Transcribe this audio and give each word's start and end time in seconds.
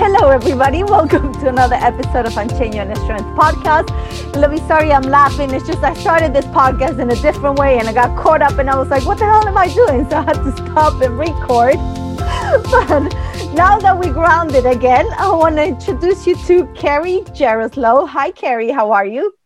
Hello, 0.00 0.28
everybody. 0.28 0.84
Welcome 0.84 1.32
to 1.40 1.48
another 1.48 1.74
episode 1.74 2.24
of 2.24 2.32
Encheño 2.34 2.86
and 2.86 2.96
Strength 2.98 3.36
podcast. 3.36 3.90
Let 4.36 4.48
me 4.48 4.58
sorry, 4.58 4.92
I'm 4.92 5.02
laughing. 5.02 5.50
It's 5.50 5.66
just 5.66 5.82
I 5.82 5.92
started 5.94 6.32
this 6.32 6.44
podcast 6.44 7.00
in 7.00 7.10
a 7.10 7.16
different 7.16 7.58
way 7.58 7.80
and 7.80 7.88
I 7.88 7.92
got 7.92 8.16
caught 8.16 8.40
up 8.40 8.58
and 8.58 8.70
I 8.70 8.78
was 8.78 8.90
like, 8.90 9.04
what 9.04 9.18
the 9.18 9.24
hell 9.24 9.48
am 9.48 9.58
I 9.58 9.66
doing? 9.66 10.06
So 10.08 10.18
I 10.18 10.22
had 10.22 10.34
to 10.34 10.52
stop 10.52 11.02
and 11.02 11.18
record. 11.18 11.74
But 12.70 13.12
now 13.54 13.80
that 13.80 13.98
we 13.98 14.10
grounded 14.10 14.66
again, 14.66 15.08
I 15.18 15.30
want 15.30 15.56
to 15.56 15.64
introduce 15.64 16.28
you 16.28 16.36
to 16.46 16.66
Carrie 16.74 17.22
Jaroslow. 17.34 18.08
Hi, 18.08 18.30
Carrie. 18.30 18.70
How 18.70 18.92
are 18.92 19.04
you? 19.04 19.37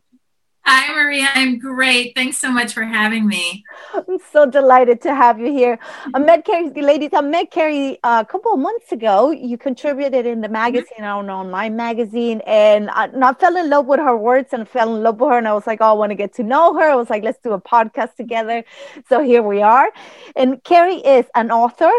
Hi, 0.64 0.94
Maria. 0.94 1.28
I'm 1.34 1.58
great. 1.58 2.14
Thanks 2.14 2.38
so 2.38 2.52
much 2.52 2.72
for 2.72 2.84
having 2.84 3.26
me. 3.26 3.64
I'm 3.94 4.18
so 4.30 4.46
delighted 4.46 5.00
to 5.02 5.12
have 5.12 5.40
you 5.40 5.50
here. 5.50 5.76
I 6.14 6.20
met 6.20 6.44
Carrie, 6.44 6.70
ladies. 6.70 7.10
I 7.12 7.20
met 7.20 7.50
Carrie 7.50 7.98
uh, 8.04 8.22
a 8.24 8.30
couple 8.30 8.52
of 8.52 8.60
months 8.60 8.92
ago. 8.92 9.32
You 9.32 9.58
contributed 9.58 10.24
in 10.24 10.40
the 10.40 10.46
mm-hmm. 10.46 10.52
magazine, 10.52 11.00
mm-hmm. 11.00 11.30
online 11.30 11.74
magazine, 11.74 12.42
and 12.46 12.90
I, 12.90 13.06
and 13.06 13.24
I, 13.24 13.32
fell 13.32 13.56
in 13.56 13.70
love 13.70 13.86
with 13.86 13.98
her 13.98 14.16
words 14.16 14.52
and 14.52 14.68
fell 14.68 14.94
in 14.94 15.02
love 15.02 15.18
with 15.18 15.30
her. 15.30 15.38
And 15.38 15.48
I 15.48 15.52
was 15.52 15.66
like, 15.66 15.80
oh, 15.80 15.86
I 15.86 15.92
want 15.94 16.10
to 16.10 16.16
get 16.16 16.32
to 16.34 16.44
know 16.44 16.78
her. 16.78 16.88
I 16.88 16.94
was 16.94 17.10
like, 17.10 17.24
let's 17.24 17.40
do 17.42 17.52
a 17.52 17.60
podcast 17.60 18.14
together. 18.14 18.64
So 19.08 19.20
here 19.20 19.42
we 19.42 19.62
are. 19.62 19.90
And 20.36 20.62
Carrie 20.62 21.02
is 21.04 21.26
an 21.34 21.50
author, 21.50 21.92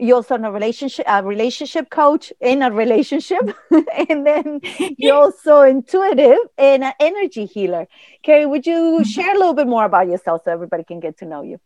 you're 0.00 0.16
also 0.16 0.36
a 0.36 0.50
relationship 0.50 1.04
a 1.08 1.22
relationship 1.22 1.90
coach 1.90 2.32
in 2.40 2.62
a 2.62 2.70
relationship 2.70 3.56
and 4.08 4.26
then 4.26 4.60
you're 4.96 5.16
also 5.24 5.62
intuitive 5.62 6.38
and 6.58 6.84
an 6.84 6.92
energy 7.00 7.46
healer 7.46 7.86
carrie 8.22 8.46
would 8.46 8.66
you 8.66 9.04
share 9.04 9.34
a 9.34 9.38
little 9.38 9.54
bit 9.54 9.66
more 9.66 9.84
about 9.84 10.08
yourself 10.08 10.42
so 10.44 10.52
everybody 10.52 10.84
can 10.84 11.00
get 11.00 11.18
to 11.18 11.24
know 11.24 11.42
you 11.42 11.60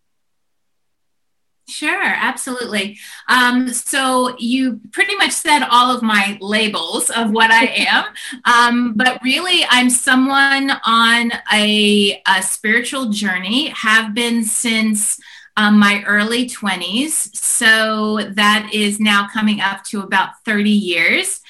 Sure, 1.66 2.04
absolutely. 2.04 2.98
Um, 3.26 3.68
so 3.72 4.36
you 4.38 4.80
pretty 4.92 5.16
much 5.16 5.32
said 5.32 5.62
all 5.70 5.94
of 5.96 6.02
my 6.02 6.36
labels 6.42 7.08
of 7.08 7.30
what 7.30 7.50
I 7.50 7.64
am, 7.88 8.04
um, 8.44 8.94
but 8.94 9.18
really, 9.24 9.64
I'm 9.70 9.88
someone 9.88 10.72
on 10.84 11.32
a, 11.52 12.22
a 12.26 12.42
spiritual 12.42 13.06
journey. 13.06 13.68
Have 13.68 14.12
been 14.12 14.44
since 14.44 15.18
um, 15.56 15.78
my 15.78 16.02
early 16.06 16.48
20s. 16.48 17.34
So 17.34 18.20
that 18.32 18.70
is 18.72 18.98
now 18.98 19.28
coming 19.32 19.60
up 19.60 19.84
to 19.84 20.00
about 20.00 20.42
30 20.44 20.70
years. 20.70 21.40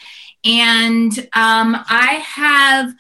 And 0.44 1.19
um, 1.34 1.76
I 1.88 2.22
have 2.26 2.94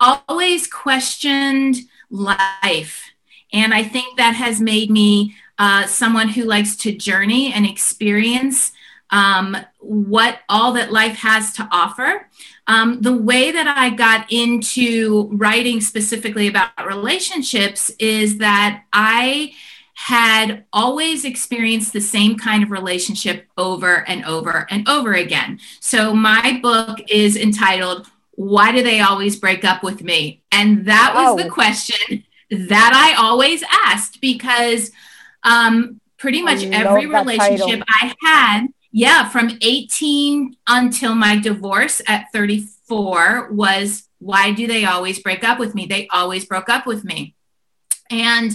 always 0.00 0.66
questioned 0.66 1.76
life. 2.10 3.04
And 3.52 3.74
I 3.74 3.82
think 3.82 4.16
that 4.16 4.34
has 4.34 4.60
made 4.60 4.90
me 4.90 5.34
uh, 5.58 5.86
someone 5.86 6.28
who 6.28 6.44
likes 6.44 6.76
to 6.76 6.92
journey 6.92 7.52
and 7.52 7.66
experience 7.66 8.72
um, 9.10 9.56
what 9.78 10.38
all 10.48 10.72
that 10.72 10.92
life 10.92 11.16
has 11.16 11.52
to 11.54 11.68
offer. 11.70 12.28
Um, 12.66 13.02
the 13.02 13.16
way 13.16 13.50
that 13.50 13.66
I 13.66 13.90
got 13.90 14.30
into 14.32 15.28
writing 15.32 15.80
specifically 15.80 16.46
about 16.46 16.70
relationships 16.86 17.90
is 17.98 18.38
that 18.38 18.84
I 18.92 19.52
had 20.06 20.64
always 20.72 21.26
experienced 21.26 21.92
the 21.92 22.00
same 22.00 22.38
kind 22.38 22.62
of 22.62 22.70
relationship 22.70 23.46
over 23.58 24.08
and 24.08 24.24
over 24.24 24.66
and 24.70 24.88
over 24.88 25.12
again. 25.12 25.60
So 25.78 26.14
my 26.14 26.58
book 26.62 27.00
is 27.10 27.36
entitled, 27.36 28.06
Why 28.30 28.72
Do 28.72 28.82
They 28.82 29.00
Always 29.00 29.36
Break 29.36 29.62
Up 29.62 29.82
with 29.82 30.02
Me? 30.02 30.40
And 30.50 30.86
that 30.86 31.12
was 31.14 31.36
the 31.36 31.50
question 31.50 32.24
that 32.50 32.92
I 32.94 33.22
always 33.22 33.62
asked 33.84 34.22
because 34.22 34.90
um, 35.42 36.00
pretty 36.16 36.40
much 36.40 36.64
every 36.64 37.04
relationship 37.04 37.82
I 37.86 38.14
had, 38.24 38.68
yeah, 38.92 39.28
from 39.28 39.58
18 39.60 40.56
until 40.66 41.14
my 41.14 41.38
divorce 41.38 42.00
at 42.08 42.32
34 42.32 43.50
was, 43.52 44.08
Why 44.18 44.52
do 44.52 44.66
they 44.66 44.86
always 44.86 45.18
break 45.18 45.44
up 45.44 45.58
with 45.58 45.74
me? 45.74 45.84
They 45.84 46.08
always 46.08 46.46
broke 46.46 46.70
up 46.70 46.86
with 46.86 47.04
me. 47.04 47.34
And 48.10 48.50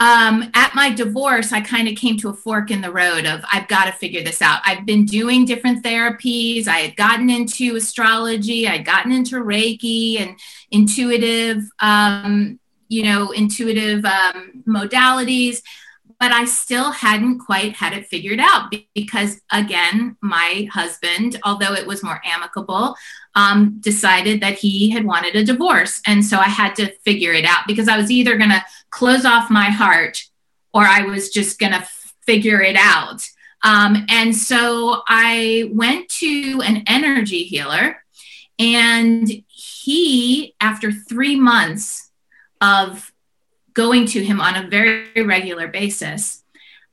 um, 0.00 0.50
at 0.54 0.74
my 0.74 0.90
divorce, 0.90 1.52
I 1.52 1.60
kind 1.60 1.88
of 1.88 1.96
came 1.96 2.16
to 2.18 2.28
a 2.28 2.34
fork 2.34 2.70
in 2.70 2.80
the 2.80 2.92
road 2.92 3.26
of 3.26 3.44
I've 3.52 3.66
got 3.66 3.86
to 3.86 3.92
figure 3.92 4.22
this 4.22 4.40
out. 4.40 4.60
I've 4.64 4.86
been 4.86 5.04
doing 5.04 5.44
different 5.44 5.84
therapies. 5.84 6.68
I 6.68 6.78
had 6.78 6.96
gotten 6.96 7.28
into 7.28 7.74
astrology. 7.74 8.68
I'd 8.68 8.84
gotten 8.84 9.10
into 9.10 9.36
Reiki 9.36 10.20
and 10.20 10.38
intuitive, 10.70 11.64
um, 11.80 12.60
you 12.88 13.02
know, 13.02 13.32
intuitive 13.32 14.04
um, 14.04 14.62
modalities 14.66 15.62
but 16.20 16.32
I 16.32 16.46
still 16.46 16.90
hadn't 16.90 17.38
quite 17.38 17.76
had 17.76 17.92
it 17.92 18.08
figured 18.08 18.40
out 18.40 18.74
because, 18.94 19.40
again, 19.52 20.16
my 20.20 20.68
husband, 20.72 21.38
although 21.44 21.74
it 21.74 21.86
was 21.86 22.02
more 22.02 22.20
amicable, 22.24 22.96
um, 23.38 23.76
decided 23.78 24.40
that 24.40 24.58
he 24.58 24.90
had 24.90 25.04
wanted 25.04 25.36
a 25.36 25.44
divorce. 25.44 26.02
And 26.04 26.24
so 26.24 26.38
I 26.38 26.48
had 26.48 26.74
to 26.74 26.92
figure 27.04 27.32
it 27.32 27.44
out 27.44 27.68
because 27.68 27.86
I 27.86 27.96
was 27.96 28.10
either 28.10 28.36
going 28.36 28.50
to 28.50 28.64
close 28.90 29.24
off 29.24 29.48
my 29.48 29.70
heart 29.70 30.24
or 30.74 30.82
I 30.82 31.02
was 31.02 31.30
just 31.30 31.60
going 31.60 31.70
to 31.72 31.86
figure 32.26 32.60
it 32.60 32.74
out. 32.76 33.22
Um, 33.62 34.06
and 34.08 34.34
so 34.34 35.02
I 35.06 35.70
went 35.72 36.08
to 36.08 36.62
an 36.64 36.82
energy 36.88 37.44
healer, 37.44 38.02
and 38.58 39.28
he, 39.48 40.54
after 40.60 40.90
three 40.90 41.36
months 41.36 42.10
of 42.60 43.12
going 43.72 44.06
to 44.06 44.24
him 44.24 44.40
on 44.40 44.56
a 44.56 44.68
very 44.68 45.22
regular 45.22 45.68
basis, 45.68 46.37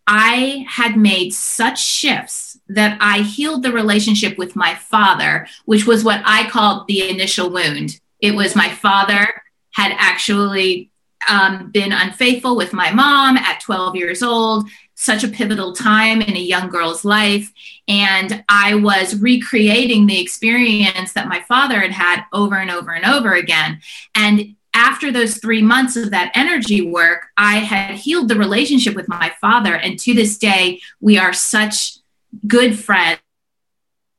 I 0.08 0.66
had 0.68 0.98
made 0.98 1.34
such 1.34 1.84
shifts 1.84 2.60
that 2.68 2.98
I 3.02 3.22
healed 3.22 3.64
the 3.64 3.72
relationship 3.72 4.38
with 4.38 4.56
my 4.56 4.76
father, 4.76 5.48
which 5.66 5.86
was 5.86 6.04
what 6.04 6.22
I 6.26 6.50
called 6.50 6.88
the 6.88 7.10
initial 7.10 7.50
wound. 7.50 8.00
It 8.20 8.36
was 8.36 8.56
my 8.56 8.70
father 8.70 9.42
had 9.72 9.94
actually 9.98 10.92
um, 11.30 11.72
been 11.72 11.92
unfaithful 11.92 12.56
with 12.56 12.74
my 12.74 12.92
mom 12.92 13.38
at 13.38 13.62
12 13.62 13.96
years 13.96 14.22
old, 14.22 14.70
such 14.94 15.24
a 15.24 15.28
pivotal 15.28 15.74
time 15.74 16.22
in 16.22 16.36
a 16.36 16.40
young 16.40 16.70
girl's 16.70 17.04
life. 17.04 17.52
And 17.88 18.44
I 18.48 18.76
was 18.76 19.20
recreating 19.20 20.06
the 20.06 20.22
experience 20.22 21.14
that 21.14 21.28
my 21.28 21.42
father 21.42 21.80
had 21.80 21.92
had 21.92 22.24
over 22.32 22.56
and 22.56 22.72
over 22.72 22.92
and 22.92 23.06
over 23.06 23.34
again. 23.34 23.82
And 24.14 24.56
after 24.76 25.12
those 25.12 25.38
three 25.38 25.62
months 25.62 25.96
of 25.96 26.12
that 26.12 26.32
energy 26.36 26.82
work, 26.82 27.28
I 27.38 27.60
had 27.60 27.96
healed 27.96 28.28
the 28.28 28.36
relationship 28.36 28.94
with 28.94 29.08
my 29.08 29.34
father. 29.42 29.76
And 29.76 29.98
to 30.00 30.14
this 30.14 30.38
day, 30.38 30.82
we 31.00 31.18
are 31.18 31.34
such 31.34 31.98
good 32.46 32.78
friends, 32.78 33.22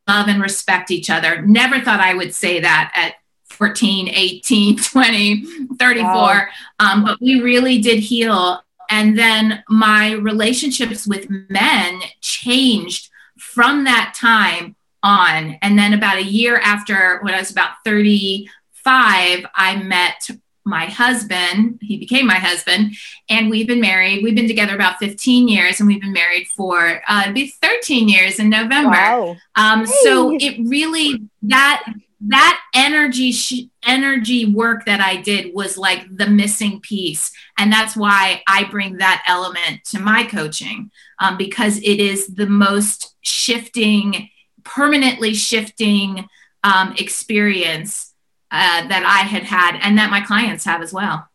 love 0.08 0.28
and 0.28 0.40
respect 0.40 0.90
each 0.90 1.10
other. 1.10 1.42
Never 1.42 1.80
thought 1.80 2.00
I 2.00 2.14
would 2.14 2.34
say 2.34 2.60
that 2.60 2.90
at 2.94 3.14
14, 3.50 4.08
18, 4.08 4.76
20, 4.82 5.44
34. 5.78 6.10
Wow. 6.10 6.46
Um, 6.80 7.04
but 7.04 7.20
we 7.20 7.40
really 7.40 7.78
did 7.80 8.00
heal. 8.00 8.62
And 8.88 9.18
then 9.18 9.62
my 9.68 10.12
relationships 10.12 11.06
with 11.06 11.28
men 11.50 12.00
changed 12.22 13.10
from 13.38 13.84
that 13.84 14.14
time 14.16 14.74
on. 15.02 15.58
And 15.60 15.78
then 15.78 15.92
about 15.92 16.16
a 16.16 16.24
year 16.24 16.56
after, 16.58 17.20
when 17.22 17.34
I 17.34 17.38
was 17.38 17.50
about 17.50 17.72
35, 17.84 19.46
I 19.54 19.76
met 19.82 20.30
my 20.66 20.86
husband. 20.86 21.78
He 21.80 21.96
became 21.96 22.26
my 22.26 22.34
husband, 22.34 22.96
and 23.30 23.48
we've 23.48 23.66
been 23.66 23.80
married. 23.80 24.22
We've 24.22 24.34
been 24.34 24.48
together 24.48 24.74
about 24.74 24.98
15 24.98 25.48
years, 25.48 25.80
and 25.80 25.86
we've 25.86 26.00
been 26.00 26.12
married 26.12 26.46
for 26.56 27.02
uh, 27.08 27.22
it'll 27.22 27.34
be 27.34 27.48
13 27.62 28.08
years 28.08 28.38
in 28.38 28.50
November. 28.50 28.90
Wow. 28.90 29.36
Um, 29.54 29.86
hey. 29.86 29.92
So 30.02 30.36
it 30.38 30.68
really 30.68 31.22
that 31.42 31.84
that 32.28 32.60
energy 32.74 33.30
sh- 33.30 33.68
energy 33.86 34.46
work 34.46 34.86
that 34.86 35.00
I 35.00 35.16
did 35.16 35.54
was 35.54 35.78
like 35.78 36.04
the 36.14 36.26
missing 36.26 36.80
piece, 36.80 37.30
and 37.58 37.72
that's 37.72 37.96
why 37.96 38.42
I 38.48 38.64
bring 38.64 38.98
that 38.98 39.24
element 39.28 39.84
to 39.86 40.00
my 40.00 40.24
coaching 40.24 40.90
um, 41.20 41.36
because 41.36 41.78
it 41.78 42.00
is 42.00 42.26
the 42.26 42.46
most 42.46 43.14
shifting, 43.20 44.30
permanently 44.64 45.34
shifting 45.34 46.28
um, 46.64 46.94
experience 46.98 48.05
uh, 48.50 48.86
that 48.86 49.04
I 49.04 49.26
had 49.26 49.42
had 49.42 49.78
and 49.82 49.98
that 49.98 50.10
my 50.10 50.20
clients 50.20 50.64
have 50.64 50.82
as 50.82 50.92
well. 50.92 51.28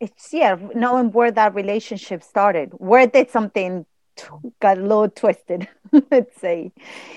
It's 0.00 0.32
yeah, 0.32 0.56
knowing 0.74 1.10
where 1.12 1.30
that 1.32 1.54
relationship 1.54 2.22
started, 2.22 2.70
where 2.74 3.06
did 3.06 3.30
something 3.30 3.84
got 4.60 4.78
a 4.78 4.82
little 4.82 5.08
twisted, 5.08 5.68
let's 6.10 6.40
say. 6.40 6.72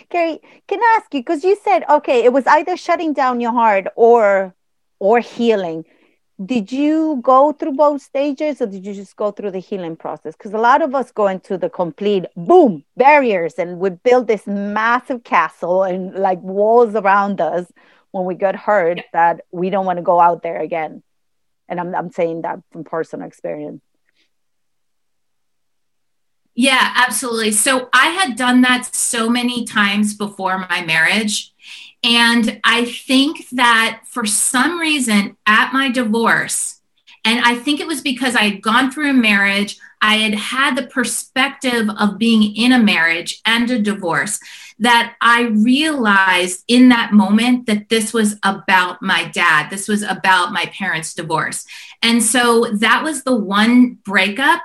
Carrie, 0.09 0.39
can 0.67 0.79
I 0.79 0.97
ask 0.97 1.13
you 1.13 1.21
because 1.21 1.43
you 1.43 1.57
said 1.63 1.83
okay, 1.89 2.23
it 2.23 2.33
was 2.33 2.45
either 2.47 2.77
shutting 2.77 3.13
down 3.13 3.39
your 3.39 3.51
heart 3.51 3.88
or 3.95 4.53
or 4.99 5.19
healing. 5.19 5.85
Did 6.43 6.71
you 6.71 7.19
go 7.21 7.51
through 7.51 7.73
both 7.73 8.01
stages 8.01 8.61
or 8.61 8.65
did 8.65 8.83
you 8.83 8.95
just 8.95 9.15
go 9.15 9.31
through 9.31 9.51
the 9.51 9.59
healing 9.59 9.95
process? 9.95 10.35
Because 10.35 10.53
a 10.53 10.57
lot 10.57 10.81
of 10.81 10.95
us 10.95 11.11
go 11.11 11.27
into 11.27 11.55
the 11.55 11.69
complete 11.69 12.25
boom 12.35 12.83
barriers 12.97 13.55
and 13.59 13.79
we 13.79 13.91
build 13.91 14.27
this 14.27 14.47
massive 14.47 15.23
castle 15.23 15.83
and 15.83 16.15
like 16.15 16.41
walls 16.41 16.95
around 16.95 17.41
us 17.41 17.71
when 18.11 18.25
we 18.25 18.35
get 18.35 18.55
hurt 18.55 18.97
yeah. 18.97 19.03
that 19.13 19.41
we 19.51 19.69
don't 19.69 19.85
want 19.85 19.97
to 19.97 20.03
go 20.03 20.19
out 20.19 20.43
there 20.43 20.59
again. 20.59 21.03
And 21.67 21.79
I'm, 21.79 21.95
I'm 21.95 22.11
saying 22.11 22.41
that 22.41 22.59
from 22.71 22.83
personal 22.83 23.27
experience. 23.27 23.81
Yeah, 26.53 26.93
absolutely. 26.95 27.51
So 27.51 27.89
I 27.93 28.07
had 28.07 28.35
done 28.35 28.61
that 28.61 28.93
so 28.93 29.29
many 29.29 29.65
times 29.65 30.13
before 30.13 30.57
my 30.57 30.83
marriage. 30.85 31.53
And 32.03 32.59
I 32.63 32.85
think 32.85 33.47
that 33.51 34.01
for 34.05 34.25
some 34.25 34.79
reason 34.79 35.37
at 35.45 35.71
my 35.71 35.89
divorce, 35.89 36.81
and 37.23 37.39
I 37.45 37.55
think 37.55 37.79
it 37.79 37.87
was 37.87 38.01
because 38.01 38.35
I 38.35 38.49
had 38.49 38.61
gone 38.61 38.91
through 38.91 39.11
a 39.11 39.13
marriage, 39.13 39.77
I 40.01 40.15
had 40.15 40.33
had 40.33 40.75
the 40.75 40.87
perspective 40.87 41.89
of 41.99 42.17
being 42.17 42.55
in 42.55 42.71
a 42.71 42.79
marriage 42.79 43.39
and 43.45 43.69
a 43.69 43.79
divorce 43.79 44.39
that 44.81 45.15
I 45.21 45.43
realized 45.43 46.63
in 46.67 46.89
that 46.89 47.13
moment 47.13 47.67
that 47.67 47.89
this 47.89 48.13
was 48.13 48.37
about 48.43 49.01
my 49.01 49.25
dad. 49.25 49.69
This 49.69 49.87
was 49.87 50.01
about 50.01 50.51
my 50.51 50.65
parents' 50.65 51.13
divorce. 51.13 51.65
And 52.01 52.21
so 52.23 52.65
that 52.73 53.03
was 53.03 53.23
the 53.23 53.35
one 53.35 53.99
breakup 54.03 54.63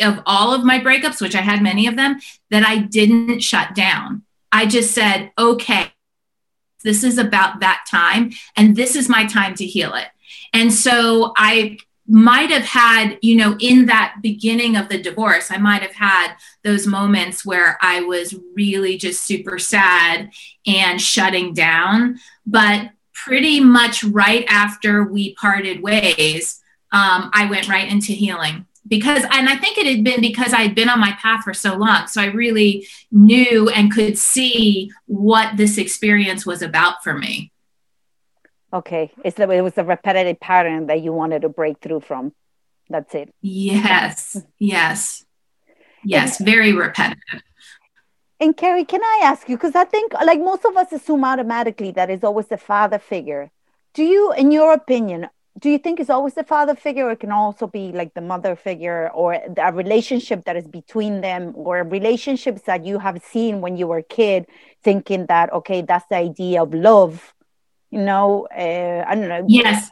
of 0.00 0.20
all 0.24 0.54
of 0.54 0.64
my 0.64 0.80
breakups, 0.80 1.20
which 1.20 1.34
I 1.34 1.42
had 1.42 1.62
many 1.62 1.86
of 1.86 1.96
them, 1.96 2.18
that 2.50 2.64
I 2.64 2.78
didn't 2.78 3.40
shut 3.40 3.74
down. 3.74 4.22
I 4.50 4.64
just 4.64 4.92
said, 4.92 5.32
okay, 5.38 5.92
this 6.82 7.04
is 7.04 7.18
about 7.18 7.60
that 7.60 7.84
time, 7.88 8.32
and 8.56 8.74
this 8.74 8.96
is 8.96 9.08
my 9.08 9.26
time 9.26 9.54
to 9.56 9.66
heal 9.66 9.94
it. 9.94 10.08
And 10.54 10.72
so 10.72 11.34
I 11.36 11.78
might 12.12 12.50
have 12.50 12.64
had, 12.64 13.18
you 13.22 13.34
know, 13.34 13.56
in 13.58 13.86
that 13.86 14.16
beginning 14.20 14.76
of 14.76 14.90
the 14.90 15.00
divorce, 15.00 15.50
I 15.50 15.56
might 15.56 15.80
have 15.80 15.94
had 15.94 16.34
those 16.62 16.86
moments 16.86 17.42
where 17.42 17.78
I 17.80 18.02
was 18.02 18.38
really 18.54 18.98
just 18.98 19.24
super 19.24 19.58
sad 19.58 20.30
and 20.66 21.00
shutting 21.00 21.54
down. 21.54 22.18
But 22.44 22.90
pretty 23.14 23.60
much 23.60 24.04
right 24.04 24.44
after 24.46 25.04
we 25.04 25.34
parted 25.36 25.82
ways, 25.82 26.60
um, 26.92 27.30
I 27.32 27.46
went 27.48 27.70
right 27.70 27.90
into 27.90 28.12
healing. 28.12 28.66
Because 28.88 29.22
and 29.30 29.48
i 29.48 29.54
think 29.54 29.78
it 29.78 29.86
had 29.86 30.02
been 30.02 30.20
because 30.20 30.52
i 30.52 30.62
had 30.62 30.74
been 30.74 30.88
on 30.88 30.98
my 30.98 31.12
path 31.12 31.44
for 31.44 31.54
so 31.54 31.76
long. 31.76 32.08
So 32.08 32.20
i 32.20 32.26
really 32.26 32.88
knew 33.12 33.68
and 33.68 33.92
could 33.92 34.18
see 34.18 34.90
what 35.06 35.56
this 35.56 35.78
experience 35.78 36.44
was 36.44 36.62
about 36.62 37.04
for 37.04 37.16
me 37.16 37.51
Okay, 38.72 39.12
it's 39.22 39.36
the, 39.36 39.48
it 39.50 39.60
was 39.60 39.76
a 39.76 39.84
repetitive 39.84 40.40
pattern 40.40 40.86
that 40.86 41.02
you 41.02 41.12
wanted 41.12 41.42
to 41.42 41.50
break 41.50 41.80
through 41.80 42.00
from. 42.00 42.32
That's 42.88 43.14
it. 43.14 43.32
Yes, 43.42 44.42
yes, 44.58 45.24
yes, 46.04 46.38
and, 46.38 46.46
very 46.46 46.72
repetitive. 46.72 47.42
And 48.40 48.56
Carrie, 48.56 48.84
can 48.84 49.02
I 49.02 49.20
ask 49.24 49.48
you? 49.48 49.56
Because 49.56 49.74
I 49.74 49.84
think, 49.84 50.14
like 50.14 50.40
most 50.40 50.64
of 50.64 50.76
us 50.76 50.90
assume 50.90 51.22
automatically 51.24 51.90
that 51.92 52.10
it's 52.10 52.24
always 52.24 52.48
the 52.48 52.56
father 52.56 52.98
figure. 52.98 53.50
Do 53.94 54.04
you, 54.04 54.32
in 54.32 54.50
your 54.50 54.72
opinion, 54.72 55.28
do 55.58 55.68
you 55.68 55.76
think 55.76 56.00
it's 56.00 56.08
always 56.08 56.32
the 56.32 56.42
father 56.42 56.74
figure, 56.74 57.06
or 57.06 57.12
it 57.12 57.20
can 57.20 57.30
also 57.30 57.66
be 57.66 57.92
like 57.92 58.14
the 58.14 58.22
mother 58.22 58.56
figure, 58.56 59.10
or 59.10 59.34
a 59.34 59.72
relationship 59.72 60.44
that 60.46 60.56
is 60.56 60.66
between 60.66 61.20
them, 61.20 61.52
or 61.54 61.82
relationships 61.84 62.62
that 62.62 62.86
you 62.86 62.98
have 62.98 63.22
seen 63.22 63.60
when 63.60 63.76
you 63.76 63.86
were 63.86 63.98
a 63.98 64.02
kid, 64.02 64.46
thinking 64.82 65.26
that 65.26 65.52
okay, 65.52 65.82
that's 65.82 66.06
the 66.06 66.16
idea 66.16 66.62
of 66.62 66.72
love 66.72 67.34
you 67.92 68.00
know 68.00 68.48
uh, 68.56 69.04
i 69.06 69.14
don't 69.14 69.28
know. 69.28 69.44
Yes. 69.46 69.90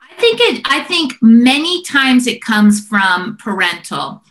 I 0.00 0.20
think 0.20 0.40
it 0.40 0.62
i 0.66 0.80
think 0.84 1.14
many 1.22 1.82
times 1.82 2.26
it 2.26 2.40
comes 2.42 2.86
from 2.86 3.36
parental 3.38 4.22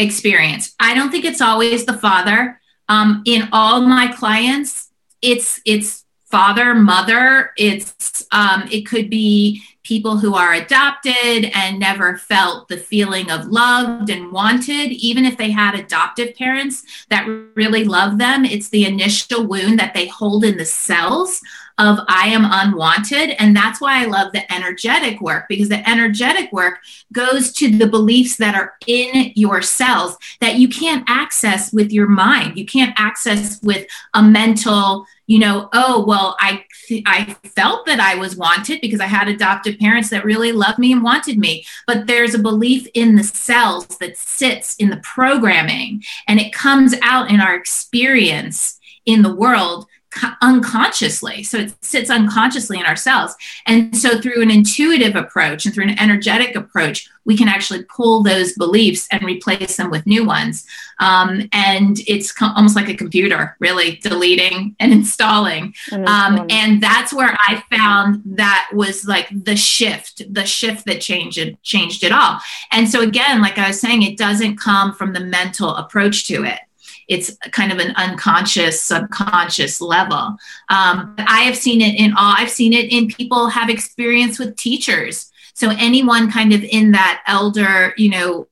experience. 0.00 0.74
I 0.80 0.94
don't 0.94 1.10
think 1.10 1.24
it's 1.24 1.40
always 1.40 1.84
the 1.84 1.92
father. 1.92 2.60
Um, 2.88 3.22
in 3.24 3.48
all 3.52 3.82
my 3.82 4.08
clients 4.08 4.90
it's 5.22 5.60
it's 5.64 6.04
father 6.30 6.74
mother 6.74 7.52
it's 7.56 8.26
um, 8.32 8.68
it 8.70 8.82
could 8.82 9.08
be 9.10 9.62
people 9.82 10.18
who 10.18 10.34
are 10.34 10.54
adopted 10.54 11.50
and 11.54 11.78
never 11.78 12.16
felt 12.16 12.68
the 12.68 12.76
feeling 12.76 13.30
of 13.30 13.46
loved 13.46 14.10
and 14.10 14.30
wanted. 14.30 14.92
Even 14.92 15.24
if 15.24 15.36
they 15.36 15.50
had 15.50 15.74
adoptive 15.74 16.34
parents 16.34 16.82
that 17.10 17.26
really 17.54 17.84
love 17.84 18.18
them 18.18 18.44
it's 18.44 18.70
the 18.70 18.84
initial 18.84 19.46
wound 19.46 19.78
that 19.78 19.94
they 19.94 20.08
hold 20.08 20.44
in 20.44 20.56
the 20.56 20.64
cells 20.64 21.40
of 21.78 21.98
I 22.08 22.28
am 22.28 22.44
unwanted. 22.44 23.30
And 23.38 23.56
that's 23.56 23.80
why 23.80 24.02
I 24.02 24.06
love 24.06 24.32
the 24.32 24.52
energetic 24.52 25.20
work 25.20 25.46
because 25.48 25.68
the 25.68 25.88
energetic 25.88 26.52
work 26.52 26.78
goes 27.12 27.52
to 27.54 27.70
the 27.70 27.86
beliefs 27.86 28.36
that 28.36 28.54
are 28.54 28.74
in 28.86 29.32
your 29.34 29.62
cells 29.62 30.16
that 30.40 30.56
you 30.56 30.68
can't 30.68 31.04
access 31.08 31.72
with 31.72 31.92
your 31.92 32.08
mind. 32.08 32.58
You 32.58 32.66
can't 32.66 32.94
access 32.98 33.60
with 33.62 33.86
a 34.14 34.22
mental, 34.22 35.06
you 35.26 35.38
know, 35.38 35.68
oh, 35.72 36.04
well, 36.06 36.36
I 36.40 36.64
I 37.06 37.36
felt 37.54 37.86
that 37.86 38.00
I 38.00 38.16
was 38.16 38.36
wanted 38.36 38.80
because 38.80 39.00
I 39.00 39.06
had 39.06 39.28
adoptive 39.28 39.78
parents 39.78 40.10
that 40.10 40.24
really 40.24 40.52
loved 40.52 40.78
me 40.78 40.92
and 40.92 41.02
wanted 41.02 41.38
me. 41.38 41.64
But 41.86 42.06
there's 42.06 42.34
a 42.34 42.38
belief 42.38 42.88
in 42.94 43.14
the 43.14 43.22
cells 43.22 43.86
that 43.98 44.18
sits 44.18 44.74
in 44.76 44.90
the 44.90 44.96
programming 44.98 46.02
and 46.26 46.40
it 46.40 46.52
comes 46.52 46.94
out 47.02 47.30
in 47.30 47.40
our 47.40 47.54
experience 47.54 48.78
in 49.06 49.22
the 49.22 49.34
world 49.34 49.86
unconsciously. 50.40 51.42
So 51.42 51.58
it 51.58 51.74
sits 51.84 52.10
unconsciously 52.10 52.78
in 52.78 52.86
ourselves. 52.86 53.34
And 53.66 53.96
so 53.96 54.20
through 54.20 54.42
an 54.42 54.50
intuitive 54.50 55.14
approach 55.14 55.64
and 55.64 55.74
through 55.74 55.84
an 55.84 56.00
energetic 56.00 56.56
approach, 56.56 57.08
we 57.24 57.36
can 57.36 57.48
actually 57.48 57.84
pull 57.84 58.22
those 58.22 58.54
beliefs 58.54 59.06
and 59.12 59.22
replace 59.22 59.76
them 59.76 59.90
with 59.90 60.06
new 60.06 60.24
ones. 60.24 60.66
Um, 60.98 61.48
and 61.52 61.98
it's 62.08 62.32
co- 62.32 62.52
almost 62.56 62.76
like 62.76 62.88
a 62.88 62.96
computer, 62.96 63.56
really 63.60 63.96
deleting 63.96 64.74
and 64.80 64.92
installing. 64.92 65.74
Um, 66.06 66.46
and 66.50 66.82
that's 66.82 67.12
where 67.12 67.36
I 67.46 67.62
found 67.70 68.22
that 68.24 68.70
was 68.72 69.06
like 69.06 69.28
the 69.30 69.56
shift, 69.56 70.22
the 70.32 70.44
shift 70.44 70.86
that 70.86 71.00
changed 71.00 71.38
it, 71.38 71.62
changed 71.62 72.02
it 72.04 72.12
all. 72.12 72.40
And 72.72 72.88
so 72.88 73.02
again, 73.02 73.40
like 73.40 73.58
I 73.58 73.68
was 73.68 73.80
saying, 73.80 74.02
it 74.02 74.18
doesn't 74.18 74.56
come 74.56 74.92
from 74.92 75.12
the 75.12 75.20
mental 75.20 75.76
approach 75.76 76.26
to 76.28 76.44
it 76.44 76.60
it's 77.10 77.36
kind 77.50 77.72
of 77.72 77.78
an 77.78 77.92
unconscious 77.96 78.80
subconscious 78.80 79.80
level. 79.80 80.36
Um, 80.70 81.14
i 81.18 81.40
have 81.42 81.56
seen 81.56 81.80
it 81.80 81.94
in 81.96 82.12
all 82.12 82.34
i've 82.38 82.50
seen 82.50 82.72
it 82.72 82.90
in 82.90 83.08
people 83.08 83.48
have 83.48 83.68
experience 83.68 84.38
with 84.38 84.56
teachers. 84.56 85.30
So 85.54 85.70
anyone 85.70 86.30
kind 86.30 86.54
of 86.54 86.64
in 86.64 86.92
that 86.92 87.22
elder 87.26 87.92
you 87.98 88.10
know 88.10 88.46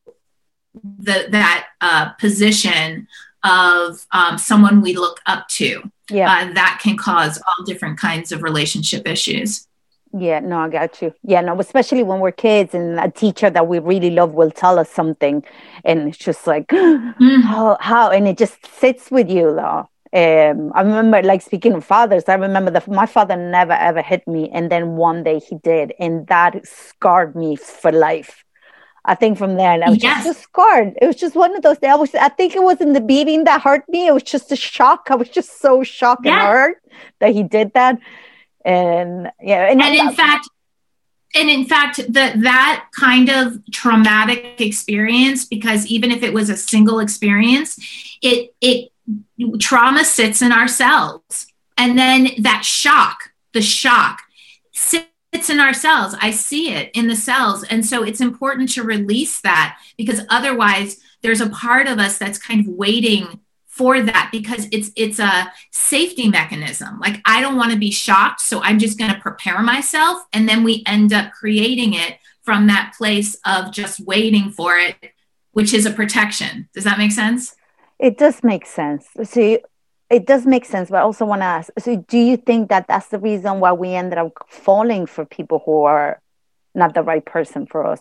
the, 0.98 1.26
that 1.30 1.68
uh, 1.80 2.10
position 2.20 3.08
of 3.44 4.06
um, 4.12 4.38
someone 4.38 4.80
we 4.80 4.94
look 4.94 5.20
up 5.26 5.48
to 5.48 5.90
yeah. 6.10 6.30
Uh, 6.30 6.52
that 6.54 6.80
can 6.82 6.96
cause 6.96 7.40
all 7.46 7.64
different 7.66 7.98
kinds 7.98 8.32
of 8.32 8.42
relationship 8.42 9.06
issues 9.06 9.67
yeah, 10.16 10.40
no, 10.40 10.60
I 10.60 10.68
got 10.68 11.02
you. 11.02 11.14
Yeah, 11.22 11.40
no, 11.40 11.58
especially 11.60 12.02
when 12.02 12.20
we're 12.20 12.32
kids 12.32 12.74
and 12.74 12.98
a 12.98 13.10
teacher 13.10 13.50
that 13.50 13.66
we 13.66 13.78
really 13.78 14.10
love 14.10 14.32
will 14.32 14.50
tell 14.50 14.78
us 14.78 14.90
something, 14.90 15.44
and 15.84 16.08
it's 16.08 16.18
just 16.18 16.46
like, 16.46 16.68
mm. 16.68 17.42
how, 17.42 17.76
how, 17.80 18.10
and 18.10 18.26
it 18.26 18.38
just 18.38 18.64
sits 18.66 19.10
with 19.10 19.28
you, 19.28 19.54
though. 19.54 19.88
Um, 20.10 20.72
I 20.74 20.80
remember, 20.80 21.22
like 21.22 21.42
speaking 21.42 21.74
of 21.74 21.84
fathers, 21.84 22.24
I 22.28 22.34
remember 22.34 22.70
that 22.70 22.88
my 22.88 23.04
father 23.04 23.36
never 23.36 23.74
ever 23.74 24.00
hit 24.00 24.26
me, 24.26 24.50
and 24.52 24.70
then 24.70 24.96
one 24.96 25.22
day 25.22 25.38
he 25.38 25.56
did, 25.56 25.92
and 25.98 26.26
that 26.28 26.66
scarred 26.66 27.36
me 27.36 27.56
for 27.56 27.92
life. 27.92 28.44
I 29.04 29.14
think 29.14 29.38
from 29.38 29.56
there, 29.56 29.72
and 29.72 29.84
I 29.84 29.90
was 29.90 30.02
yes. 30.02 30.24
just 30.24 30.42
scarred. 30.42 30.94
It 31.00 31.06
was 31.06 31.16
just 31.16 31.34
one 31.34 31.54
of 31.56 31.62
those 31.62 31.78
days. 31.78 31.90
I 31.90 31.94
was, 31.94 32.14
I 32.14 32.28
think 32.28 32.54
it 32.54 32.62
wasn't 32.62 32.94
the 32.94 33.00
beating 33.00 33.44
that 33.44 33.62
hurt 33.62 33.88
me. 33.88 34.06
It 34.06 34.12
was 34.12 34.22
just 34.22 34.52
a 34.52 34.56
shock. 34.56 35.08
I 35.10 35.14
was 35.14 35.28
just 35.28 35.60
so 35.60 35.82
shocked 35.82 36.26
and 36.26 36.34
hurt 36.34 36.82
that 37.20 37.32
he 37.32 37.42
did 37.42 37.72
that 37.74 37.98
and 38.68 39.30
yeah 39.40 39.70
and, 39.70 39.80
and 39.80 39.94
in 39.94 40.12
fact 40.12 40.48
and 41.34 41.48
in 41.48 41.64
fact 41.66 42.00
that 42.12 42.40
that 42.40 42.86
kind 42.98 43.28
of 43.28 43.58
traumatic 43.72 44.60
experience 44.60 45.44
because 45.44 45.86
even 45.86 46.10
if 46.10 46.22
it 46.22 46.32
was 46.32 46.50
a 46.50 46.56
single 46.56 47.00
experience 47.00 47.78
it 48.22 48.54
it 48.60 48.90
trauma 49.58 50.04
sits 50.04 50.42
in 50.42 50.52
our 50.52 50.68
cells 50.68 51.46
and 51.76 51.98
then 51.98 52.28
that 52.38 52.64
shock 52.64 53.30
the 53.54 53.62
shock 53.62 54.20
sits 54.72 55.06
in 55.48 55.60
our 55.60 55.72
cells 55.72 56.14
i 56.20 56.30
see 56.30 56.70
it 56.70 56.90
in 56.94 57.06
the 57.08 57.16
cells. 57.16 57.64
And 57.64 57.84
so 57.84 58.02
it's 58.02 58.20
important 58.20 58.70
to 58.70 58.82
release 58.82 59.40
that 59.42 59.78
because 59.96 60.22
otherwise 60.28 60.98
there's 61.22 61.40
a 61.40 61.50
part 61.50 61.86
of 61.86 61.98
us 61.98 62.18
that's 62.18 62.38
kind 62.38 62.60
of 62.60 62.72
waiting 62.72 63.40
for 63.78 64.02
that 64.02 64.28
because 64.32 64.66
it's 64.70 64.90
it's 64.96 65.18
a 65.18 65.50
safety 65.70 66.28
mechanism. 66.28 66.98
Like 67.00 67.22
i 67.24 67.40
don't 67.40 67.56
want 67.56 67.72
to 67.72 67.78
be 67.78 67.90
shocked 67.90 68.40
so 68.40 68.60
i'm 68.62 68.78
just 68.78 68.98
going 68.98 69.12
to 69.14 69.20
prepare 69.20 69.62
myself 69.62 70.16
and 70.32 70.48
then 70.48 70.62
we 70.64 70.82
end 70.86 71.12
up 71.12 71.32
creating 71.32 71.94
it 71.94 72.18
from 72.42 72.66
that 72.66 72.94
place 72.98 73.36
of 73.46 73.72
just 73.72 74.00
waiting 74.00 74.50
for 74.50 74.76
it 74.76 74.96
which 75.52 75.72
is 75.72 75.86
a 75.86 75.90
protection. 75.90 76.68
Does 76.74 76.84
that 76.84 76.98
make 76.98 77.12
sense? 77.12 77.56
It 77.98 78.18
does 78.18 78.44
make 78.44 78.66
sense. 78.66 79.06
See 79.24 79.58
it 80.10 80.24
does 80.26 80.46
make 80.46 80.64
sense 80.64 80.88
but 80.88 80.96
i 80.96 81.02
also 81.02 81.26
want 81.26 81.42
to 81.42 81.44
ask 81.44 81.68
so 81.78 81.94
do 82.08 82.16
you 82.16 82.38
think 82.38 82.70
that 82.70 82.86
that's 82.88 83.08
the 83.08 83.18
reason 83.18 83.60
why 83.60 83.72
we 83.74 83.90
ended 83.90 84.18
up 84.18 84.32
falling 84.48 85.04
for 85.04 85.26
people 85.26 85.60
who 85.66 85.82
are 85.82 86.18
not 86.78 86.94
the 86.94 87.02
right 87.02 87.24
person 87.24 87.66
for 87.66 87.84
us? 87.84 88.00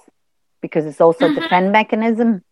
Because 0.62 0.86
it's 0.86 1.01
also 1.01 1.27
mm-hmm. 1.27 1.38
a 1.38 1.41
defense 1.41 1.72
mechanism 1.72 2.43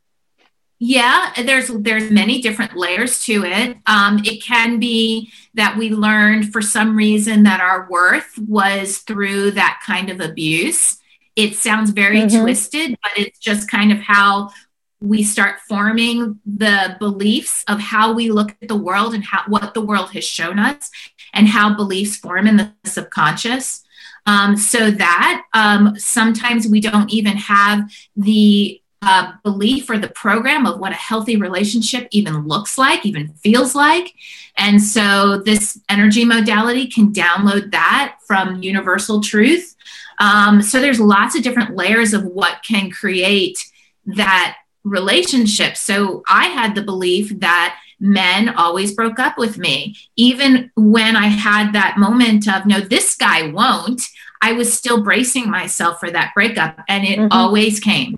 yeah, 0.80 1.32
there's 1.42 1.70
there's 1.70 2.12
many 2.12 2.42
different 2.42 2.76
layers 2.76 3.24
to 3.26 3.46
it. 3.46 3.78
Um, 3.86 4.20
it 4.26 4.44
can 4.44 4.80
be 4.80 5.32
that 5.54 5.78
we 5.78 5.90
learned 5.90 6.52
for 6.52 6.62
some 6.62 6.98
reason 6.98 7.44
that 7.44 7.62
our 7.62 7.88
worth 7.90 8.38
was 8.38 9.00
through 9.00 9.52
that 9.52 9.82
kind 9.86 10.10
of 10.10 10.20
abuse. 10.20 10.98
It 11.36 11.56
sounds 11.56 11.92
very 11.92 12.22
mm-hmm. 12.22 12.42
twisted, 12.42 12.98
but 13.02 13.12
it's 13.16 13.40
just 13.40 13.70
kind 13.70 13.92
of 13.92 14.00
how 14.00 14.52
we 15.00 15.24
start 15.24 15.60
forming 15.68 16.40
the 16.46 16.98
beliefs 17.00 17.64
of 17.68 17.80
how 17.80 18.14
we 18.14 18.32
look 18.32 18.56
at 18.62 18.68
the 18.68 18.76
world 18.76 19.14
and 19.14 19.24
how 19.24 19.44
what 19.48 19.74
the 19.74 19.82
world 19.82 20.12
has 20.12 20.26
shown 20.26 20.60
us 20.60 20.92
and 21.34 21.48
how 21.48 21.74
beliefs 21.74 22.18
form 22.18 22.48
in 22.48 22.58
the 22.58 22.74
subconscious. 22.84 23.84
Um, 24.26 24.58
so 24.58 24.90
that 24.90 25.44
um, 25.54 25.98
sometimes 26.00 26.68
we 26.68 26.82
don't 26.82 27.12
even 27.12 27.38
have 27.38 27.92
the 28.16 28.82
uh, 29.06 29.34
belief 29.44 29.88
or 29.90 30.00
the 30.00 30.10
program 30.10 30.66
of 30.66 30.80
what 30.80 30.92
a 30.92 30.96
healthy 30.96 31.38
relationship 31.38 32.08
even 32.10 32.48
looks 32.48 32.78
like, 32.78 33.06
even 33.06 33.28
feels 33.36 33.76
like. 33.76 34.14
And 34.58 34.82
so 34.82 35.42
this 35.46 35.80
energy 35.90 36.26
modality 36.26 36.88
can 36.88 37.14
download 37.14 37.72
that 37.72 38.18
from 38.26 38.64
universal 38.64 39.22
truth. 39.22 39.76
Um, 40.18 40.62
so 40.62 40.82
there's 40.82 41.00
lots 41.00 41.36
of 41.36 41.44
different 41.44 41.76
layers 41.76 42.14
of 42.14 42.26
what 42.26 42.64
can 42.68 42.90
create 42.90 43.64
that 44.08 44.58
relationship. 44.84 45.78
So 45.78 46.24
I 46.28 46.48
had 46.48 46.74
the 46.74 46.82
belief 46.82 47.40
that 47.42 47.78
men 48.00 48.50
always 48.50 48.94
broke 48.94 49.20
up 49.20 49.38
with 49.38 49.60
me. 49.60 49.96
Even 50.16 50.72
when 50.76 51.16
I 51.16 51.28
had 51.28 51.74
that 51.74 51.98
moment 51.98 52.48
of, 52.48 52.66
no, 52.66 52.80
this 52.80 53.16
guy 53.16 53.52
won't, 53.52 54.02
I 54.42 54.54
was 54.54 54.74
still 54.74 55.04
bracing 55.04 55.50
myself 55.50 56.00
for 56.00 56.10
that 56.10 56.34
breakup 56.34 56.80
and 56.88 57.04
it 57.04 57.20
mm-hmm. 57.20 57.28
always 57.32 57.80
came 57.80 58.18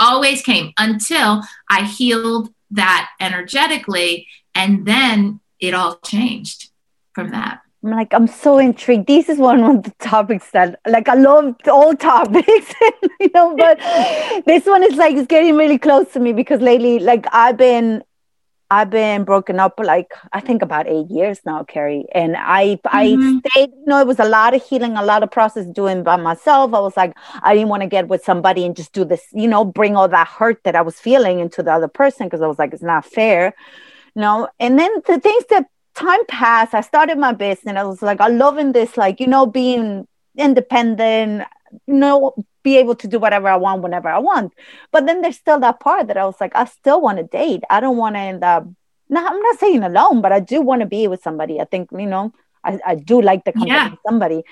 always 0.00 0.42
came 0.42 0.72
until 0.78 1.42
I 1.68 1.84
healed 1.84 2.52
that 2.72 3.10
energetically. 3.20 4.26
And 4.54 4.86
then 4.86 5.40
it 5.60 5.74
all 5.74 5.98
changed 6.04 6.70
from 7.14 7.30
that. 7.30 7.60
I'm 7.84 7.90
like, 7.90 8.14
I'm 8.14 8.28
so 8.28 8.58
intrigued. 8.58 9.08
This 9.08 9.28
is 9.28 9.38
one 9.38 9.62
of 9.64 9.82
the 9.82 9.90
topics 9.98 10.50
that, 10.52 10.78
like, 10.86 11.08
I 11.08 11.14
love 11.14 11.56
all 11.66 11.94
topics, 11.96 12.74
you 13.20 13.30
know, 13.34 13.56
but 13.56 13.78
this 14.46 14.66
one 14.66 14.84
is 14.84 14.94
like, 14.94 15.16
it's 15.16 15.26
getting 15.26 15.56
really 15.56 15.78
close 15.78 16.12
to 16.12 16.20
me 16.20 16.32
because 16.32 16.60
lately, 16.60 17.00
like, 17.00 17.26
I've 17.32 17.56
been 17.56 18.04
I've 18.72 18.88
been 18.88 19.24
broken 19.24 19.60
up 19.60 19.78
like 19.78 20.14
I 20.32 20.40
think 20.40 20.62
about 20.62 20.88
eight 20.88 21.10
years 21.10 21.40
now, 21.44 21.62
Carrie. 21.62 22.06
And 22.14 22.34
I 22.38 22.80
mm-hmm. 22.86 23.36
I 23.36 23.40
stayed, 23.50 23.70
you 23.70 23.84
know, 23.84 24.00
it 24.00 24.06
was 24.06 24.18
a 24.18 24.24
lot 24.24 24.54
of 24.54 24.64
healing, 24.64 24.96
a 24.96 25.04
lot 25.04 25.22
of 25.22 25.30
process 25.30 25.66
doing 25.66 26.02
by 26.02 26.16
myself. 26.16 26.72
I 26.72 26.80
was 26.80 26.96
like, 26.96 27.14
I 27.42 27.52
didn't 27.54 27.68
want 27.68 27.82
to 27.82 27.86
get 27.86 28.08
with 28.08 28.24
somebody 28.24 28.64
and 28.64 28.74
just 28.74 28.94
do 28.94 29.04
this, 29.04 29.26
you 29.32 29.46
know, 29.46 29.62
bring 29.62 29.94
all 29.94 30.08
that 30.08 30.26
hurt 30.26 30.64
that 30.64 30.74
I 30.74 30.80
was 30.80 30.98
feeling 30.98 31.38
into 31.38 31.62
the 31.62 31.70
other 31.70 31.86
person 31.86 32.26
because 32.26 32.40
I 32.40 32.46
was 32.46 32.58
like, 32.58 32.72
it's 32.72 32.82
not 32.82 33.04
fair. 33.04 33.54
You 34.14 34.22
know, 34.22 34.48
and 34.58 34.78
then 34.78 34.90
the 35.06 35.20
things 35.20 35.44
that 35.50 35.66
time 35.94 36.24
passed, 36.24 36.72
I 36.72 36.80
started 36.80 37.18
my 37.18 37.32
business. 37.32 37.76
I 37.76 37.84
was 37.84 38.00
like, 38.00 38.22
I'm 38.22 38.38
loving 38.38 38.72
this, 38.72 38.96
like, 38.96 39.20
you 39.20 39.26
know, 39.26 39.44
being 39.44 40.08
independent, 40.38 41.46
you 41.86 41.94
know, 41.94 42.34
be 42.62 42.76
able 42.78 42.94
to 42.96 43.08
do 43.08 43.18
whatever 43.18 43.48
I 43.48 43.56
want 43.56 43.82
whenever 43.82 44.08
I 44.08 44.18
want. 44.18 44.52
But 44.90 45.06
then 45.06 45.22
there's 45.22 45.36
still 45.36 45.58
that 45.60 45.80
part 45.80 46.08
that 46.08 46.16
I 46.16 46.24
was 46.24 46.40
like, 46.40 46.52
I 46.54 46.64
still 46.64 47.00
want 47.00 47.18
to 47.18 47.24
date. 47.24 47.62
I 47.70 47.80
don't 47.80 47.96
want 47.96 48.14
to 48.16 48.20
end 48.20 48.44
up. 48.44 48.66
No, 49.08 49.26
I'm 49.26 49.40
not 49.40 49.58
saying 49.58 49.82
alone, 49.82 50.22
but 50.22 50.32
I 50.32 50.40
do 50.40 50.60
want 50.62 50.80
to 50.80 50.86
be 50.86 51.06
with 51.08 51.22
somebody. 51.22 51.60
I 51.60 51.64
think 51.64 51.90
you 51.92 52.06
know, 52.06 52.32
I, 52.64 52.78
I 52.84 52.94
do 52.94 53.20
like 53.20 53.44
the 53.44 53.52
company 53.52 53.72
yeah. 53.72 53.92
of 53.92 53.98
somebody. 54.06 54.42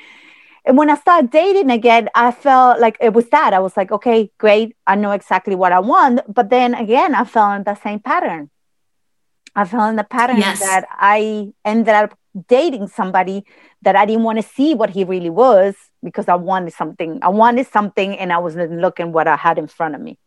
And 0.64 0.76
when 0.76 0.90
I 0.90 0.97
started 0.97 1.31
dating 1.31 1.71
again, 1.71 2.11
I 2.14 2.33
felt 2.33 2.81
like 2.81 2.99
it 3.00 3.14
was 3.14 3.29
that. 3.31 3.55
I 3.55 3.61
was 3.61 3.76
like, 3.76 3.90
okay, 3.90 4.31
great. 4.37 4.76
I 4.87 4.95
know 4.95 5.12
exactly 5.12 5.55
what 5.55 5.73
I 5.73 5.81
want. 5.81 6.21
But 6.33 6.50
then 6.50 6.75
again, 6.75 7.14
I 7.14 7.25
fell 7.25 7.52
in 7.52 7.64
the 7.64 7.75
same 7.75 8.00
pattern. 8.00 8.50
I 9.55 9.64
fell 9.64 9.88
in 9.88 9.97
the 9.97 10.05
pattern 10.05 10.38
yes. 10.38 10.61
that 10.61 10.87
I 10.90 11.52
ended 11.64 11.95
up 11.95 12.17
dating 12.49 12.89
somebody 12.89 13.45
that 13.83 13.97
I 13.97 14.07
didn't 14.07 14.25
want 14.25 14.39
to 14.39 14.43
see 14.43 14.75
what 14.75 14.91
he 14.91 15.05
really 15.05 15.31
was 15.31 15.75
because 16.03 16.29
I 16.29 16.35
wanted 16.35 16.73
something. 16.73 17.19
I 17.23 17.29
wanted 17.29 17.67
something 17.67 18.17
and 18.19 18.33
I 18.33 18.39
wasn't 18.39 18.81
looking 18.81 19.13
what 19.13 19.27
I 19.27 19.37
had 19.37 19.59
in 19.59 19.67
front 19.67 19.95
of 19.95 20.01
me. 20.01 20.19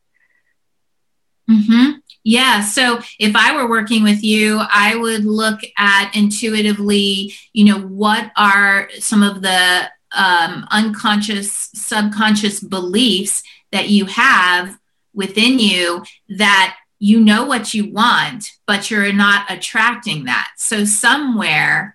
Mm-hmm. 1.49 1.99
Yeah. 2.23 2.61
So 2.61 3.01
if 3.19 3.35
I 3.35 3.55
were 3.55 3.69
working 3.69 4.03
with 4.03 4.23
you, 4.23 4.61
I 4.71 4.95
would 4.95 5.25
look 5.25 5.59
at 5.77 6.15
intuitively, 6.15 7.33
you 7.51 7.65
know, 7.65 7.79
what 7.79 8.31
are 8.37 8.89
some 8.99 9.23
of 9.23 9.41
the 9.41 9.89
um, 10.15 10.65
unconscious, 10.71 11.69
subconscious 11.73 12.61
beliefs 12.61 13.43
that 13.71 13.89
you 13.89 14.05
have 14.05 14.77
within 15.13 15.59
you 15.59 16.03
that 16.29 16.77
you 16.99 17.19
know 17.19 17.43
what 17.45 17.73
you 17.73 17.91
want, 17.91 18.51
but 18.65 18.89
you're 18.89 19.11
not 19.11 19.51
attracting 19.51 20.23
that. 20.23 20.51
So 20.55 20.85
somewhere 20.85 21.92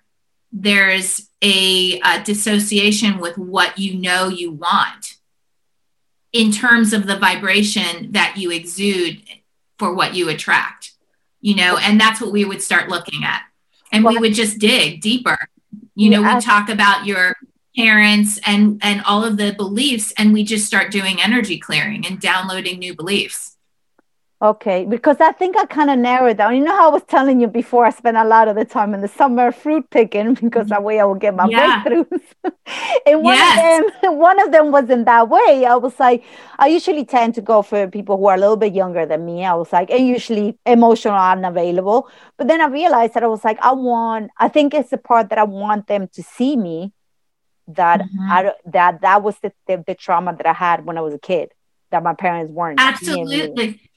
there's 0.51 1.29
a, 1.41 1.99
a 2.01 2.23
dissociation 2.23 3.19
with 3.19 3.37
what 3.37 3.77
you 3.77 3.95
know 3.95 4.27
you 4.27 4.51
want 4.51 5.17
in 6.33 6.51
terms 6.51 6.93
of 6.93 7.07
the 7.07 7.17
vibration 7.17 8.11
that 8.11 8.35
you 8.37 8.51
exude 8.51 9.21
for 9.77 9.93
what 9.93 10.13
you 10.15 10.29
attract 10.29 10.91
you 11.41 11.55
know 11.55 11.77
and 11.77 11.99
that's 11.99 12.21
what 12.21 12.31
we 12.31 12.45
would 12.45 12.61
start 12.61 12.89
looking 12.89 13.23
at. 13.23 13.43
And 13.91 14.05
we 14.05 14.17
would 14.17 14.33
just 14.33 14.59
dig 14.59 15.01
deeper. 15.01 15.37
You 15.95 16.09
know 16.09 16.21
we 16.21 16.41
talk 16.41 16.69
about 16.69 17.05
your 17.05 17.35
parents 17.75 18.39
and 18.45 18.79
and 18.83 19.01
all 19.05 19.23
of 19.23 19.37
the 19.37 19.53
beliefs 19.53 20.13
and 20.17 20.33
we 20.33 20.43
just 20.43 20.65
start 20.65 20.91
doing 20.91 21.21
energy 21.21 21.57
clearing 21.57 22.05
and 22.05 22.19
downloading 22.19 22.79
new 22.79 22.95
beliefs 22.95 23.57
Okay, 24.41 24.85
because 24.85 25.17
I 25.19 25.33
think 25.33 25.57
I 25.57 25.65
kind 25.65 25.89
of 25.89 25.99
narrowed 25.99 26.37
down. 26.37 26.55
You 26.55 26.63
know 26.63 26.73
how 26.73 26.89
I 26.89 26.93
was 26.93 27.03
telling 27.03 27.41
you 27.41 27.47
before, 27.47 27.85
I 27.85 27.89
spent 27.89 28.15
a 28.15 28.23
lot 28.23 28.47
of 28.47 28.55
the 28.55 28.63
time 28.63 28.93
in 28.93 29.01
the 29.01 29.09
summer 29.09 29.51
fruit 29.51 29.89
picking 29.89 30.33
because 30.41 30.69
that 30.69 30.81
way 30.81 31.01
I 31.01 31.03
would 31.03 31.19
get 31.19 31.35
my 31.35 31.45
yeah. 31.49 31.83
breakthroughs. 31.83 32.21
and 33.05 33.21
one 33.21 33.35
yes. 33.35 33.83
of 33.83 34.01
them, 34.01 34.17
one 34.17 34.39
of 34.39 34.53
them 34.53 34.71
was 34.71 34.89
in 34.89 35.03
that 35.03 35.27
way. 35.27 35.65
I 35.67 35.75
was 35.75 35.99
like, 35.99 36.23
I 36.57 36.67
usually 36.67 37.03
tend 37.03 37.35
to 37.35 37.41
go 37.41 37.61
for 37.61 37.85
people 37.89 38.15
who 38.15 38.27
are 38.27 38.35
a 38.35 38.39
little 38.39 38.55
bit 38.55 38.73
younger 38.73 39.05
than 39.05 39.25
me. 39.25 39.43
I 39.43 39.55
was 39.55 39.73
like, 39.73 39.91
and 39.91 40.07
usually 40.07 40.57
emotional 40.65 41.15
and 41.15 41.43
unavailable. 41.43 42.09
But 42.37 42.47
then 42.47 42.61
I 42.61 42.67
realized 42.67 43.15
that 43.15 43.23
I 43.23 43.27
was 43.27 43.43
like, 43.43 43.59
I 43.61 43.73
want. 43.73 44.31
I 44.37 44.47
think 44.47 44.73
it's 44.73 44.91
the 44.91 44.97
part 44.97 45.27
that 45.29 45.37
I 45.37 45.43
want 45.43 45.87
them 45.87 46.07
to 46.13 46.23
see 46.23 46.55
me. 46.55 46.93
That 47.67 47.99
mm-hmm. 47.99 48.31
I 48.31 48.53
that 48.67 49.01
that 49.01 49.21
was 49.21 49.35
the, 49.43 49.51
the 49.67 49.83
the 49.85 49.95
trauma 49.95 50.33
that 50.33 50.45
I 50.45 50.53
had 50.53 50.85
when 50.85 50.97
I 50.97 51.01
was 51.01 51.13
a 51.13 51.19
kid. 51.19 51.51
That 51.91 52.03
my 52.03 52.13
parents 52.13 52.51
weren't. 52.53 52.79
Absolutely 52.79 53.88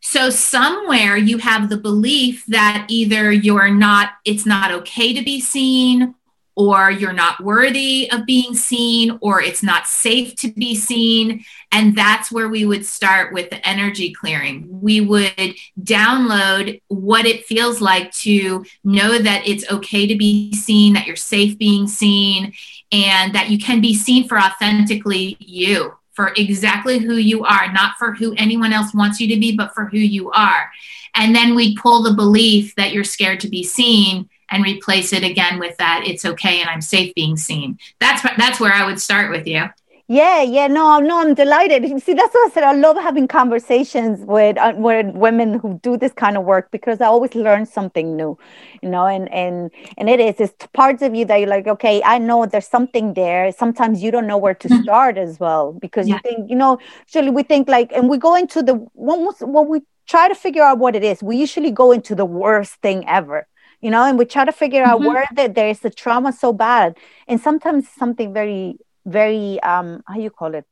so 0.00 0.30
somewhere 0.30 1.16
you 1.16 1.38
have 1.38 1.68
the 1.68 1.76
belief 1.76 2.44
that 2.46 2.86
either 2.88 3.30
you're 3.30 3.70
not, 3.70 4.12
it's 4.24 4.46
not 4.46 4.72
okay 4.72 5.12
to 5.12 5.22
be 5.22 5.40
seen, 5.40 6.14
or 6.56 6.90
you're 6.90 7.12
not 7.12 7.42
worthy 7.42 8.10
of 8.10 8.26
being 8.26 8.54
seen, 8.54 9.18
or 9.22 9.40
it's 9.40 9.62
not 9.62 9.86
safe 9.86 10.34
to 10.36 10.52
be 10.52 10.74
seen. 10.74 11.44
And 11.72 11.96
that's 11.96 12.30
where 12.32 12.48
we 12.48 12.66
would 12.66 12.84
start 12.84 13.32
with 13.32 13.50
the 13.50 13.66
energy 13.66 14.12
clearing. 14.12 14.66
We 14.68 15.00
would 15.00 15.54
download 15.80 16.80
what 16.88 17.24
it 17.24 17.46
feels 17.46 17.80
like 17.80 18.12
to 18.14 18.64
know 18.84 19.18
that 19.18 19.46
it's 19.46 19.70
okay 19.70 20.06
to 20.06 20.16
be 20.16 20.52
seen, 20.52 20.94
that 20.94 21.06
you're 21.06 21.16
safe 21.16 21.56
being 21.56 21.86
seen, 21.86 22.52
and 22.92 23.34
that 23.34 23.48
you 23.48 23.58
can 23.58 23.80
be 23.80 23.94
seen 23.94 24.28
for 24.28 24.38
authentically 24.38 25.36
you 25.38 25.94
for 26.20 26.34
exactly 26.36 26.98
who 26.98 27.14
you 27.14 27.44
are, 27.44 27.72
not 27.72 27.96
for 27.98 28.12
who 28.12 28.34
anyone 28.36 28.74
else 28.74 28.92
wants 28.92 29.20
you 29.20 29.28
to 29.28 29.40
be, 29.40 29.56
but 29.56 29.74
for 29.74 29.86
who 29.86 29.96
you 29.96 30.30
are. 30.32 30.70
And 31.14 31.34
then 31.34 31.54
we 31.54 31.74
pull 31.78 32.02
the 32.02 32.12
belief 32.12 32.74
that 32.74 32.92
you're 32.92 33.04
scared 33.04 33.40
to 33.40 33.48
be 33.48 33.62
seen 33.62 34.28
and 34.50 34.62
replace 34.62 35.14
it 35.14 35.24
again 35.24 35.58
with 35.58 35.78
that 35.78 36.02
it's 36.04 36.26
okay 36.26 36.60
and 36.60 36.68
I'm 36.68 36.82
safe 36.82 37.14
being 37.14 37.38
seen. 37.38 37.78
That's 38.00 38.20
that's 38.36 38.60
where 38.60 38.72
I 38.72 38.84
would 38.84 39.00
start 39.00 39.30
with 39.30 39.46
you. 39.46 39.64
Yeah, 40.10 40.42
yeah, 40.42 40.66
no, 40.66 40.98
no, 40.98 41.20
I'm 41.20 41.34
delighted. 41.34 41.84
See, 42.02 42.14
that's 42.14 42.34
what 42.34 42.50
I 42.50 42.52
said. 42.52 42.64
I 42.64 42.72
love 42.72 42.96
having 42.96 43.28
conversations 43.28 44.18
with 44.26 44.58
uh, 44.58 44.72
with 44.76 45.14
women 45.14 45.60
who 45.60 45.78
do 45.84 45.96
this 45.96 46.12
kind 46.12 46.36
of 46.36 46.42
work 46.42 46.72
because 46.72 47.00
I 47.00 47.06
always 47.06 47.36
learn 47.36 47.64
something 47.64 48.16
new, 48.16 48.36
you 48.82 48.88
know. 48.90 49.06
And 49.06 49.32
and 49.32 49.70
and 49.98 50.10
it 50.10 50.18
is 50.18 50.40
it's 50.40 50.66
parts 50.72 51.02
of 51.02 51.14
you 51.14 51.24
that 51.26 51.36
you're 51.36 51.48
like, 51.48 51.68
okay, 51.68 52.02
I 52.02 52.18
know 52.18 52.44
there's 52.44 52.66
something 52.66 53.14
there. 53.14 53.52
Sometimes 53.52 54.02
you 54.02 54.10
don't 54.10 54.26
know 54.26 54.36
where 54.36 54.52
to 54.54 54.68
mm-hmm. 54.68 54.82
start 54.82 55.16
as 55.16 55.38
well 55.38 55.74
because 55.74 56.08
yeah. 56.08 56.16
you 56.16 56.20
think, 56.24 56.50
you 56.50 56.56
know, 56.56 56.80
usually 57.06 57.30
we 57.30 57.44
think 57.44 57.68
like, 57.68 57.92
and 57.92 58.08
we 58.08 58.18
go 58.18 58.34
into 58.34 58.64
the 58.64 58.74
when, 58.94 59.28
when 59.42 59.68
we 59.68 59.82
try 60.08 60.26
to 60.26 60.34
figure 60.34 60.64
out 60.64 60.78
what 60.78 60.96
it 60.96 61.04
is, 61.04 61.22
we 61.22 61.36
usually 61.36 61.70
go 61.70 61.92
into 61.92 62.16
the 62.16 62.26
worst 62.26 62.74
thing 62.82 63.08
ever 63.08 63.46
you 63.80 63.90
know 63.90 64.04
and 64.04 64.18
we 64.18 64.26
try 64.26 64.44
to 64.44 64.52
figure 64.52 64.82
out 64.82 65.00
mm-hmm. 65.00 65.14
where 65.14 65.24
the, 65.34 65.48
there 65.48 65.70
is 65.70 65.80
the 65.80 65.88
trauma 65.88 66.34
so 66.34 66.52
bad 66.52 66.98
and 67.26 67.40
sometimes 67.40 67.88
something 67.88 68.34
very 68.34 68.76
very 69.04 69.60
um 69.62 70.02
how 70.06 70.18
you 70.18 70.30
call 70.30 70.54
it? 70.54 70.64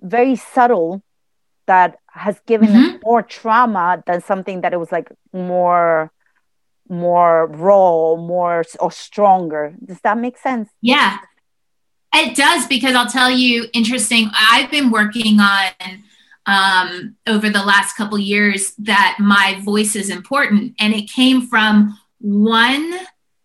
Very 0.00 0.36
subtle 0.36 1.02
that 1.66 1.98
has 2.08 2.40
given 2.46 2.68
mm-hmm. 2.68 2.96
more 3.04 3.22
trauma 3.22 4.02
than 4.06 4.20
something 4.20 4.62
that 4.62 4.72
it 4.72 4.78
was 4.78 4.92
like 4.92 5.10
more 5.32 6.10
more 6.88 7.46
raw 7.46 8.16
more 8.16 8.64
or 8.80 8.92
stronger. 8.92 9.74
Does 9.84 10.00
that 10.00 10.18
make 10.18 10.36
sense? 10.36 10.68
Yeah. 10.80 11.18
It 12.14 12.36
does 12.36 12.66
because 12.66 12.94
i'll 12.94 13.08
tell 13.08 13.30
you 13.30 13.68
interesting 13.72 14.28
i've 14.34 14.70
been 14.70 14.90
working 14.90 15.40
on 15.40 15.70
um, 16.46 17.16
over 17.26 17.48
the 17.50 17.62
last 17.62 17.96
couple 17.96 18.18
years 18.18 18.72
that 18.78 19.16
my 19.18 19.60
voice 19.64 19.94
is 19.94 20.10
important 20.10 20.74
and 20.78 20.92
it 20.92 21.08
came 21.08 21.46
from 21.46 21.98
one 22.18 22.92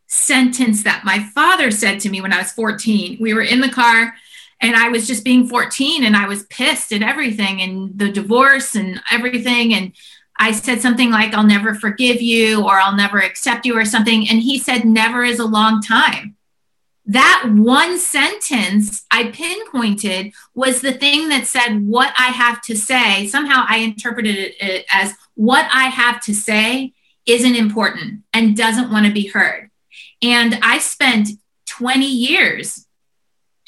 sentence 0.07 0.83
that 0.83 1.03
my 1.05 1.19
father 1.19 1.69
said 1.69 1.99
to 1.99 2.09
me 2.09 2.21
when 2.21 2.33
I 2.33 2.39
was 2.39 2.51
14. 2.51 3.17
We 3.19 3.33
were 3.33 3.41
in 3.41 3.61
the 3.61 3.69
car 3.69 4.13
and 4.59 4.75
I 4.75 4.89
was 4.89 5.05
just 5.05 5.23
being 5.23 5.47
14 5.47 6.03
and 6.03 6.15
I 6.15 6.27
was 6.27 6.43
pissed 6.43 6.91
at 6.91 7.03
everything 7.03 7.61
and 7.61 7.97
the 7.97 8.11
divorce 8.11 8.75
and 8.75 9.01
everything. 9.11 9.73
And 9.73 9.91
I 10.39 10.51
said 10.51 10.81
something 10.81 11.11
like, 11.11 11.33
I'll 11.33 11.43
never 11.43 11.75
forgive 11.75 12.21
you 12.21 12.63
or 12.63 12.79
I'll 12.79 12.95
never 12.95 13.19
accept 13.19 13.65
you 13.65 13.77
or 13.77 13.85
something. 13.85 14.27
And 14.29 14.39
he 14.41 14.57
said, 14.57 14.85
never 14.85 15.23
is 15.23 15.39
a 15.39 15.45
long 15.45 15.81
time. 15.81 16.35
That 17.05 17.49
one 17.53 17.97
sentence 17.99 19.05
I 19.09 19.31
pinpointed 19.31 20.33
was 20.53 20.81
the 20.81 20.91
thing 20.91 21.29
that 21.29 21.47
said 21.47 21.87
what 21.87 22.13
I 22.19 22.27
have 22.27 22.61
to 22.63 22.75
say. 22.75 23.27
Somehow 23.27 23.65
I 23.67 23.77
interpreted 23.77 24.35
it 24.59 24.85
as 24.91 25.13
what 25.35 25.69
I 25.73 25.85
have 25.85 26.21
to 26.23 26.35
say 26.35 26.93
isn't 27.25 27.55
important 27.55 28.23
and 28.33 28.57
doesn't 28.57 28.91
want 28.91 29.05
to 29.05 29.13
be 29.13 29.27
heard. 29.27 29.69
And 30.21 30.59
I 30.61 30.79
spent 30.79 31.29
20 31.67 32.05
years 32.05 32.87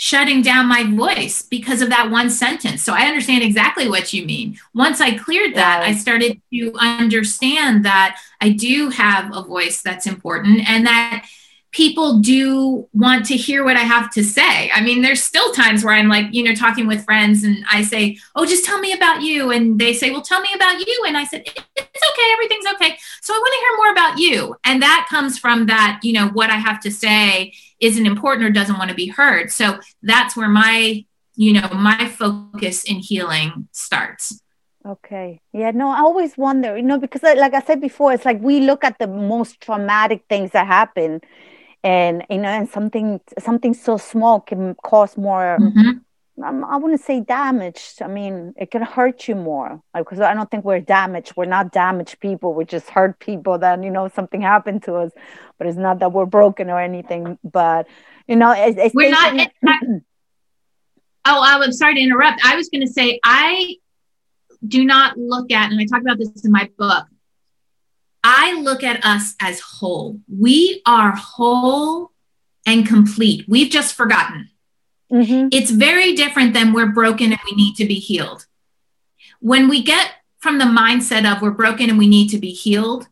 shutting 0.01 0.41
down 0.41 0.65
my 0.65 0.83
voice 0.83 1.41
because 1.41 1.81
of 1.81 1.89
that 1.89 2.09
one 2.09 2.29
sentence. 2.29 2.81
So 2.81 2.93
I 2.93 3.01
understand 3.01 3.43
exactly 3.43 3.89
what 3.89 4.13
you 4.13 4.25
mean. 4.25 4.57
Once 4.73 5.01
I 5.01 5.17
cleared 5.17 5.55
that, 5.55 5.83
I 5.83 5.93
started 5.93 6.41
to 6.53 6.73
understand 6.79 7.83
that 7.83 8.17
I 8.39 8.51
do 8.51 8.89
have 8.91 9.35
a 9.35 9.43
voice 9.43 9.81
that's 9.81 10.07
important 10.07 10.67
and 10.69 10.85
that 10.85 11.25
people 11.71 12.19
do 12.19 12.87
want 12.93 13.25
to 13.27 13.35
hear 13.35 13.63
what 13.63 13.77
I 13.77 13.81
have 13.81 14.11
to 14.11 14.23
say. 14.23 14.71
I 14.71 14.81
mean, 14.81 15.01
there's 15.01 15.23
still 15.23 15.51
times 15.53 15.83
where 15.83 15.93
I'm 15.93 16.07
like, 16.07 16.27
you 16.31 16.43
know, 16.43 16.55
talking 16.55 16.87
with 16.87 17.05
friends 17.05 17.43
and 17.43 17.63
I 17.71 17.83
say, 17.83 18.17
Oh, 18.35 18.45
just 18.45 18.65
tell 18.65 18.79
me 18.79 18.91
about 18.93 19.21
you. 19.21 19.51
And 19.51 19.79
they 19.79 19.93
say, 19.93 20.09
Well, 20.09 20.21
tell 20.21 20.41
me 20.41 20.49
about 20.55 20.79
you. 20.79 21.03
And 21.05 21.15
I 21.15 21.25
said, 21.25 21.43
It's 21.45 21.55
okay. 21.77 22.31
Everything's 22.33 22.65
okay. 22.73 22.97
So 23.21 23.33
I 23.33 23.37
want 23.37 23.53
to 23.53 23.59
hear 23.59 23.77
more 23.77 23.91
about 23.91 24.17
you. 24.17 24.55
And 24.63 24.81
that 24.81 25.07
comes 25.09 25.37
from 25.37 25.67
that, 25.67 25.99
you 26.03 26.13
know, 26.13 26.29
what 26.29 26.49
I 26.49 26.55
have 26.55 26.79
to 26.81 26.91
say 26.91 27.53
isn't 27.79 28.05
important 28.05 28.47
or 28.47 28.51
doesn't 28.51 28.77
want 28.77 28.89
to 28.89 28.95
be 28.95 29.07
heard. 29.07 29.51
So 29.51 29.79
that's 30.01 30.35
where 30.35 30.49
my, 30.49 31.05
you 31.35 31.53
know, 31.53 31.69
my 31.69 32.07
focus 32.09 32.83
in 32.83 32.97
healing 32.97 33.67
starts. 33.71 34.41
Okay. 34.85 35.41
Yeah, 35.53 35.71
no, 35.71 35.89
I 35.89 35.99
always 35.99 36.37
wonder, 36.37 36.75
you 36.75 36.83
know, 36.83 36.97
because 36.97 37.21
like 37.21 37.53
I 37.53 37.61
said 37.61 37.79
before, 37.79 38.13
it's 38.13 38.25
like 38.25 38.41
we 38.41 38.61
look 38.61 38.83
at 38.83 38.97
the 38.97 39.07
most 39.07 39.61
traumatic 39.61 40.23
things 40.29 40.51
that 40.51 40.67
happen 40.67 41.21
and 41.83 42.25
you 42.29 42.37
know 42.37 42.49
and 42.49 42.69
something 42.69 43.21
something 43.37 43.73
so 43.73 43.97
small 43.97 44.41
can 44.41 44.75
cause 44.83 45.17
more 45.17 45.57
mm-hmm. 45.59 46.43
um, 46.43 46.65
i 46.65 46.75
wouldn't 46.75 47.01
say 47.01 47.21
damage. 47.21 47.93
I 48.01 48.07
mean 48.07 48.53
it 48.57 48.71
can 48.71 48.81
hurt 48.81 49.27
you 49.27 49.35
more 49.35 49.81
because 49.95 50.19
i 50.19 50.33
don't 50.33 50.51
think 50.51 50.65
we're 50.65 50.81
damaged. 50.81 51.33
We're 51.35 51.45
not 51.45 51.71
damaged 51.71 52.19
people. 52.19 52.53
We 52.53 52.65
just 52.65 52.89
hurt 52.89 53.19
people 53.19 53.57
that 53.59 53.81
you 53.83 53.89
know 53.89 54.09
something 54.09 54.41
happened 54.41 54.83
to 54.83 54.95
us 54.95 55.11
but 55.57 55.67
it's 55.67 55.77
not 55.77 55.99
that 55.99 56.11
we're 56.11 56.25
broken 56.25 56.69
or 56.69 56.79
anything 56.79 57.37
but 57.43 57.87
you 58.27 58.35
know 58.35 58.51
it's, 58.51 58.77
it's 58.77 58.95
we're 58.95 59.11
not 59.11 59.33
oh 59.63 60.01
i'm 61.25 61.71
sorry 61.71 61.95
to 61.95 62.01
interrupt. 62.01 62.41
I 62.45 62.55
was 62.55 62.69
going 62.69 62.85
to 62.85 62.91
say 62.91 63.19
i 63.23 63.75
do 64.67 64.83
not 64.83 65.17
look 65.17 65.51
at 65.51 65.71
and 65.71 65.79
i 65.79 65.85
talk 65.85 66.01
about 66.01 66.17
this 66.17 66.43
in 66.43 66.51
my 66.51 66.69
book 66.77 67.05
I 68.23 68.59
look 68.61 68.83
at 68.83 69.03
us 69.05 69.35
as 69.39 69.59
whole. 69.59 70.19
We 70.27 70.81
are 70.85 71.15
whole 71.15 72.11
and 72.65 72.87
complete. 72.87 73.45
We've 73.47 73.71
just 73.71 73.95
forgotten. 73.95 74.49
Mm-hmm. 75.11 75.49
It's 75.51 75.71
very 75.71 76.15
different 76.15 76.53
than 76.53 76.73
we're 76.73 76.91
broken 76.91 77.31
and 77.31 77.41
we 77.49 77.55
need 77.55 77.75
to 77.75 77.85
be 77.85 77.95
healed. 77.95 78.45
When 79.39 79.69
we 79.69 79.81
get 79.81 80.11
from 80.39 80.57
the 80.57 80.65
mindset 80.65 81.29
of 81.29 81.41
we're 81.41 81.51
broken 81.51 81.89
and 81.89 81.97
we 81.97 82.07
need 82.07 82.29
to 82.29 82.37
be 82.37 82.51
healed, 82.51 83.07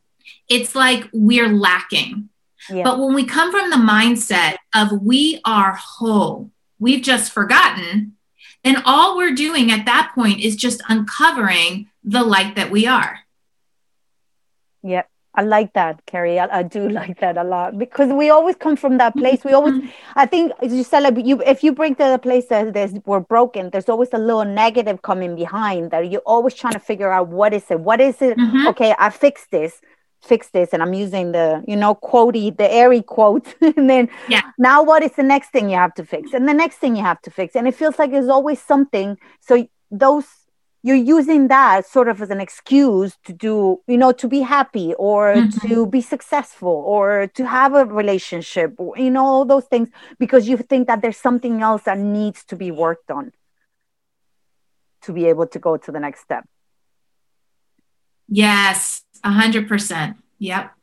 it's 0.50 0.76
like 0.76 1.10
we're 1.12 1.50
lacking. 1.50 2.30
Yeah. 2.70 2.84
But 2.84 3.00
when 3.00 3.14
we 3.14 3.26
come 3.26 3.52
from 3.52 3.70
the 3.70 3.78
mindset 3.78 4.58
of 4.76 5.02
we 5.02 5.42
are 5.46 5.74
whole, 5.76 6.52
we've 6.80 7.02
just 7.02 7.32
forgotten, 7.32 8.18
then 8.64 8.82
all 8.86 9.18
we're 9.18 9.36
doing 9.36 9.72
at 9.72 9.86
that 9.86 10.12
point 10.14 10.42
is 10.42 10.56
just 10.56 10.82
uncovering 10.90 11.90
the 12.04 12.24
light 12.24 12.56
that 12.56 12.72
we 12.72 12.86
are. 12.86 13.20
Yep. 14.88 15.10
I 15.38 15.44
like 15.44 15.74
that, 15.74 16.04
Carrie. 16.08 16.40
I, 16.40 16.60
I, 16.60 16.64
do 16.64 16.90
like 17.00 17.20
that 17.20 17.38
a 17.38 17.44
lot 17.44 17.78
because 17.78 18.12
we 18.12 18.30
always 18.32 18.56
come 18.56 18.76
from 18.76 18.98
that 18.98 19.16
place. 19.16 19.44
We 19.46 19.54
always, 19.54 19.76
mm-hmm. 19.76 19.88
I 20.16 20.26
think, 20.26 20.52
you 20.64 20.84
said, 20.84 21.02
like 21.02 21.24
you, 21.24 21.42
if 21.44 21.64
you 21.64 21.72
bring 21.74 21.94
to 21.96 22.04
the 22.06 22.18
place 22.18 22.48
that 22.48 22.74
there's 22.74 22.94
we're 23.06 23.20
broken, 23.20 23.70
there's 23.70 23.88
always 23.88 24.10
a 24.14 24.18
little 24.18 24.46
negative 24.46 25.04
coming 25.04 25.36
behind 25.36 25.92
that 25.92 26.12
you're 26.12 26.22
always 26.26 26.56
trying 26.56 26.74
to 26.74 26.80
figure 26.80 27.12
out 27.12 27.28
what 27.28 27.54
is 27.54 27.70
it, 27.70 27.80
what 27.80 28.02
is 28.02 28.20
it? 28.22 28.36
Mm-hmm. 28.38 28.68
Okay, 28.70 28.96
I 28.98 29.12
fixed 29.12 29.52
this, 29.52 29.80
fix 30.24 30.50
this, 30.50 30.74
and 30.74 30.82
I'm 30.82 30.96
using 30.96 31.34
the, 31.34 31.64
you 31.68 31.76
know, 31.76 31.94
quotey, 31.94 32.58
the 32.58 32.72
airy 32.74 33.04
quote, 33.04 33.54
and 33.62 33.88
then 33.88 34.10
yeah. 34.28 34.42
now 34.58 34.82
what 34.82 35.04
is 35.04 35.12
the 35.12 35.24
next 35.24 35.52
thing 35.52 35.70
you 35.70 35.78
have 35.78 35.94
to 35.96 36.06
fix, 36.06 36.34
and 36.34 36.50
the 36.50 36.54
next 36.54 36.78
thing 36.78 36.96
you 36.96 37.04
have 37.04 37.22
to 37.22 37.30
fix, 37.30 37.56
and 37.56 37.68
it 37.68 37.76
feels 37.76 38.00
like 38.00 38.10
there's 38.10 38.30
always 38.30 38.60
something. 38.60 39.18
So 39.42 39.68
those 39.92 40.26
you're 40.84 40.96
using 40.96 41.48
that 41.48 41.86
sort 41.86 42.08
of 42.08 42.22
as 42.22 42.30
an 42.30 42.40
excuse 42.40 43.18
to 43.26 43.34
do 43.34 43.82
you 43.88 43.98
know 43.98 44.12
to 44.12 44.28
be 44.28 44.42
happy 44.42 44.94
or 44.96 45.34
mm-hmm. 45.34 45.68
to 45.68 45.86
be 45.86 46.02
successful 46.02 46.84
or 46.86 47.28
to 47.34 47.46
have 47.46 47.74
a 47.74 47.86
relationship 47.86 48.74
or, 48.78 48.98
you 48.98 49.10
know 49.10 49.26
all 49.26 49.46
those 49.46 49.66
things 49.66 49.90
because 50.20 50.48
you 50.48 50.58
think 50.58 50.88
that 50.88 51.02
there's 51.02 51.18
something 51.18 51.62
else 51.62 51.84
that 51.84 51.98
needs 51.98 52.44
to 52.46 52.56
be 52.56 52.72
worked 52.72 53.10
on 53.12 53.32
to 55.02 55.14
be 55.14 55.26
able 55.26 55.48
to 55.48 55.60
go 55.60 55.78
to 55.78 55.92
the 55.92 56.00
next 56.00 56.22
step. 56.22 56.46
Yes 58.28 59.04
a 59.24 59.32
hundred 59.32 59.68
percent. 59.68 60.18
Yep 60.40 60.77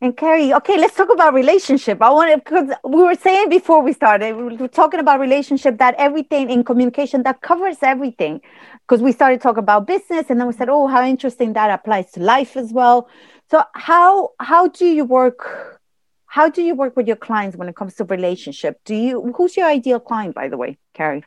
and 0.00 0.16
Carrie, 0.16 0.54
okay, 0.54 0.78
let's 0.78 0.94
talk 0.94 1.10
about 1.12 1.34
relationship. 1.34 2.00
I 2.00 2.10
want 2.10 2.30
to 2.30 2.38
because 2.38 2.70
we 2.84 3.02
were 3.02 3.16
saying 3.16 3.48
before 3.48 3.82
we 3.82 3.92
started, 3.92 4.36
we 4.36 4.56
were 4.56 4.68
talking 4.68 5.00
about 5.00 5.18
relationship 5.18 5.78
that 5.78 5.96
everything 5.98 6.50
in 6.50 6.62
communication 6.62 7.24
that 7.24 7.40
covers 7.42 7.78
everything. 7.82 8.40
Because 8.86 9.02
we 9.02 9.10
started 9.10 9.40
talking 9.40 9.58
about 9.58 9.88
business, 9.88 10.26
and 10.30 10.38
then 10.38 10.46
we 10.46 10.52
said, 10.52 10.68
oh, 10.68 10.86
how 10.86 11.04
interesting 11.04 11.52
that 11.54 11.70
applies 11.70 12.12
to 12.12 12.20
life 12.20 12.56
as 12.56 12.72
well. 12.72 13.08
So 13.50 13.64
how 13.74 14.30
how 14.38 14.68
do 14.68 14.86
you 14.86 15.04
work? 15.04 15.80
How 16.26 16.48
do 16.48 16.62
you 16.62 16.76
work 16.76 16.96
with 16.96 17.08
your 17.08 17.16
clients 17.16 17.56
when 17.56 17.68
it 17.68 17.74
comes 17.74 17.94
to 17.96 18.04
relationship? 18.04 18.80
Do 18.84 18.94
you 18.94 19.32
who's 19.36 19.56
your 19.56 19.66
ideal 19.66 19.98
client, 19.98 20.34
by 20.36 20.46
the 20.48 20.56
way, 20.56 20.78
Carrie? 20.94 21.24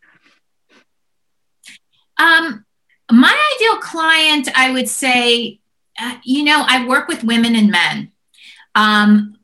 Um, 2.17 2.63
my 3.11 3.51
ideal 3.55 3.81
client, 3.81 4.47
I 4.55 4.71
would 4.71 4.87
say, 4.87 5.59
uh, 5.99 6.15
you 6.23 6.43
know, 6.43 6.63
I 6.65 6.87
work 6.87 7.09
with 7.09 7.25
women 7.25 7.55
and 7.55 7.69
men 7.69 8.10
um, 8.75 9.37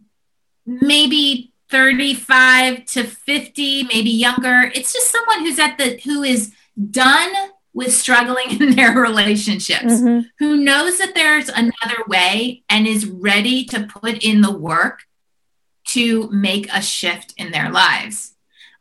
maybe 0.65 1.53
35 1.69 2.85
to 2.85 3.03
50, 3.03 3.83
maybe 3.83 4.09
younger. 4.09 4.71
It's 4.73 4.93
just 4.93 5.11
someone 5.11 5.39
who's 5.41 5.59
at 5.59 5.77
the 5.77 5.99
who 6.03 6.23
is 6.23 6.53
done 6.91 7.33
with 7.73 7.93
struggling 7.93 8.49
in 8.61 8.75
their 8.75 8.93
relationships, 8.93 9.85
mm-hmm. 9.85 10.27
who 10.39 10.57
knows 10.57 10.97
that 10.97 11.13
there's 11.13 11.49
another 11.49 12.03
way 12.07 12.63
and 12.69 12.87
is 12.87 13.05
ready 13.05 13.65
to 13.65 13.83
put 13.83 14.23
in 14.23 14.41
the 14.41 14.51
work 14.51 15.03
to 15.89 16.29
make 16.31 16.67
a 16.73 16.81
shift 16.81 17.33
in 17.37 17.51
their 17.51 17.69
lives. 17.71 18.33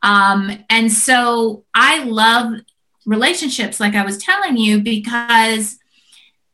Um, 0.02 0.64
and 0.68 0.92
so 0.92 1.64
I 1.74 2.04
love 2.04 2.60
relationships, 3.04 3.80
like 3.80 3.94
I 3.94 4.04
was 4.04 4.18
telling 4.18 4.56
you, 4.56 4.80
because 4.80 5.78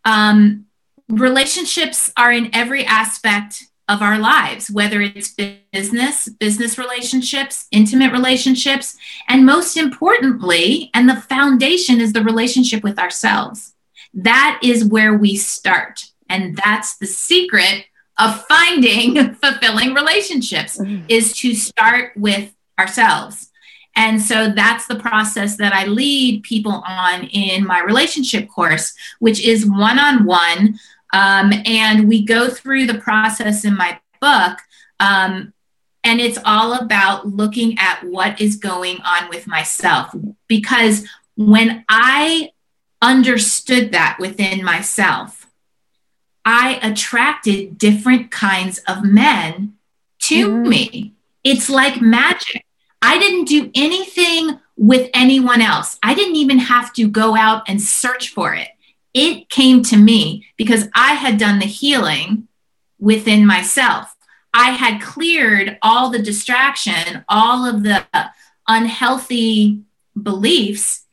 um, 0.05 0.67
relationships 1.09 2.13
are 2.17 2.33
in 2.33 2.51
every 2.55 2.85
aspect 2.85 3.65
of 3.89 4.01
our 4.01 4.19
lives, 4.19 4.71
whether 4.71 5.01
it's 5.01 5.35
business, 5.73 6.29
business 6.29 6.79
relationships, 6.79 7.67
intimate 7.71 8.13
relationships, 8.13 8.97
and 9.29 9.45
most 9.45 9.77
importantly, 9.77 10.91
and 10.95 11.09
the 11.09 11.21
foundation 11.21 12.01
is 12.01 12.13
the 12.13 12.23
relationship 12.23 12.83
with 12.83 12.99
ourselves. 12.99 13.75
That 14.15 14.61
is 14.63 14.85
where 14.85 15.15
we 15.15 15.37
start. 15.37 16.05
And 16.29 16.57
that's 16.57 16.97
the 16.97 17.07
secret 17.07 17.87
of 18.19 18.45
finding 18.47 19.35
fulfilling 19.43 19.95
relationships 19.95 20.79
mm-hmm. 20.79 21.05
is 21.09 21.37
to 21.39 21.55
start 21.55 22.13
with 22.17 22.55
ourselves. 22.79 23.51
And 23.95 24.23
so 24.23 24.51
that's 24.51 24.87
the 24.87 24.99
process 24.99 25.57
that 25.57 25.75
I 25.75 25.85
lead 25.85 26.45
people 26.45 26.83
on 26.87 27.25
in 27.25 27.67
my 27.67 27.83
relationship 27.83 28.49
course, 28.49 28.95
which 29.19 29.45
is 29.45 29.67
one 29.67 29.99
on 29.99 30.25
one. 30.25 30.79
And 31.13 32.09
we 32.09 32.25
go 32.25 32.49
through 32.49 32.87
the 32.87 32.99
process 32.99 33.65
in 33.65 33.77
my 33.77 34.01
book. 34.21 34.59
Um, 35.01 35.53
and 36.05 36.21
it's 36.21 36.39
all 36.45 36.75
about 36.75 37.29
looking 37.29 37.79
at 37.79 38.03
what 38.05 38.41
is 38.41 38.57
going 38.57 39.01
on 39.03 39.29
with 39.29 39.47
myself. 39.47 40.15
Because 40.49 41.07
when 41.37 41.85
I 41.89 42.51
understood 43.01 43.93
that 43.93 44.17
within 44.19 44.65
myself, 44.65 45.47
I 46.45 46.81
attracted 46.83 47.79
different 47.79 48.31
kinds 48.31 48.79
of 48.89 49.05
men 49.05 49.75
to 50.21 50.49
mm-hmm. 50.49 50.69
me. 50.69 51.15
It's 51.45 51.71
like 51.71 52.01
magic. 52.01 52.65
I 53.01 53.19
didn't 53.19 53.47
do 53.47 53.71
anything 53.75 54.59
with 54.77 55.11
anyone 55.15 55.61
else. 55.61 55.99
I 56.03 56.15
didn't 56.15 56.37
even 56.37 56.59
have 56.59 56.93
to 56.95 57.09
go 57.09 57.37
out 57.37 57.69
and 57.69 57.81
search 57.81 58.31
for 58.31 58.55
it. 58.55 58.69
It 59.15 59.49
came 59.49 59.83
to 59.85 59.97
me 59.97 60.47
because 60.57 60.89
I 60.95 61.15
had 61.15 61.39
done 61.39 61.59
the 61.59 61.67
healing 61.67 62.49
within 62.99 63.47
myself. 63.47 64.15
I 64.55 64.71
had 64.71 65.03
cleared 65.03 65.79
all 65.83 66.11
the 66.11 66.23
distraction, 66.23 67.25
all 67.29 67.65
of 67.65 67.83
the 67.83 68.05
unhealthy 68.69 69.83
beliefs, 70.21 71.05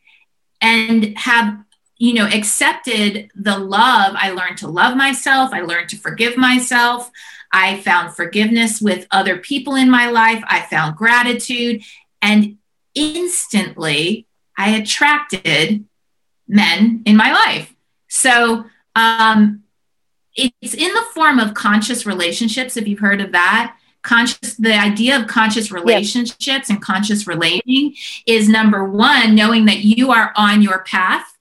and 0.62 1.18
have 1.18 1.58
you 1.98 2.14
know 2.14 2.28
accepted 2.28 3.30
the 3.36 3.58
love. 3.58 4.16
I 4.18 4.32
learned 4.32 4.58
to 4.60 4.68
love 4.68 4.96
myself. 4.96 5.52
I 5.54 5.62
learned 5.62 5.90
to 5.90 5.98
forgive 5.98 6.38
myself. 6.38 7.10
I 7.52 7.80
found 7.82 8.16
forgiveness 8.16 8.82
with 8.82 9.08
other 9.12 9.38
people 9.38 9.76
in 9.76 9.90
my 9.90 10.10
life. 10.10 10.44
I 10.48 10.62
found 10.62 10.96
gratitude. 10.96 11.82
And 12.22 12.58
instantly 12.96 14.26
i 14.58 14.72
attracted 14.72 15.86
men 16.48 17.02
in 17.06 17.16
my 17.16 17.32
life 17.32 17.74
so 18.10 18.66
um, 18.96 19.64
it's 20.36 20.74
in 20.74 20.94
the 20.94 21.06
form 21.14 21.40
of 21.40 21.54
conscious 21.54 22.06
relationships 22.06 22.76
if 22.76 22.88
you've 22.88 23.00
heard 23.00 23.22
of 23.22 23.32
that 23.32 23.76
conscious 24.02 24.56
the 24.56 24.74
idea 24.74 25.20
of 25.20 25.28
conscious 25.28 25.72
relationships 25.72 26.48
yes. 26.48 26.70
and 26.70 26.82
conscious 26.82 27.28
relating 27.28 27.94
is 28.26 28.48
number 28.48 28.84
one 28.86 29.36
knowing 29.36 29.66
that 29.66 29.80
you 29.80 30.12
are 30.12 30.32
on 30.36 30.62
your 30.62 30.84
path 30.84 31.38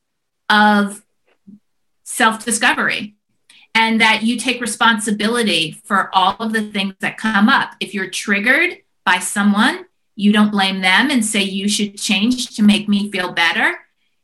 of 0.51 1.05
self 2.05 2.45
discovery 2.45 3.15
and 3.75 4.01
that 4.01 4.23
you 4.23 4.37
take 4.37 4.61
responsibility 4.61 5.73
for 5.85 6.11
all 6.13 6.37
of 6.41 6.53
the 6.53 6.71
things 6.73 6.95
that 7.01 7.17
come 7.17 7.49
up. 7.49 7.75
If 7.79 7.95
you're 7.95 8.11
triggered 8.11 8.79
by 9.05 9.21
someone, 9.21 9.87
you 10.17 10.33
don't 10.33 10.51
blame 10.51 10.81
them 10.81 11.11
and 11.11 11.25
say 11.25 11.43
you 11.43 11.69
should 11.69 11.97
change 11.97 12.57
to 12.57 12.63
make 12.63 12.89
me 12.89 13.11
feel 13.13 13.33
better. 13.33 13.79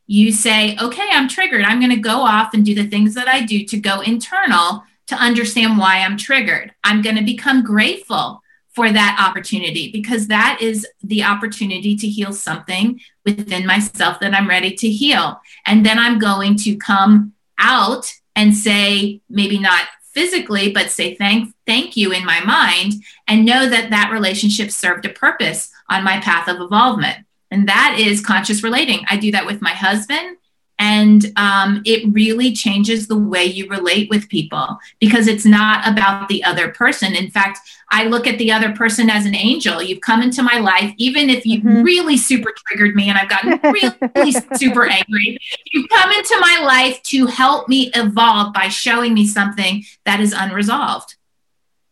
You 0.07 0.31
say, 0.31 0.77
okay, 0.81 1.07
I'm 1.11 1.27
triggered. 1.27 1.65
I'm 1.65 1.79
going 1.79 1.91
to 1.91 1.97
go 1.97 2.21
off 2.21 2.53
and 2.53 2.65
do 2.65 2.75
the 2.75 2.87
things 2.87 3.15
that 3.15 3.27
I 3.27 3.41
do 3.41 3.63
to 3.65 3.77
go 3.77 4.01
internal 4.01 4.83
to 5.07 5.15
understand 5.15 5.77
why 5.77 5.97
I'm 5.97 6.17
triggered. 6.17 6.73
I'm 6.83 7.01
going 7.01 7.15
to 7.15 7.23
become 7.23 7.63
grateful 7.63 8.41
for 8.73 8.91
that 8.91 9.25
opportunity 9.25 9.89
because 9.91 10.27
that 10.27 10.59
is 10.61 10.85
the 11.01 11.23
opportunity 11.23 11.95
to 11.95 12.07
heal 12.07 12.33
something 12.33 12.99
within 13.23 13.65
myself 13.65 14.19
that 14.19 14.33
I'm 14.33 14.49
ready 14.49 14.75
to 14.75 14.89
heal. 14.89 15.39
And 15.65 15.85
then 15.85 15.97
I'm 15.97 16.19
going 16.19 16.57
to 16.57 16.75
come 16.75 17.33
out 17.57 18.11
and 18.35 18.53
say, 18.53 19.21
maybe 19.29 19.59
not 19.59 19.85
physically, 20.13 20.71
but 20.71 20.91
say 20.91 21.15
thank, 21.15 21.53
thank 21.65 21.95
you 21.95 22.11
in 22.11 22.25
my 22.25 22.41
mind 22.41 22.93
and 23.27 23.45
know 23.45 23.69
that 23.69 23.91
that 23.91 24.11
relationship 24.11 24.71
served 24.71 25.05
a 25.05 25.09
purpose 25.09 25.71
on 25.89 26.03
my 26.03 26.19
path 26.19 26.47
of 26.49 26.59
evolvement. 26.59 27.24
And 27.55 27.69
that 27.69 27.95
is 27.97 28.19
conscious 28.19 28.63
relating. 28.63 29.05
I 29.09 29.15
do 29.15 29.31
that 29.31 29.45
with 29.45 29.61
my 29.61 29.69
husband. 29.69 30.35
And 30.77 31.31
um, 31.37 31.81
it 31.85 32.05
really 32.11 32.51
changes 32.51 33.07
the 33.07 33.17
way 33.17 33.45
you 33.45 33.69
relate 33.69 34.09
with 34.09 34.27
people 34.27 34.77
because 34.99 35.27
it's 35.27 35.45
not 35.45 35.87
about 35.87 36.27
the 36.27 36.43
other 36.43 36.67
person. 36.67 37.15
In 37.15 37.31
fact, 37.31 37.59
I 37.91 38.07
look 38.07 38.27
at 38.27 38.37
the 38.39 38.51
other 38.51 38.73
person 38.73 39.09
as 39.09 39.25
an 39.25 39.35
angel. 39.35 39.81
You've 39.81 40.01
come 40.01 40.21
into 40.21 40.43
my 40.43 40.59
life, 40.59 40.93
even 40.97 41.29
if 41.29 41.45
you've 41.45 41.63
mm-hmm. 41.63 41.83
really 41.83 42.17
super 42.17 42.51
triggered 42.67 42.93
me 42.93 43.07
and 43.07 43.17
I've 43.17 43.29
gotten 43.29 43.57
really 43.71 44.31
super 44.57 44.85
angry. 44.85 45.37
You've 45.71 45.87
come 45.87 46.11
into 46.11 46.37
my 46.41 46.59
life 46.61 47.01
to 47.03 47.25
help 47.27 47.69
me 47.69 47.89
evolve 47.95 48.53
by 48.53 48.67
showing 48.67 49.13
me 49.13 49.25
something 49.25 49.85
that 50.03 50.19
is 50.19 50.33
unresolved. 50.33 51.15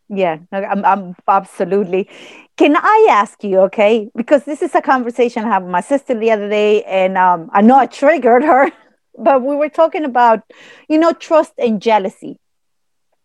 Yeah, 0.10 0.40
I'm, 0.52 0.84
I'm 0.84 1.16
absolutely. 1.26 2.10
Can 2.56 2.76
I 2.78 3.08
ask 3.10 3.44
you, 3.44 3.60
okay? 3.62 4.12
Because 4.16 4.44
this 4.44 4.62
is 4.62 4.76
a 4.76 4.82
conversation 4.82 5.44
I 5.46 5.54
had 5.54 5.64
with 5.64 5.72
my 5.72 5.82
sister 5.82 6.14
the 6.18 6.30
other 6.30 6.50
day, 6.50 6.84
and 6.84 7.18
um, 7.18 7.50
I 7.52 7.62
know 7.62 7.76
I 7.76 7.88
triggered 7.88 8.44
her, 8.44 8.72
but 9.18 9.42
we 9.42 9.56
were 9.56 9.70
talking 9.70 10.06
about, 10.06 10.44
you 10.88 11.00
know, 11.00 11.14
trust 11.14 11.54
and 11.58 11.82
jealousy. 11.82 12.40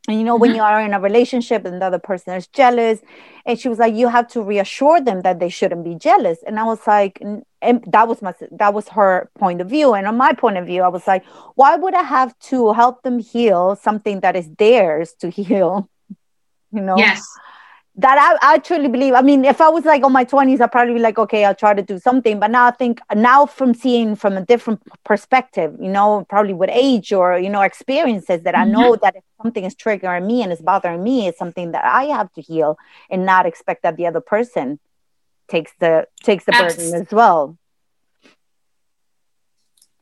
And 0.09 0.19
you 0.19 0.25
know, 0.25 0.37
mm-hmm. 0.37 0.41
when 0.41 0.55
you 0.55 0.63
are 0.63 0.81
in 0.81 0.95
a 0.95 1.01
relationship 1.01 1.67
and 1.67 1.83
the 1.83 1.87
other 1.87 1.99
person 1.99 2.33
is 2.33 2.47
jealous, 2.47 3.01
and 3.45 3.61
she 3.61 3.69
was 3.69 3.79
like, 3.79 3.95
you 3.95 4.09
have 4.09 4.29
to 4.29 4.41
reassure 4.41 4.99
them 5.03 5.21
that 5.21 5.41
they 5.41 5.51
shouldn't 5.51 5.85
be 5.85 5.95
jealous. 5.95 6.39
And 6.47 6.59
I 6.59 6.65
was 6.65 6.87
like, 6.87 7.21
and 7.21 7.85
that 7.89 8.09
was 8.09 8.23
my 8.23 8.33
that 8.53 8.73
was 8.73 8.89
her 8.89 9.29
point 9.39 9.61
of 9.61 9.69
view. 9.69 9.93
And 9.93 10.07
on 10.07 10.17
my 10.17 10.33
point 10.33 10.57
of 10.57 10.65
view, 10.65 10.83
I 10.83 10.89
was 10.89 11.07
like, 11.07 11.27
why 11.55 11.77
would 11.77 11.93
I 11.93 12.03
have 12.03 12.39
to 12.45 12.73
help 12.73 13.03
them 13.03 13.19
heal 13.19 13.77
something 13.77 14.21
that 14.21 14.37
is 14.37 14.49
theirs 14.57 15.13
to 15.21 15.29
heal? 15.39 15.91
You 16.73 16.81
know? 16.81 16.97
Yes 16.97 17.29
that 17.99 18.39
I, 18.41 18.59
truly 18.59 18.87
believe. 18.87 19.15
I 19.15 19.23
mean, 19.23 19.45
if 19.45 19.61
I 19.61 19.69
was 19.69 19.85
like 19.85 20.05
on 20.05 20.13
my 20.13 20.25
20s, 20.25 20.61
I'd 20.61 20.71
probably 20.71 20.95
be 20.95 21.01
like, 21.01 21.19
okay, 21.19 21.45
I'll 21.45 21.55
try 21.55 21.75
to 21.75 21.83
do 21.83 21.99
something. 21.99 22.39
But 22.39 22.53
now 22.53 22.67
I 22.67 22.71
think 22.71 23.01
now 23.15 23.45
from 23.45 23.75
seeing 23.75 24.15
from 24.15 24.37
a 24.37 24.45
different 24.45 24.81
perspective, 25.03 25.77
you 25.81 25.89
know, 25.89 26.25
probably 26.31 26.55
with 26.55 26.71
age 26.73 27.13
or, 27.13 27.37
you 27.37 27.51
know, 27.51 27.61
experiences 27.61 28.43
that 28.43 28.55
mm-hmm. 28.55 28.71
I 28.71 28.81
know 28.81 28.97
that 29.03 29.17
if 29.17 29.25
something 29.43 29.65
is 29.65 29.75
triggering 29.75 30.27
me 30.27 30.43
and 30.43 30.53
is 30.53 30.61
bothering 30.61 31.03
me, 31.03 31.27
it's 31.27 31.39
something 31.39 31.73
that 31.73 31.85
I 31.85 32.05
have 32.05 32.33
to 32.35 32.41
heal 32.41 32.79
and 33.11 33.27
not 33.27 33.47
expect 33.47 33.83
that 33.83 33.97
the 33.97 34.07
other 34.07 34.21
person 34.21 34.79
takes 35.49 35.73
the 35.81 36.07
takes 36.23 36.45
the 36.45 36.53
burden 36.53 36.95
as 36.95 37.11
well. 37.11 37.59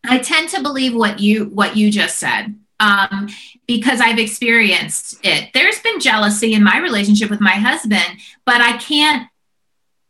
I 0.05 0.19
tend 0.19 0.51
to 0.51 0.63
believe 0.63 0.95
what 0.95 1.19
you 1.19 1.47
what 1.47 1.79
you 1.79 1.91
just 1.91 2.19
said 2.19 2.57
um, 2.81 3.29
because 3.67 4.01
I've 4.01 4.19
experienced 4.19 5.19
it. 5.25 5.51
There's 5.55 5.81
been 5.81 6.01
jealousy 6.01 6.55
in 6.55 6.63
my 6.63 6.79
relationship 6.79 7.31
with 7.31 7.41
my 7.41 7.53
husband, 7.53 8.21
but 8.45 8.61
I 8.61 8.77
can't, 8.77 9.29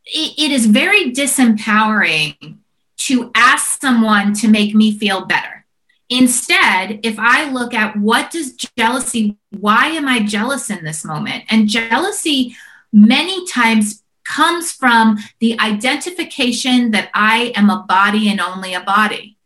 it, 0.04 0.34
it 0.38 0.50
is 0.50 0.66
very 0.66 1.12
disempowering 1.12 2.58
to 2.98 3.30
ask 3.34 3.80
someone 3.80 4.32
to 4.34 4.48
make 4.48 4.74
me 4.74 4.96
feel 4.96 5.26
better. 5.26 5.64
Instead, 6.08 7.00
if 7.02 7.18
I 7.18 7.50
look 7.50 7.74
at 7.74 7.96
what 7.96 8.30
does 8.30 8.54
jealousy, 8.78 9.36
why 9.50 9.88
am 9.88 10.06
I 10.06 10.20
jealous 10.20 10.70
in 10.70 10.84
this 10.84 11.04
moment? 11.04 11.44
And 11.50 11.68
jealousy 11.68 12.56
many 12.92 13.46
times 13.46 14.02
comes 14.24 14.72
from 14.72 15.18
the 15.40 15.58
identification 15.60 16.90
that 16.92 17.10
I 17.14 17.52
am 17.56 17.70
a 17.70 17.84
body 17.88 18.28
and 18.28 18.40
only 18.40 18.74
a 18.74 18.80
body. 18.80 19.36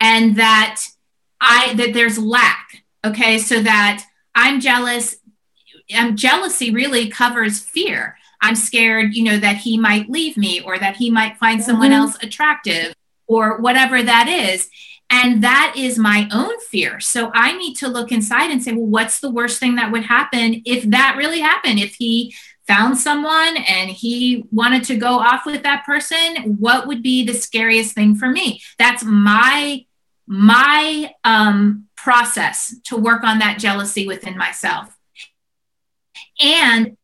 And 0.00 0.36
that 0.36 0.82
I 1.40 1.74
that 1.74 1.94
there's 1.94 2.18
lack. 2.18 2.84
Okay, 3.04 3.38
so 3.38 3.62
that 3.62 4.04
I'm 4.34 4.60
jealous. 4.60 5.16
Um, 5.96 6.16
jealousy 6.16 6.70
really 6.70 7.08
covers 7.08 7.60
fear. 7.60 8.16
I'm 8.40 8.54
scared, 8.54 9.14
you 9.14 9.24
know, 9.24 9.38
that 9.38 9.56
he 9.56 9.78
might 9.78 10.08
leave 10.08 10.36
me 10.36 10.60
or 10.60 10.78
that 10.78 10.96
he 10.96 11.10
might 11.10 11.38
find 11.38 11.62
someone 11.62 11.90
mm-hmm. 11.90 12.00
else 12.02 12.16
attractive 12.22 12.94
or 13.26 13.58
whatever 13.58 14.02
that 14.02 14.28
is. 14.28 14.68
And 15.10 15.42
that 15.42 15.74
is 15.76 15.98
my 15.98 16.28
own 16.32 16.60
fear. 16.60 17.00
So 17.00 17.30
I 17.34 17.56
need 17.56 17.74
to 17.76 17.88
look 17.88 18.12
inside 18.12 18.50
and 18.50 18.62
say, 18.62 18.72
well, 18.72 18.86
what's 18.86 19.20
the 19.20 19.30
worst 19.30 19.58
thing 19.58 19.76
that 19.76 19.90
would 19.90 20.04
happen 20.04 20.62
if 20.66 20.84
that 20.90 21.16
really 21.16 21.40
happened? 21.40 21.78
If 21.78 21.94
he 21.94 22.34
found 22.66 22.98
someone 22.98 23.56
and 23.56 23.90
he 23.90 24.44
wanted 24.52 24.84
to 24.84 24.96
go 24.96 25.18
off 25.18 25.46
with 25.46 25.62
that 25.62 25.86
person, 25.86 26.58
what 26.58 26.86
would 26.86 27.02
be 27.02 27.24
the 27.24 27.32
scariest 27.32 27.94
thing 27.94 28.14
for 28.14 28.28
me? 28.28 28.60
That's 28.78 29.02
my 29.02 29.86
my 30.28 31.14
um, 31.24 31.88
process 31.96 32.76
to 32.84 32.96
work 32.96 33.24
on 33.24 33.38
that 33.38 33.58
jealousy 33.58 34.06
within 34.06 34.36
myself. 34.36 34.94
And 36.40 36.98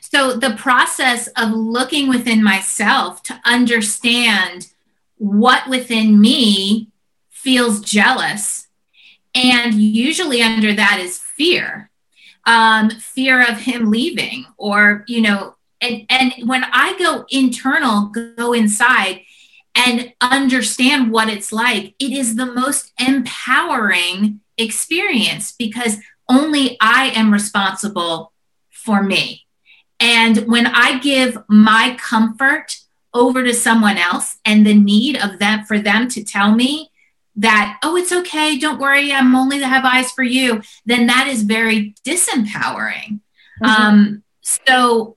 so 0.00 0.34
the 0.34 0.56
process 0.56 1.28
of 1.36 1.50
looking 1.50 2.08
within 2.08 2.42
myself 2.42 3.22
to 3.24 3.38
understand 3.44 4.68
what 5.18 5.68
within 5.68 6.18
me 6.18 6.88
feels 7.28 7.80
jealous. 7.80 8.66
And 9.34 9.74
usually 9.74 10.40
under 10.40 10.72
that 10.72 11.00
is 11.00 11.18
fear 11.18 11.90
um, 12.46 12.90
fear 12.90 13.42
of 13.42 13.60
him 13.60 13.90
leaving, 13.90 14.46
or, 14.56 15.04
you 15.06 15.20
know, 15.20 15.56
and, 15.80 16.04
and 16.08 16.32
when 16.46 16.64
I 16.64 16.96
go 16.98 17.24
internal, 17.30 18.12
go 18.36 18.52
inside 18.52 19.22
and 19.74 20.12
understand 20.20 21.12
what 21.12 21.28
it's 21.28 21.52
like, 21.52 21.94
it 21.98 22.12
is 22.12 22.36
the 22.36 22.46
most 22.46 22.92
empowering 22.98 24.40
experience 24.58 25.52
because 25.52 25.98
only 26.28 26.76
I 26.80 27.10
am 27.10 27.32
responsible 27.32 28.32
for 28.70 29.02
me. 29.02 29.46
And 29.98 30.38
when 30.48 30.66
I 30.66 30.98
give 30.98 31.38
my 31.48 31.96
comfort 32.00 32.76
over 33.12 33.42
to 33.44 33.52
someone 33.52 33.98
else 33.98 34.38
and 34.44 34.66
the 34.66 34.74
need 34.74 35.16
of 35.16 35.38
them 35.38 35.64
for 35.64 35.78
them 35.78 36.08
to 36.08 36.24
tell 36.24 36.54
me 36.54 36.90
that, 37.36 37.78
oh, 37.82 37.96
it's 37.96 38.12
okay, 38.12 38.58
don't 38.58 38.80
worry, 38.80 39.12
I'm 39.12 39.34
only 39.34 39.58
to 39.58 39.66
have 39.66 39.84
eyes 39.84 40.10
for 40.12 40.22
you, 40.22 40.62
then 40.84 41.06
that 41.06 41.26
is 41.28 41.42
very 41.42 41.94
disempowering. 42.04 43.20
Mm-hmm. 43.62 43.64
Um, 43.64 44.22
so 44.42 45.16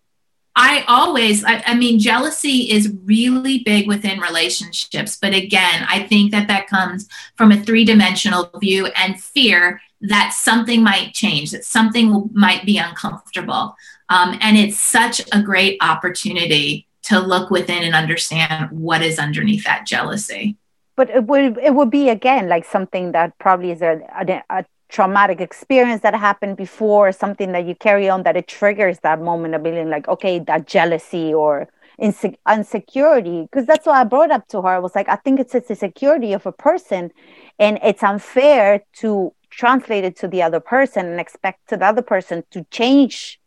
I 0.56 0.84
always, 0.88 1.44
I, 1.44 1.64
I, 1.66 1.74
mean, 1.74 2.00
jealousy 2.00 2.72
is 2.72 2.94
really 3.06 3.60
big 3.60 3.88
within 3.88 4.20
relationships. 4.20 5.18
But 5.20 5.34
again, 5.34 5.86
I 5.90 6.04
think 6.04 6.32
that 6.32 6.48
that 6.48 6.68
comes 6.68 7.08
from 7.36 7.52
a 7.52 7.60
three 7.60 7.84
dimensional 7.86 8.52
view 8.60 8.88
and 8.96 9.20
fear 9.20 9.82
that 10.02 10.34
something 10.34 10.84
might 10.84 11.14
change, 11.14 11.52
that 11.52 11.66
something 11.66 12.12
will, 12.12 12.30
might 12.34 12.66
be 12.66 12.78
uncomfortable. 12.78 13.76
Um, 14.10 14.38
and 14.42 14.58
it's 14.58 14.80
such 14.80 15.22
a 15.32 15.42
great 15.42 15.78
opportunity 15.82 16.88
to 17.04 17.20
look 17.20 17.50
within 17.50 17.84
and 17.84 17.96
understand 17.96 18.70
what 18.72 19.02
is 19.02 19.18
underneath 19.18 19.64
that 19.64 19.88
jealousy. 19.88 20.56
But 20.96 21.10
it 21.10 21.24
would 21.24 21.58
it 21.58 21.74
would 21.74 21.90
be 21.90 22.10
again 22.10 22.48
like 22.48 22.66
something 22.66 23.14
that 23.14 23.38
probably 23.40 23.72
is 23.72 23.82
a, 23.82 24.02
a, 24.16 24.44
a 24.50 24.66
traumatic 24.94 25.42
experience 25.42 26.04
that 26.04 26.14
happened 26.14 26.56
before, 26.56 27.12
something 27.12 27.52
that 27.52 27.66
you 27.66 27.74
carry 27.74 28.08
on 28.08 28.22
that 28.24 28.38
it 28.38 28.48
triggers 28.48 29.00
that 29.00 29.20
moment 29.20 29.56
of 29.56 29.64
being 29.64 29.90
like, 29.90 30.08
okay, 30.08 30.38
that 30.38 30.68
jealousy 30.68 31.34
or 31.34 31.68
inse- 32.00 32.38
insecurity. 32.48 33.42
Because 33.42 33.66
that's 33.66 33.88
what 33.88 33.96
I 33.96 34.04
brought 34.04 34.30
up 34.30 34.48
to 34.50 34.62
her. 34.62 34.70
I 34.70 34.80
was 34.80 34.94
like, 34.94 35.10
I 35.10 35.16
think 35.16 35.40
it's, 35.40 35.56
it's 35.56 35.68
the 35.68 35.76
security 35.76 36.32
of 36.32 36.46
a 36.46 36.52
person, 36.52 37.12
and 37.58 37.80
it's 37.84 38.04
unfair 38.04 38.84
to 38.98 39.34
translate 39.50 40.04
it 40.04 40.16
to 40.18 40.28
the 40.28 40.44
other 40.44 40.60
person 40.60 41.08
and 41.08 41.20
expect 41.20 41.70
the 41.70 41.84
other 41.84 42.04
person 42.04 42.44
to 42.52 42.64
change 42.70 43.40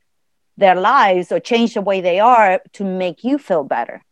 their 0.57 0.75
lives 0.75 1.31
or 1.31 1.39
change 1.39 1.75
the 1.75 1.81
way 1.81 2.01
they 2.01 2.19
are 2.19 2.61
to 2.73 2.85
make 2.85 3.23
you 3.23 3.39
feel 3.39 3.63
better. 3.63 4.03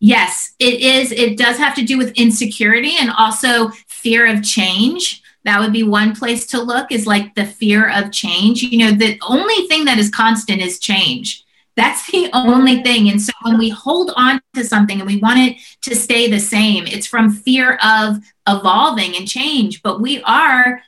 Yes, 0.00 0.52
it 0.58 0.80
is. 0.80 1.12
It 1.12 1.38
does 1.38 1.56
have 1.56 1.74
to 1.76 1.84
do 1.84 1.96
with 1.96 2.10
insecurity 2.12 2.94
and 2.98 3.10
also 3.10 3.70
fear 3.86 4.26
of 4.26 4.42
change 4.42 5.19
that 5.44 5.60
would 5.60 5.72
be 5.72 5.82
one 5.82 6.14
place 6.14 6.46
to 6.48 6.60
look 6.60 6.92
is 6.92 7.06
like 7.06 7.34
the 7.34 7.46
fear 7.46 7.90
of 7.90 8.12
change. 8.12 8.62
You 8.62 8.78
know 8.78 8.92
the 8.92 9.18
only 9.26 9.66
thing 9.68 9.84
that 9.86 9.98
is 9.98 10.10
constant 10.10 10.60
is 10.60 10.78
change. 10.78 11.44
That's 11.76 12.10
the 12.10 12.28
only 12.34 12.82
thing. 12.82 13.08
And 13.08 13.22
so 13.22 13.32
when 13.42 13.56
we 13.56 13.70
hold 13.70 14.12
on 14.16 14.40
to 14.54 14.64
something 14.64 15.00
and 15.00 15.08
we 15.08 15.16
want 15.16 15.38
it 15.38 15.56
to 15.82 15.94
stay 15.94 16.28
the 16.28 16.40
same 16.40 16.86
it's 16.86 17.06
from 17.06 17.30
fear 17.30 17.78
of 17.82 18.18
evolving 18.46 19.16
and 19.16 19.26
change. 19.26 19.82
But 19.82 20.00
we 20.00 20.22
are 20.22 20.82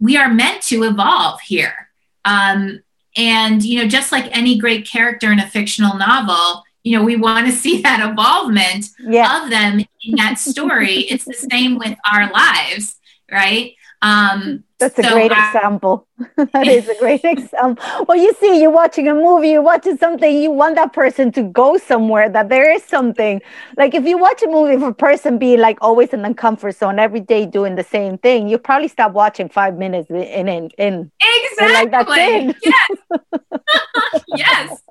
we 0.00 0.16
are 0.16 0.32
meant 0.32 0.62
to 0.62 0.84
evolve 0.84 1.40
here. 1.40 1.88
Um, 2.24 2.82
and 3.16 3.64
you 3.64 3.80
know 3.82 3.88
just 3.88 4.12
like 4.12 4.36
any 4.36 4.58
great 4.58 4.86
character 4.86 5.32
in 5.32 5.40
a 5.40 5.48
fictional 5.48 5.96
novel 5.96 6.62
you 6.84 6.96
know 6.96 7.04
we 7.04 7.16
want 7.16 7.46
to 7.46 7.52
see 7.64 7.82
that 7.82 8.08
evolvement 8.08 8.90
yeah. 9.00 9.42
of 9.42 9.50
them 9.50 9.80
in 10.02 10.16
that 10.16 10.38
story. 10.38 11.00
It's 11.10 11.24
the 11.24 11.34
same 11.34 11.78
with 11.78 11.98
our 12.10 12.30
lives 12.30 12.96
right 13.30 13.74
um, 14.02 14.64
That's 14.78 14.98
a 14.98 15.02
so 15.02 15.12
great 15.12 15.32
I, 15.32 15.48
example. 15.48 16.06
that 16.36 16.68
is 16.68 16.88
a 16.88 16.96
great 16.98 17.20
example. 17.24 17.84
Well, 18.06 18.16
you 18.16 18.32
see, 18.34 18.60
you're 18.60 18.70
watching 18.70 19.08
a 19.08 19.14
movie, 19.14 19.50
you're 19.50 19.62
watching 19.62 19.96
something, 19.96 20.40
you 20.40 20.50
want 20.50 20.76
that 20.76 20.92
person 20.92 21.32
to 21.32 21.42
go 21.42 21.78
somewhere, 21.78 22.28
that 22.28 22.48
there 22.48 22.72
is 22.72 22.84
something. 22.84 23.40
Like 23.76 23.94
if 23.94 24.04
you 24.04 24.18
watch 24.18 24.42
a 24.42 24.48
movie 24.48 24.74
of 24.74 24.82
a 24.82 24.94
person 24.94 25.38
being 25.38 25.60
like 25.60 25.78
always 25.80 26.10
in 26.10 26.22
the 26.22 26.34
comfort 26.34 26.76
zone, 26.76 26.98
every 26.98 27.20
day 27.20 27.46
doing 27.46 27.74
the 27.74 27.84
same 27.84 28.18
thing, 28.18 28.48
you 28.48 28.58
probably 28.58 28.88
stop 28.88 29.12
watching 29.12 29.48
five 29.48 29.76
minutes 29.76 30.10
in 30.10 30.48
in 30.48 30.70
in. 30.78 31.10
Exactly. 31.20 31.74
Like, 31.74 31.90
that's 31.90 32.10
it. 32.14 32.56
Yes. 32.64 34.22
yes. 34.28 34.82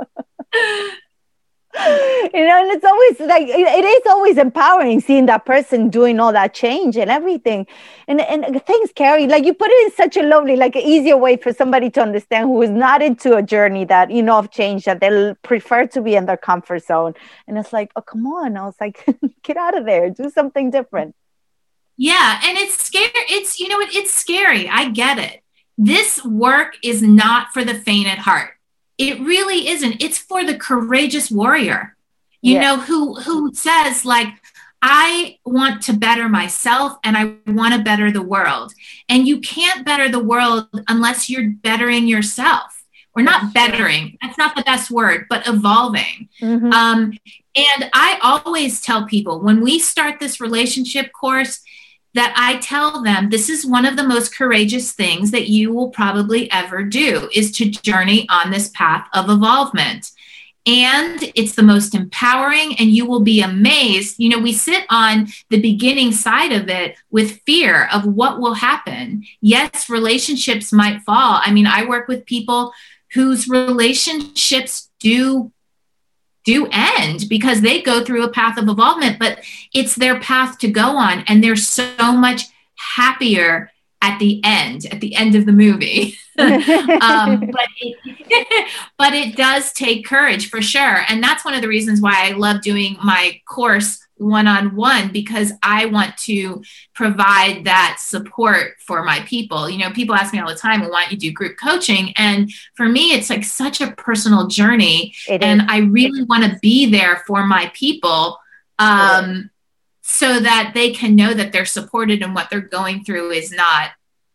You 2.33 2.45
know 2.45 2.61
and 2.61 2.71
it's 2.71 2.85
always 2.85 3.19
like 3.19 3.47
it 3.47 3.85
is 3.85 4.01
always 4.07 4.37
empowering 4.37 4.99
seeing 4.99 5.27
that 5.27 5.45
person 5.45 5.89
doing 5.89 6.19
all 6.19 6.31
that 6.31 6.53
change 6.53 6.97
and 6.97 7.11
everything. 7.11 7.67
And 8.07 8.21
and 8.21 8.63
things 8.65 8.91
carry 8.95 9.27
like 9.27 9.45
you 9.45 9.53
put 9.53 9.69
it 9.69 9.85
in 9.85 9.95
such 9.95 10.17
a 10.17 10.23
lovely 10.23 10.55
like 10.55 10.75
an 10.75 10.81
easier 10.81 11.17
way 11.17 11.37
for 11.37 11.53
somebody 11.53 11.89
to 11.91 12.01
understand 12.01 12.45
who 12.45 12.61
is 12.61 12.69
not 12.69 13.01
into 13.01 13.35
a 13.35 13.43
journey 13.43 13.85
that 13.85 14.09
you 14.09 14.23
know 14.23 14.39
of 14.39 14.49
change 14.49 14.85
that 14.85 14.99
they'll 15.01 15.35
prefer 15.35 15.85
to 15.87 16.01
be 16.01 16.15
in 16.15 16.25
their 16.25 16.37
comfort 16.37 16.83
zone. 16.83 17.13
And 17.47 17.57
it's 17.57 17.71
like 17.71 17.91
oh 17.95 18.01
come 18.01 18.25
on. 18.25 18.57
I 18.57 18.65
was 18.65 18.75
like 18.81 19.05
get 19.43 19.57
out 19.57 19.77
of 19.77 19.85
there. 19.85 20.09
Do 20.09 20.29
something 20.29 20.71
different. 20.71 21.15
Yeah 21.95 22.39
and 22.43 22.57
it's 22.57 22.83
scary 22.83 23.11
it's 23.29 23.59
you 23.59 23.67
know 23.67 23.77
what 23.77 23.93
it's 23.93 24.13
scary. 24.13 24.67
I 24.67 24.89
get 24.89 25.19
it. 25.19 25.43
This 25.77 26.25
work 26.25 26.75
is 26.83 27.03
not 27.03 27.53
for 27.53 27.63
the 27.63 27.75
faint 27.75 28.07
at 28.07 28.17
heart 28.17 28.56
it 28.97 29.19
really 29.19 29.67
isn't. 29.67 30.01
It's 30.01 30.17
for 30.17 30.43
the 30.43 30.57
courageous 30.57 31.29
warrior. 31.29 31.95
You 32.41 32.55
yeah. 32.55 32.61
know 32.61 32.77
who 32.77 33.15
who 33.15 33.53
says 33.53 34.05
like 34.05 34.27
i 34.81 35.39
want 35.43 35.81
to 35.81 35.91
better 35.91 36.29
myself 36.29 36.99
and 37.03 37.17
i 37.17 37.33
want 37.51 37.73
to 37.73 37.81
better 37.81 38.11
the 38.11 38.21
world. 38.21 38.73
And 39.09 39.27
you 39.27 39.39
can't 39.39 39.85
better 39.85 40.09
the 40.09 40.23
world 40.23 40.67
unless 40.87 41.29
you're 41.29 41.49
bettering 41.49 42.07
yourself. 42.07 42.83
We're 43.15 43.23
not 43.23 43.53
bettering 43.53 44.17
that's 44.21 44.37
not 44.37 44.55
the 44.55 44.61
best 44.63 44.91
word 44.91 45.25
but 45.29 45.47
evolving. 45.47 46.29
Mm-hmm. 46.39 46.71
um, 46.71 47.13
and 47.55 47.89
i 47.93 48.19
always 48.21 48.79
tell 48.79 49.07
people 49.07 49.41
when 49.41 49.61
we 49.61 49.79
start 49.79 50.19
this 50.19 50.39
relationship 50.39 51.11
course 51.11 51.61
that 52.13 52.33
I 52.35 52.57
tell 52.57 53.03
them 53.03 53.29
this 53.29 53.49
is 53.49 53.65
one 53.65 53.85
of 53.85 53.95
the 53.95 54.07
most 54.07 54.35
courageous 54.35 54.91
things 54.91 55.31
that 55.31 55.49
you 55.49 55.71
will 55.71 55.89
probably 55.89 56.51
ever 56.51 56.83
do 56.83 57.29
is 57.33 57.51
to 57.53 57.69
journey 57.69 58.27
on 58.29 58.51
this 58.51 58.69
path 58.69 59.07
of 59.13 59.29
evolvement. 59.29 60.11
And 60.65 61.31
it's 61.35 61.55
the 61.55 61.63
most 61.63 61.95
empowering, 61.95 62.75
and 62.77 62.89
you 62.89 63.05
will 63.05 63.21
be 63.21 63.41
amazed. 63.41 64.15
You 64.17 64.27
know, 64.27 64.39
we 64.39 64.51
sit 64.51 64.85
on 64.89 65.27
the 65.49 65.61
beginning 65.61 66.11
side 66.11 66.51
of 66.51 66.67
it 66.67 66.97
with 67.09 67.39
fear 67.45 67.87
of 67.93 68.05
what 68.05 68.41
will 68.41 68.55
happen. 68.55 69.23
Yes, 69.39 69.89
relationships 69.89 70.73
might 70.73 71.03
fall. 71.03 71.39
I 71.41 71.53
mean, 71.53 71.67
I 71.67 71.85
work 71.85 72.09
with 72.09 72.25
people 72.25 72.73
whose 73.13 73.47
relationships 73.47 74.89
do 74.99 75.53
do 76.47 76.65
end 76.71 77.25
because 77.27 77.59
they 77.59 77.81
go 77.81 78.03
through 78.03 78.23
a 78.23 78.29
path 78.29 78.57
of 78.57 78.69
involvement, 78.69 79.19
but 79.19 79.39
it's 79.73 79.95
their 79.95 80.17
path 80.21 80.57
to 80.59 80.69
go 80.69 80.95
on. 80.95 81.25
And 81.27 81.43
they're 81.43 81.57
so 81.57 82.13
much 82.13 82.43
happier 82.95 83.69
at 84.01 84.17
the 84.19 84.39
end, 84.45 84.85
at 84.85 85.01
the 85.01 85.13
end 85.15 85.35
of 85.35 85.45
the 85.45 85.51
movie. 85.51 86.15
um, 86.39 87.51
but, 87.51 87.67
it, 87.81 88.71
but 88.97 89.13
it 89.13 89.35
does 89.35 89.73
take 89.73 90.05
courage 90.05 90.49
for 90.49 90.61
sure. 90.61 91.03
And 91.09 91.21
that's 91.21 91.43
one 91.43 91.53
of 91.53 91.61
the 91.61 91.67
reasons 91.67 91.99
why 91.99 92.29
I 92.29 92.31
love 92.31 92.61
doing 92.61 92.95
my 93.03 93.41
course 93.45 94.06
one 94.17 94.47
on 94.47 94.75
one 94.75 95.11
because 95.11 95.51
I 95.61 95.85
want 95.85 96.17
to 96.17 96.63
provide 96.93 97.65
that 97.65 97.97
support 97.99 98.75
for 98.79 99.03
my 99.03 99.19
people. 99.21 99.69
You 99.69 99.79
know, 99.79 99.91
people 99.91 100.15
ask 100.15 100.33
me 100.33 100.39
all 100.39 100.49
the 100.49 100.55
time, 100.55 100.81
well, 100.81 100.91
why 100.91 101.03
don't 101.03 101.11
you 101.11 101.17
do 101.17 101.31
group 101.31 101.57
coaching? 101.61 102.13
And 102.17 102.51
for 102.75 102.87
me, 102.87 103.13
it's 103.13 103.29
like 103.29 103.43
such 103.43 103.81
a 103.81 103.91
personal 103.91 104.47
journey. 104.47 105.13
and 105.43 105.63
I 105.69 105.79
really 105.79 106.23
want 106.23 106.43
to 106.43 106.59
be 106.61 106.89
there 106.89 107.23
for 107.27 107.45
my 107.45 107.71
people 107.73 108.39
um, 108.79 109.49
so 110.01 110.39
that 110.39 110.71
they 110.73 110.91
can 110.91 111.15
know 111.15 111.33
that 111.33 111.51
they're 111.51 111.65
supported 111.65 112.21
and 112.21 112.33
what 112.33 112.49
they're 112.49 112.61
going 112.61 113.03
through 113.03 113.31
is 113.31 113.51
not, 113.51 113.91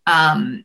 um, 0.06 0.64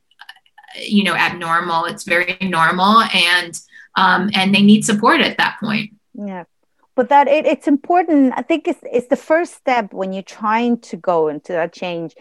you 0.79 1.03
know, 1.03 1.15
abnormal. 1.15 1.85
It's 1.85 2.03
very 2.03 2.37
normal 2.41 3.01
and 3.13 3.59
um, 3.95 4.29
and 4.35 4.53
they 4.53 4.61
need 4.61 4.85
support 4.85 5.21
at 5.21 5.37
that 5.37 5.57
point. 5.59 5.91
Yeah 6.13 6.43
but 6.97 7.09
that 7.09 7.27
it, 7.29 7.45
it's 7.45 7.67
important 7.67 8.33
i 8.35 8.41
think 8.41 8.67
it's, 8.67 8.79
it's 8.83 9.07
the 9.07 9.15
first 9.15 9.53
step 9.53 9.93
when 9.93 10.11
you're 10.11 10.23
trying 10.23 10.77
to 10.79 10.97
go 10.97 11.29
into 11.29 11.53
that 11.53 11.71
change 11.71 12.15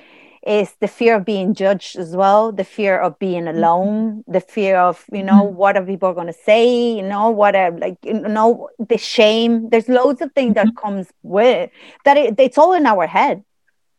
is 0.47 0.77
the 0.81 0.87
fear 0.87 1.17
of 1.17 1.25
being 1.25 1.55
judged 1.55 1.97
as 1.97 2.15
well 2.15 2.53
the 2.53 2.63
fear 2.63 2.97
of 2.97 3.19
being 3.19 3.45
mm-hmm. 3.45 3.57
alone 3.57 4.23
the 4.29 4.41
fear 4.41 4.77
of 4.77 5.05
you 5.13 5.25
know 5.25 5.43
mm-hmm. 5.45 5.57
what 5.57 5.77
are 5.77 5.85
people 5.85 6.13
going 6.13 6.29
to 6.29 6.41
say 6.45 6.93
you 6.95 7.03
know 7.03 7.31
what 7.31 7.57
are 7.57 7.73
like 7.73 7.97
you 8.05 8.15
know 8.15 8.69
the 8.79 8.99
shame 8.99 9.69
there's 9.71 9.89
loads 9.89 10.21
of 10.23 10.31
things 10.33 10.55
mm-hmm. 10.55 10.69
that 10.69 10.77
comes 10.77 11.09
with 11.23 11.69
that 12.05 12.17
it, 12.17 12.39
it's 12.39 12.59
all 12.59 12.75
in 12.75 12.87
our 12.87 13.07
head 13.07 13.43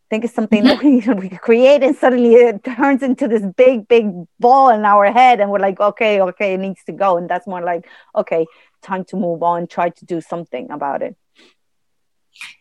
I 0.08 0.10
think 0.10 0.24
it's 0.24 0.34
something 0.34 0.64
that 0.64 0.82
we, 0.84 1.00
we 1.00 1.30
create 1.30 1.84
and 1.84 1.94
suddenly 1.94 2.36
it 2.36 2.64
turns 2.64 3.04
into 3.04 3.28
this 3.28 3.44
big 3.58 3.90
big 3.90 4.06
ball 4.40 4.70
in 4.70 4.86
our 4.86 5.12
head 5.12 5.42
and 5.42 5.52
we're 5.52 5.60
like 5.60 5.82
okay 5.82 6.22
okay 6.22 6.54
it 6.54 6.60
needs 6.60 6.82
to 6.86 6.94
go 6.94 7.18
and 7.18 7.30
that's 7.30 7.46
more 7.46 7.62
like 7.62 7.86
okay 8.16 8.46
time 8.82 9.04
to 9.06 9.16
move 9.16 9.44
on, 9.44 9.68
try 9.68 9.90
to 9.90 10.06
do 10.06 10.22
something 10.22 10.70
about 10.72 11.02
it. 11.02 11.16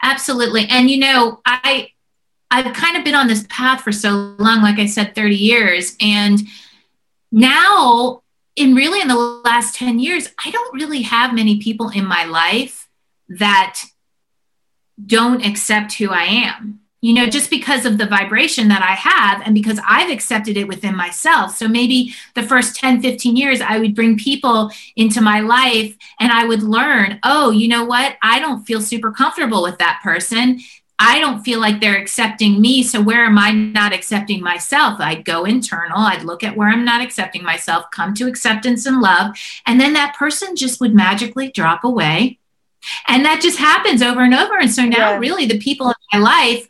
Absolutely. 0.03 0.67
And 0.69 0.91
you 0.91 0.99
know, 0.99 1.41
I 1.45 1.91
I've 2.51 2.73
kind 2.75 2.97
of 2.97 3.05
been 3.05 3.15
on 3.15 3.27
this 3.27 3.47
path 3.49 3.83
for 3.83 3.93
so 3.93 4.35
long, 4.39 4.63
like 4.63 4.79
I 4.79 4.87
said, 4.87 5.15
30 5.15 5.35
years. 5.37 5.97
And 6.01 6.41
now, 7.33 8.23
in 8.55 8.75
really 8.75 9.01
in 9.01 9.09
the 9.09 9.17
last 9.17 9.75
10 9.75 9.99
years, 9.99 10.31
I 10.45 10.51
don't 10.51 10.75
really 10.75 11.03
have 11.03 11.35
many 11.35 11.59
people 11.59 11.89
in 11.91 12.07
my 12.07 12.25
life 12.25 12.89
that 13.29 13.81
don't 15.05 15.45
accept 15.45 15.95
who 15.95 16.11
I 16.11 16.23
am 16.23 16.81
you 17.07 17.13
know, 17.13 17.29
just 17.29 17.51
because 17.51 17.87
of 17.87 17.99
the 17.99 18.07
vibration 18.07 18.67
that 18.67 18.83
I 18.83 18.95
have 18.97 19.41
and 19.47 19.55
because 19.55 19.79
I've 19.87 20.11
accepted 20.11 20.57
it 20.57 20.67
within 20.67 20.97
myself. 20.97 21.57
So 21.57 21.69
maybe 21.69 22.13
the 22.35 22.43
first 22.43 22.75
10, 22.75 23.01
15 23.01 23.37
years, 23.37 23.61
I 23.61 23.79
would 23.79 23.95
bring 23.95 24.19
people 24.19 24.73
into 24.97 25.21
my 25.21 25.39
life 25.39 25.97
and 26.19 26.33
I 26.33 26.47
would 26.47 26.65
learn, 26.65 27.21
oh, 27.23 27.53
you 27.53 27.69
know 27.69 27.85
what? 27.85 28.17
I 28.23 28.41
don't 28.41 28.65
feel 28.65 28.81
super 28.81 29.13
comfortable 29.13 29.63
with 29.63 29.79
that 29.79 30.01
person. 30.03 30.59
I 30.99 31.21
don't 31.21 31.45
feel 31.45 31.61
like 31.61 31.81
they're 31.81 31.97
accepting 31.97 32.61
me. 32.61 32.83
So 32.83 33.01
where 33.01 33.25
am 33.25 33.39
I 33.39 33.53
not 33.53 33.93
accepting 33.93 34.43
myself? 34.43 34.99
I'd 34.99 35.25
go 35.25 35.45
internal. 35.45 36.01
I'd 36.01 36.25
look 36.25 36.43
at 36.43 36.57
where 36.57 36.71
I'm 36.71 36.85
not 36.85 37.03
accepting 37.03 37.45
myself, 37.45 37.85
come 37.93 38.15
to 38.15 38.27
acceptance 38.27 38.85
and 38.85 39.01
love. 39.01 39.37
And 39.65 39.81
then 39.81 39.93
that 39.93 40.17
person 40.17 40.57
just 40.57 40.81
would 40.81 40.93
magically 40.93 41.53
drop 41.53 41.85
away. 41.85 42.41
And 43.07 43.25
that 43.25 43.41
just 43.41 43.59
happens 43.59 44.03
over 44.03 44.23
and 44.23 44.35
over. 44.35 44.59
And 44.59 44.73
so 44.73 44.85
now, 44.85 45.13
yeah. 45.13 45.19
really, 45.19 45.47
the 45.47 45.61
people 45.61 45.87
in 45.87 45.95
my 46.13 46.19
life 46.19 46.67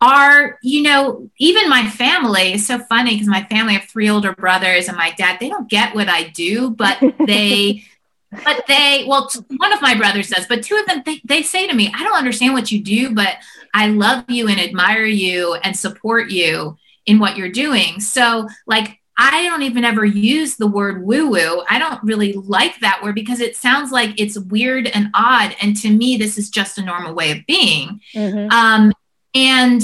are, 0.00 0.58
you 0.62 0.82
know, 0.82 1.30
even 1.38 1.68
my 1.68 1.88
family 1.88 2.54
is 2.54 2.66
so 2.66 2.78
funny 2.78 3.14
because 3.14 3.28
my 3.28 3.44
family 3.44 3.74
have 3.74 3.84
three 3.84 4.08
older 4.08 4.32
brothers 4.32 4.88
and 4.88 4.96
my 4.96 5.12
dad, 5.12 5.38
they 5.40 5.48
don't 5.48 5.68
get 5.68 5.94
what 5.94 6.08
I 6.08 6.28
do, 6.28 6.70
but 6.70 6.98
they, 7.26 7.84
but 8.30 8.64
they, 8.66 9.04
well, 9.06 9.30
one 9.56 9.72
of 9.72 9.82
my 9.82 9.94
brothers 9.94 10.30
does, 10.30 10.46
but 10.46 10.62
two 10.62 10.76
of 10.76 10.86
them, 10.86 11.02
they, 11.04 11.20
they 11.24 11.42
say 11.42 11.66
to 11.66 11.74
me, 11.74 11.92
I 11.94 12.02
don't 12.02 12.16
understand 12.16 12.54
what 12.54 12.72
you 12.72 12.82
do, 12.82 13.14
but 13.14 13.36
I 13.74 13.88
love 13.88 14.24
you 14.28 14.48
and 14.48 14.58
admire 14.60 15.04
you 15.04 15.54
and 15.54 15.76
support 15.76 16.30
you 16.30 16.78
in 17.06 17.18
what 17.18 17.36
you're 17.36 17.50
doing. 17.50 18.00
So, 18.00 18.48
like, 18.66 19.00
I 19.22 19.42
don't 19.42 19.62
even 19.62 19.84
ever 19.84 20.04
use 20.04 20.56
the 20.56 20.66
word 20.66 21.02
woo 21.02 21.28
woo. 21.28 21.62
I 21.68 21.78
don't 21.78 22.02
really 22.02 22.32
like 22.32 22.80
that 22.80 23.02
word 23.02 23.14
because 23.14 23.40
it 23.40 23.54
sounds 23.54 23.92
like 23.92 24.18
it's 24.18 24.38
weird 24.38 24.86
and 24.86 25.10
odd. 25.12 25.54
And 25.60 25.76
to 25.78 25.90
me, 25.90 26.16
this 26.16 26.38
is 26.38 26.48
just 26.48 26.78
a 26.78 26.82
normal 26.82 27.12
way 27.12 27.32
of 27.32 27.44
being. 27.46 28.00
Mm-hmm. 28.14 28.50
Um, 28.50 28.92
and 29.34 29.82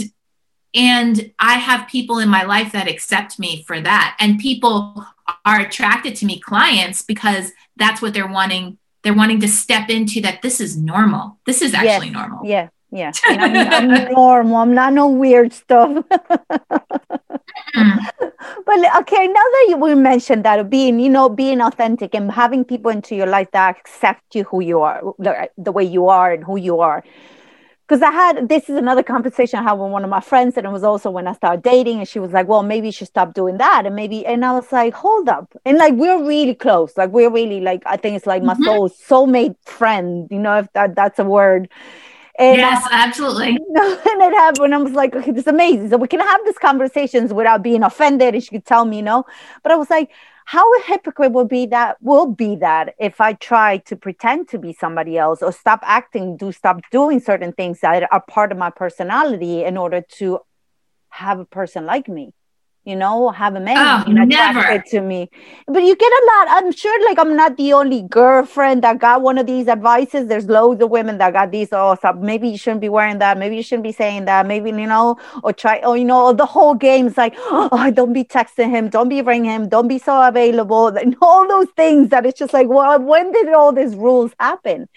and 0.75 1.33
i 1.39 1.55
have 1.55 1.89
people 1.89 2.19
in 2.19 2.29
my 2.29 2.43
life 2.45 2.73
that 2.73 2.89
accept 2.89 3.39
me 3.39 3.63
for 3.67 3.81
that. 3.81 4.17
And 4.21 4.39
people 4.39 5.05
are 5.45 5.61
attracted 5.61 6.15
to 6.17 6.27
me 6.27 6.39
clients 6.39 7.03
because 7.03 7.53
that's 7.77 8.01
what 8.01 8.15
they're 8.15 8.29
wanting. 8.29 8.79
They're 9.03 9.15
wanting 9.15 9.41
to 9.41 9.49
step 9.49 9.89
into 9.89 10.21
that 10.23 10.43
this 10.43 10.61
is 10.61 10.77
normal. 10.77 11.39
This 11.47 11.63
is 11.63 11.75
actually 11.75 12.09
yes. 12.09 12.15
normal 12.15 12.41
yeah 12.45 12.69
yeah 12.93 13.11
I'm, 13.25 13.57
I'm, 13.57 14.13
normal. 14.13 14.57
I'm 14.57 14.75
not 14.75 14.93
no 14.93 15.09
weird 15.09 15.53
stuff. 15.53 16.05
But 18.65 18.79
okay 19.01 19.27
now 19.27 19.47
that 19.55 19.67
you 19.69 19.77
we 19.77 19.95
mentioned 19.95 20.45
that 20.45 20.71
being 20.71 21.01
you 21.01 21.09
know 21.09 21.29
being 21.29 21.61
authentic 21.61 22.15
and 22.15 22.31
having 22.31 22.65
people 22.65 22.91
into 22.91 23.15
your 23.15 23.27
life 23.27 23.51
that 23.53 23.77
accept 23.77 24.35
you 24.35 24.45
who 24.45 24.61
you 24.61 24.81
are 24.81 25.03
the 25.59 25.73
way 25.73 25.85
you 25.85 26.09
are 26.09 26.33
and 26.33 26.45
who 26.45 26.57
you 26.57 26.81
are 26.81 27.03
because 27.87 28.03
I 28.03 28.11
had 28.11 28.49
this 28.49 28.69
is 28.69 28.77
another 28.77 29.03
conversation 29.03 29.61
I 29.61 29.63
had 29.63 29.75
with 29.75 29.93
one 29.93 30.03
of 30.03 30.11
my 30.11 30.21
friends, 30.21 30.57
and 30.57 30.67
it 30.67 30.71
was 30.71 30.83
also 30.83 31.11
when 31.11 31.29
I 31.29 31.33
started 31.35 31.63
dating, 31.63 31.99
and 31.99 32.09
she 32.09 32.19
was 32.19 32.33
like, 32.33 32.49
"Well, 32.49 32.63
maybe 32.63 32.89
you 32.89 32.93
should 32.93 33.09
stop 33.09 33.33
doing 33.35 33.59
that," 33.59 33.87
and 33.87 33.95
maybe, 33.95 34.27
and 34.27 34.45
I 34.45 34.53
was 34.53 34.73
like, 34.73 34.93
"Hold 34.95 35.29
up," 35.29 35.57
and 35.65 35.79
like 35.79 35.95
we're 35.95 36.23
really 36.25 36.55
close, 36.55 36.97
like 36.97 37.11
we're 37.11 37.31
really 37.31 37.61
like 37.61 37.83
I 37.87 37.97
think 37.97 38.17
it's 38.17 38.27
like 38.27 38.43
my 38.43 38.55
mm-hmm. 38.55 38.65
soul 38.65 38.89
soulmate 38.91 39.57
friend, 39.65 40.27
you 40.31 40.39
know, 40.39 40.59
if 40.59 40.73
that 40.73 40.97
that's 40.97 41.19
a 41.19 41.25
word. 41.25 41.69
And 42.39 42.59
yes, 42.59 42.87
I, 42.91 43.07
absolutely. 43.07 43.49
and 43.57 43.59
it 43.67 44.35
happened. 44.35 44.75
I 44.75 44.79
was 44.79 44.93
like, 44.93 45.15
okay, 45.17 45.31
this 45.31 45.43
is 45.43 45.47
amazing. 45.47 45.89
So 45.89 45.97
we 45.97 46.09
can 46.09 46.21
have 46.21 46.41
these 46.45 46.59
conversations 46.59 47.33
without 47.33 47.63
being 47.63 47.83
offended, 47.83 48.35
and 48.35 48.43
she 48.43 48.51
could 48.51 48.67
tell 48.67 48.85
me, 48.85 48.97
you 48.97 49.03
know. 49.03 49.25
But 49.63 49.73
I 49.73 49.77
was 49.77 49.91
like, 49.91 50.11
how 50.47 50.65
a 50.75 50.83
hypocrite 50.83 51.33
will 51.33 51.45
be 51.45 51.67
that 51.67 51.97
will 52.01 52.27
be 52.33 52.55
that 52.57 52.95
if 53.01 53.21
I 53.21 53.33
try 53.33 53.79
to 53.79 53.97
pretend 53.97 54.49
to 54.49 54.59
be 54.59 54.73
somebody 54.73 55.19
else 55.19 55.43
or 55.43 55.53
stop 55.53 55.81
acting, 55.83 56.37
do 56.37 56.53
stop 56.53 56.81
doing 56.93 57.19
certain 57.19 57.53
things 57.53 57.81
that 57.81 58.09
are 58.13 58.23
part 58.29 58.53
of 58.53 58.59
my 58.59 58.71
personality 58.71 59.65
in 59.65 59.77
order 59.77 60.03
to 60.19 60.39
have 61.09 61.41
a 61.41 61.45
person 61.45 61.85
like 61.85 62.09
me 62.09 62.33
you 62.87 62.95
know, 62.95 63.31
have 63.31 63.57
a 63.57 63.61
man 63.61 64.05
oh, 64.07 64.23
attracted 64.23 64.89
to 64.93 65.01
me. 65.01 65.29
But 65.67 65.83
you 65.83 65.97
get 65.97 66.13
a 66.13 66.27
lot. 66.27 66.47
I'm 66.51 66.71
sure, 66.71 67.05
like, 67.05 67.19
I'm 67.19 67.37
not 67.37 67.57
the 67.57 67.73
only 67.73 68.03
girlfriend 68.03 68.85
that 68.85 69.01
got 69.01 69.23
one 69.23 69.39
of 69.39 69.47
these 69.47 69.67
advices. 69.67 70.29
There's 70.29 70.47
loads 70.47 70.81
of 70.81 70.91
women 70.91 71.19
that 71.19 71.33
got 71.33 71.51
these. 71.51 71.71
Oh, 71.73 71.97
so 72.01 72.13
maybe 72.13 72.49
you 72.49 72.57
shouldn't 72.57 72.81
be 72.81 72.89
wearing 72.89 73.19
that. 73.19 73.39
Maybe 73.39 73.57
you 73.57 73.65
shouldn't 73.65 73.83
be 73.83 73.91
saying 73.91 74.27
that. 74.27 74.47
Maybe 74.47 74.71
you 74.71 74.87
know, 74.87 75.19
or 75.43 75.53
try. 75.53 75.81
Oh, 75.83 75.95
you 75.95 76.05
know, 76.05 76.33
the 76.33 76.47
whole 76.47 76.75
game's 76.75 77.17
like, 77.17 77.35
oh, 77.39 77.91
don't 77.93 78.13
be 78.13 78.23
texting 78.23 78.71
him. 78.71 78.89
Don't 78.89 79.09
be 79.09 79.21
ringing 79.21 79.51
him. 79.51 79.69
Don't 79.69 79.89
be 79.89 79.99
so 79.99 80.23
available. 80.23 80.87
And 80.87 81.17
all 81.23 81.49
those 81.49 81.69
things 81.77 82.11
that 82.11 82.25
it's 82.25 82.39
just 82.39 82.53
like, 82.53 82.69
well, 82.69 83.01
when 83.01 83.33
did 83.33 83.53
all 83.53 83.73
these 83.73 83.97
rules 83.97 84.31
happen? 84.39 84.89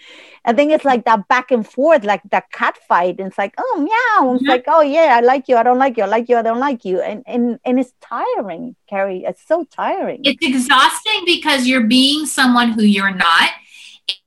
I 0.44 0.54
think 0.54 0.72
it's 0.72 0.84
like 0.84 1.04
that 1.04 1.28
back 1.28 1.50
and 1.50 1.66
forth, 1.68 2.04
like 2.04 2.22
that 2.30 2.50
cat 2.50 2.78
fight. 2.88 3.18
And 3.18 3.28
it's 3.28 3.38
like, 3.38 3.54
oh 3.58 3.76
meow. 3.78 4.34
It's 4.34 4.44
like, 4.44 4.64
oh 4.66 4.80
yeah, 4.80 5.16
I 5.16 5.20
like 5.20 5.48
you, 5.48 5.56
I 5.56 5.62
don't 5.62 5.78
like 5.78 5.96
you, 5.96 6.04
I 6.04 6.06
like 6.06 6.28
you, 6.28 6.36
I 6.36 6.42
don't 6.42 6.60
like 6.60 6.84
you. 6.84 7.00
And 7.00 7.22
and 7.26 7.58
and 7.64 7.78
it's 7.78 7.92
tiring, 8.00 8.76
Carrie. 8.88 9.24
It's 9.26 9.46
so 9.46 9.64
tiring. 9.64 10.20
It's 10.24 10.44
exhausting 10.44 11.22
because 11.26 11.66
you're 11.66 11.86
being 11.86 12.24
someone 12.24 12.72
who 12.72 12.82
you're 12.82 13.14
not. 13.14 13.50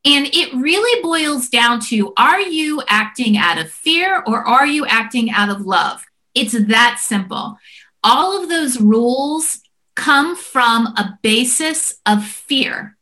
And 0.05 0.27
it 0.27 0.53
really 0.53 1.01
boils 1.01 1.49
down 1.49 1.79
to 1.87 2.13
are 2.15 2.41
you 2.41 2.83
acting 2.87 3.35
out 3.37 3.57
of 3.57 3.71
fear 3.71 4.23
or 4.27 4.47
are 4.47 4.67
you 4.67 4.85
acting 4.85 5.31
out 5.31 5.49
of 5.49 5.61
love? 5.61 6.05
It's 6.35 6.53
that 6.53 6.97
simple. 6.99 7.57
All 8.03 8.41
of 8.41 8.49
those 8.49 8.79
rules 8.79 9.61
come 9.95 10.35
from 10.35 10.87
a 10.87 11.17
basis 11.21 11.95
of 12.05 12.25
fear. 12.25 12.97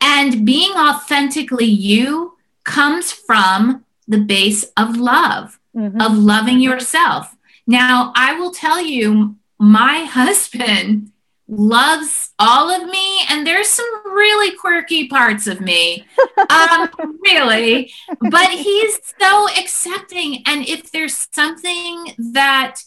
And 0.00 0.44
being 0.44 0.72
authentically 0.72 1.64
you 1.64 2.33
comes 2.64 3.12
from 3.12 3.84
the 4.08 4.18
base 4.18 4.64
of 4.76 4.96
love, 4.96 5.58
mm-hmm. 5.76 6.00
of 6.00 6.16
loving 6.16 6.60
yourself. 6.60 7.34
Now, 7.66 8.12
I 8.16 8.38
will 8.38 8.50
tell 8.50 8.80
you, 8.80 9.36
my 9.58 10.04
husband 10.10 11.10
loves 11.46 12.32
all 12.38 12.70
of 12.70 12.88
me, 12.88 13.20
and 13.28 13.46
there's 13.46 13.68
some 13.68 13.86
really 14.06 14.56
quirky 14.56 15.08
parts 15.08 15.46
of 15.46 15.60
me, 15.60 16.04
um, 16.48 16.88
really, 17.22 17.92
but 18.30 18.50
he's 18.50 18.98
so 19.20 19.48
accepting. 19.58 20.42
And 20.46 20.66
if 20.66 20.90
there's 20.90 21.28
something 21.32 22.14
that 22.32 22.80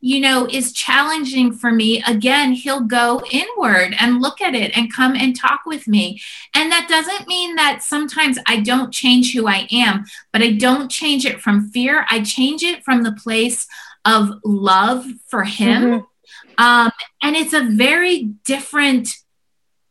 you 0.00 0.20
know, 0.20 0.46
is 0.46 0.72
challenging 0.72 1.52
for 1.52 1.72
me, 1.72 2.02
again, 2.06 2.52
he'll 2.52 2.82
go 2.82 3.22
inward 3.30 3.94
and 3.98 4.20
look 4.20 4.40
at 4.40 4.54
it 4.54 4.76
and 4.76 4.92
come 4.92 5.14
and 5.14 5.34
talk 5.34 5.60
with 5.64 5.88
me. 5.88 6.20
And 6.54 6.70
that 6.70 6.86
doesn't 6.88 7.26
mean 7.26 7.56
that 7.56 7.82
sometimes 7.82 8.38
I 8.46 8.60
don't 8.60 8.92
change 8.92 9.32
who 9.32 9.48
I 9.48 9.66
am, 9.72 10.04
but 10.32 10.42
I 10.42 10.52
don't 10.52 10.90
change 10.90 11.24
it 11.24 11.40
from 11.40 11.70
fear. 11.70 12.06
I 12.10 12.22
change 12.22 12.62
it 12.62 12.84
from 12.84 13.02
the 13.02 13.12
place 13.12 13.66
of 14.04 14.30
love 14.44 15.06
for 15.28 15.44
him. 15.44 15.82
Mm-hmm. 15.82 16.64
Um, 16.64 16.90
and 17.22 17.36
it's 17.36 17.52
a 17.52 17.62
very 17.62 18.22
different 18.44 19.16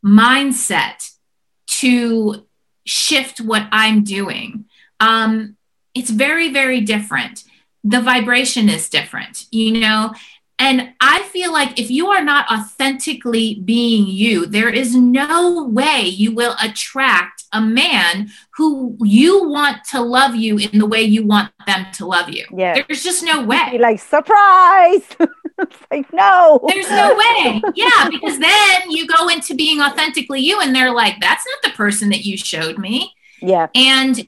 mindset 0.04 1.10
to 1.66 2.46
shift 2.84 3.40
what 3.40 3.66
I'm 3.72 4.04
doing. 4.04 4.66
Um, 5.00 5.56
it's 5.94 6.10
very, 6.10 6.52
very 6.52 6.80
different 6.80 7.44
the 7.86 8.00
vibration 8.00 8.68
is 8.68 8.88
different, 8.88 9.46
you 9.50 9.78
know? 9.78 10.12
And 10.58 10.94
I 11.00 11.22
feel 11.24 11.52
like 11.52 11.78
if 11.78 11.90
you 11.90 12.08
are 12.08 12.24
not 12.24 12.50
authentically 12.50 13.60
being 13.64 14.06
you, 14.06 14.46
there 14.46 14.70
is 14.70 14.96
no 14.96 15.64
way 15.64 16.00
you 16.00 16.34
will 16.34 16.56
attract 16.62 17.44
a 17.52 17.60
man 17.60 18.30
who 18.56 18.96
you 19.02 19.48
want 19.48 19.84
to 19.90 20.00
love 20.00 20.34
you 20.34 20.56
in 20.56 20.78
the 20.78 20.86
way 20.86 21.02
you 21.02 21.26
want 21.26 21.52
them 21.66 21.86
to 21.94 22.06
love 22.06 22.30
you. 22.30 22.46
Yeah. 22.56 22.82
There's 22.88 23.04
just 23.04 23.22
no 23.22 23.44
way. 23.44 23.76
like, 23.78 24.00
surprise. 24.00 25.04
it's 25.58 25.76
like, 25.90 26.10
no. 26.12 26.60
There's 26.68 26.88
no 26.88 27.14
way. 27.14 27.62
Yeah, 27.74 28.08
because 28.10 28.38
then 28.38 28.90
you 28.90 29.06
go 29.06 29.28
into 29.28 29.54
being 29.54 29.82
authentically 29.82 30.40
you, 30.40 30.60
and 30.60 30.74
they're 30.74 30.92
like, 30.92 31.16
that's 31.20 31.44
not 31.46 31.70
the 31.70 31.76
person 31.76 32.08
that 32.08 32.24
you 32.24 32.38
showed 32.38 32.78
me. 32.78 33.14
Yeah. 33.42 33.68
And 33.74 34.26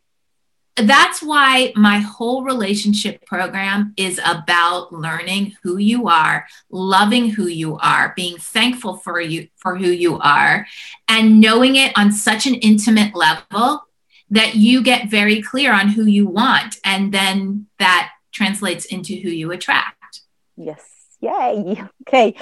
that's 0.83 1.23
why 1.23 1.73
my 1.77 1.99
whole 1.99 2.45
relationship 2.45 3.25
program 3.27 3.95
is 3.97 4.21
about 4.25 4.93
learning 4.93 5.57
who 5.63 5.79
you 5.79 6.09
are, 6.09 6.47
loving 6.71 7.31
who 7.31 7.47
you 7.47 7.79
are, 7.79 8.13
being 8.17 8.37
thankful 8.39 8.97
for 8.97 9.21
you 9.21 9.49
for 9.57 9.77
who 9.77 9.89
you 9.89 10.19
are, 10.19 10.67
and 11.09 11.41
knowing 11.41 11.77
it 11.77 11.93
on 11.97 12.13
such 12.13 12.47
an 12.47 12.55
intimate 12.55 13.15
level 13.15 13.85
that 14.31 14.55
you 14.55 14.83
get 14.83 15.11
very 15.11 15.41
clear 15.43 15.73
on 15.73 15.89
who 15.89 16.05
you 16.05 16.27
want 16.27 16.77
and 16.85 17.13
then 17.13 17.67
that 17.79 18.11
translates 18.33 18.85
into 18.87 19.15
who 19.15 19.31
you 19.31 19.51
attract. 19.53 20.21
Yes. 20.57 20.88
Yay. 21.21 21.83
Okay. 22.09 22.35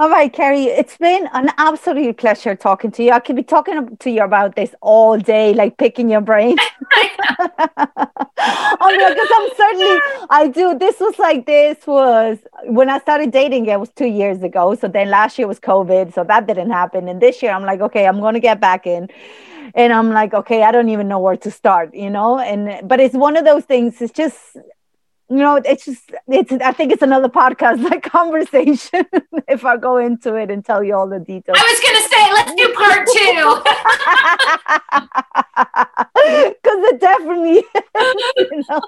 All 0.00 0.10
right, 0.10 0.32
Carrie, 0.32 0.64
It's 0.64 0.96
been 0.96 1.28
an 1.32 1.50
absolute 1.56 2.16
pleasure 2.16 2.56
talking 2.56 2.90
to 2.90 3.04
you. 3.04 3.12
I 3.12 3.20
could 3.20 3.36
be 3.36 3.44
talking 3.44 3.96
to 3.98 4.10
you 4.10 4.22
about 4.24 4.56
this 4.56 4.74
all 4.80 5.16
day, 5.16 5.54
like 5.54 5.78
picking 5.78 6.10
your 6.10 6.20
brain. 6.20 6.56
oh 7.38 9.14
because 9.14 9.28
I'm 9.32 9.50
certainly 9.56 10.00
I 10.28 10.50
do. 10.52 10.76
This 10.76 10.98
was 10.98 11.20
like 11.20 11.46
this 11.46 11.86
was 11.86 12.38
when 12.64 12.90
I 12.90 12.98
started 12.98 13.30
dating, 13.30 13.66
it 13.66 13.78
was 13.78 13.90
two 13.90 14.08
years 14.08 14.42
ago. 14.42 14.74
So 14.74 14.88
then 14.88 15.08
last 15.08 15.38
year 15.38 15.46
was 15.46 15.60
COVID. 15.60 16.12
So 16.12 16.24
that 16.24 16.48
didn't 16.48 16.70
happen. 16.70 17.08
And 17.08 17.22
this 17.22 17.42
year 17.42 17.52
I'm 17.52 17.62
like, 17.64 17.80
okay, 17.80 18.06
I'm 18.08 18.20
gonna 18.20 18.40
get 18.40 18.60
back 18.60 18.88
in 18.88 19.08
and 19.74 19.92
i'm 19.92 20.10
like 20.10 20.34
okay 20.34 20.62
i 20.64 20.70
don't 20.72 20.88
even 20.88 21.08
know 21.08 21.18
where 21.18 21.36
to 21.36 21.50
start 21.50 21.94
you 21.94 22.10
know 22.10 22.38
and 22.38 22.86
but 22.88 23.00
it's 23.00 23.14
one 23.14 23.36
of 23.36 23.44
those 23.44 23.64
things 23.64 24.02
it's 24.02 24.12
just 24.12 24.56
you 25.28 25.36
know, 25.38 25.56
it's 25.56 25.84
just 25.86 26.12
it's 26.28 26.52
I 26.52 26.72
think 26.72 26.92
it's 26.92 27.02
another 27.02 27.28
podcast 27.28 27.82
like 27.90 28.02
conversation 28.02 29.06
if 29.48 29.64
I 29.64 29.76
go 29.76 29.96
into 29.96 30.34
it 30.34 30.50
and 30.50 30.64
tell 30.64 30.82
you 30.82 30.94
all 30.94 31.08
the 31.08 31.20
details. 31.20 31.58
I 31.58 31.62
was 31.72 31.80
gonna 31.84 32.08
say 32.12 32.32
let's 32.32 32.54
do 32.54 32.72
part 32.74 33.06
two. 33.16 33.62
Because 36.52 36.80
it 36.90 37.00
definitely 37.00 37.64
you 38.36 38.64
know. 38.68 38.80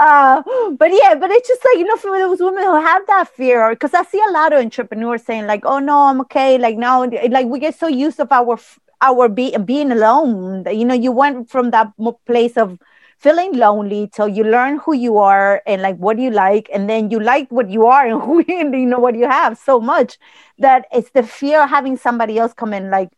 Uh, 0.00 0.42
but 0.72 0.90
yeah, 0.92 1.14
but 1.14 1.30
it's 1.30 1.48
just 1.48 1.64
like, 1.64 1.78
you 1.78 1.84
know, 1.84 1.96
for 1.96 2.18
those 2.18 2.40
women 2.40 2.62
who 2.64 2.80
have 2.80 3.06
that 3.06 3.28
fear, 3.28 3.70
because 3.70 3.94
I 3.94 4.04
see 4.04 4.22
a 4.28 4.32
lot 4.32 4.52
of 4.52 4.60
entrepreneurs 4.60 5.22
saying, 5.24 5.46
like, 5.46 5.64
oh 5.64 5.78
no, 5.78 6.02
I'm 6.02 6.20
okay. 6.22 6.58
Like 6.58 6.76
now 6.76 7.08
like 7.30 7.46
we 7.46 7.58
get 7.58 7.78
so 7.78 7.86
used 7.88 8.20
of 8.20 8.30
our 8.32 8.58
our 9.00 9.28
be, 9.28 9.56
being 9.58 9.92
alone. 9.92 10.64
You 10.70 10.84
know, 10.84 10.94
you 10.94 11.12
went 11.12 11.48
from 11.50 11.70
that 11.70 11.92
place 12.26 12.56
of 12.56 12.78
feeling 13.18 13.52
lonely 13.54 14.08
till 14.12 14.28
you 14.28 14.44
learn 14.44 14.78
who 14.78 14.94
you 14.94 15.18
are 15.18 15.60
and 15.66 15.82
like 15.82 15.96
what 15.96 16.18
you 16.18 16.30
like 16.30 16.70
and 16.72 16.88
then 16.88 17.10
you 17.10 17.18
like 17.18 17.50
what 17.50 17.68
you 17.68 17.86
are 17.86 18.06
and 18.10 18.22
who 18.22 18.44
you, 18.46 18.70
you 18.76 18.86
know 18.86 18.98
what 18.98 19.16
you 19.16 19.28
have 19.28 19.58
so 19.58 19.80
much 19.80 20.18
that 20.58 20.86
it's 20.92 21.10
the 21.10 21.22
fear 21.22 21.62
of 21.62 21.70
having 21.70 21.96
somebody 21.96 22.38
else 22.38 22.52
come 22.52 22.72
in 22.72 22.90
like 22.90 23.10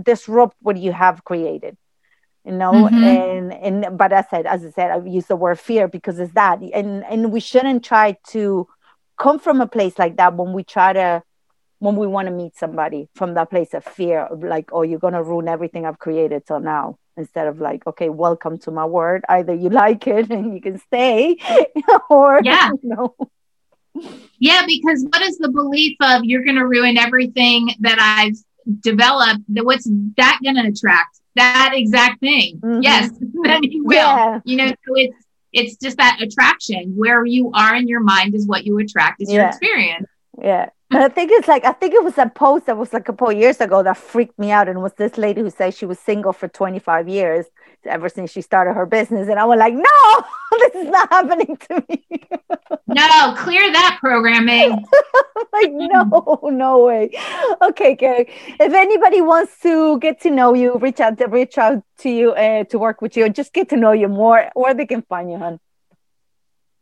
disrupt 0.00 0.56
what 0.60 0.76
you 0.76 0.92
have 0.92 1.24
created 1.24 1.76
you 2.44 2.52
know 2.52 2.72
mm-hmm. 2.72 3.04
and 3.04 3.52
and 3.52 3.98
but 3.98 4.12
i 4.12 4.22
said 4.22 4.46
as 4.46 4.64
i 4.64 4.70
said 4.70 4.90
i 4.90 4.96
use 5.04 5.26
the 5.26 5.36
word 5.36 5.58
fear 5.58 5.86
because 5.86 6.18
it's 6.18 6.32
that 6.32 6.60
and 6.60 7.04
and 7.04 7.32
we 7.32 7.40
shouldn't 7.40 7.84
try 7.84 8.16
to 8.26 8.66
come 9.18 9.38
from 9.38 9.60
a 9.60 9.66
place 9.66 9.98
like 9.98 10.16
that 10.16 10.34
when 10.34 10.52
we 10.52 10.64
try 10.64 10.92
to 10.92 11.22
when 11.82 11.96
we 11.96 12.06
want 12.06 12.26
to 12.26 12.32
meet 12.32 12.56
somebody 12.56 13.08
from 13.16 13.34
that 13.34 13.50
place 13.50 13.74
of 13.74 13.82
fear 13.82 14.20
of 14.20 14.44
like 14.44 14.70
oh 14.72 14.82
you're 14.82 15.00
going 15.00 15.14
to 15.14 15.22
ruin 15.22 15.48
everything 15.48 15.84
i've 15.84 15.98
created 15.98 16.46
till 16.46 16.60
now 16.60 16.96
instead 17.16 17.48
of 17.48 17.60
like 17.60 17.84
okay 17.88 18.08
welcome 18.08 18.56
to 18.56 18.70
my 18.70 18.84
word 18.84 19.24
either 19.28 19.52
you 19.52 19.68
like 19.84 20.06
it 20.06 20.30
and 20.30 20.54
you 20.54 20.60
can 20.60 20.78
stay 20.78 21.36
or 22.10 22.40
yeah 22.44 22.70
you 22.82 22.88
know. 22.88 23.16
yeah 24.38 24.64
because 24.64 25.04
what 25.10 25.22
is 25.22 25.38
the 25.38 25.50
belief 25.50 25.96
of 26.00 26.24
you're 26.24 26.44
going 26.44 26.56
to 26.56 26.66
ruin 26.66 26.96
everything 26.96 27.68
that 27.80 27.98
i've 27.98 28.36
developed 28.80 29.40
what's 29.48 29.88
that 30.16 30.38
going 30.44 30.54
to 30.54 30.68
attract 30.68 31.18
that 31.34 31.72
exact 31.74 32.20
thing 32.20 32.60
mm-hmm. 32.60 32.80
yes 32.80 33.10
then 33.42 33.60
you 33.64 33.84
will 33.84 33.96
yeah. 33.96 34.40
you 34.44 34.56
know 34.56 34.68
so 34.68 34.94
it's 34.94 35.16
it's 35.52 35.76
just 35.76 35.96
that 35.96 36.22
attraction 36.22 36.94
where 36.96 37.24
you 37.24 37.50
are 37.54 37.74
in 37.74 37.88
your 37.88 38.00
mind 38.00 38.36
is 38.36 38.46
what 38.46 38.64
you 38.64 38.78
attract 38.78 39.20
is 39.20 39.28
yeah. 39.28 39.40
your 39.40 39.48
experience 39.48 40.06
yeah 40.40 40.68
I 40.92 41.08
think 41.08 41.30
it's 41.32 41.48
like 41.48 41.64
I 41.64 41.72
think 41.72 41.94
it 41.94 42.04
was 42.04 42.18
a 42.18 42.28
post 42.28 42.66
that 42.66 42.76
was 42.76 42.92
like 42.92 43.02
a 43.02 43.06
couple 43.06 43.32
years 43.32 43.60
ago 43.60 43.82
that 43.82 43.96
freaked 43.96 44.38
me 44.38 44.50
out, 44.52 44.68
and 44.68 44.82
was 44.82 44.92
this 44.94 45.18
lady 45.18 45.40
who 45.42 45.50
said 45.50 45.74
she 45.74 45.86
was 45.86 45.98
single 45.98 46.32
for 46.32 46.48
25 46.48 47.08
years 47.08 47.46
ever 47.86 48.08
since 48.08 48.30
she 48.30 48.42
started 48.42 48.74
her 48.74 48.86
business, 48.86 49.28
and 49.28 49.38
I 49.38 49.44
was 49.46 49.58
like, 49.58 49.74
no, 49.74 50.24
this 50.60 50.74
is 50.76 50.88
not 50.90 51.10
happening 51.12 51.56
to 51.68 51.84
me. 51.88 52.04
no, 52.88 53.34
clear 53.38 53.72
that 53.72 53.98
programming. 54.00 54.70
like 55.52 55.72
no, 55.72 56.40
no 56.44 56.84
way. 56.86 57.10
Okay, 57.62 57.96
Carrie. 57.96 58.28
If 58.60 58.72
anybody 58.74 59.20
wants 59.22 59.58
to 59.62 59.98
get 60.00 60.20
to 60.22 60.30
know 60.30 60.54
you, 60.54 60.76
reach 60.78 61.00
out 61.00 61.18
to 61.18 61.26
reach 61.26 61.58
out 61.58 61.82
to 62.00 62.10
you 62.10 62.32
uh, 62.32 62.64
to 62.64 62.78
work 62.78 63.02
with 63.02 63.16
you, 63.16 63.28
just 63.30 63.52
get 63.54 63.68
to 63.70 63.76
know 63.76 63.92
you 63.92 64.08
more, 64.08 64.50
where 64.54 64.74
they 64.74 64.86
can 64.86 65.02
find 65.02 65.30
you, 65.30 65.38
hon. 65.38 65.60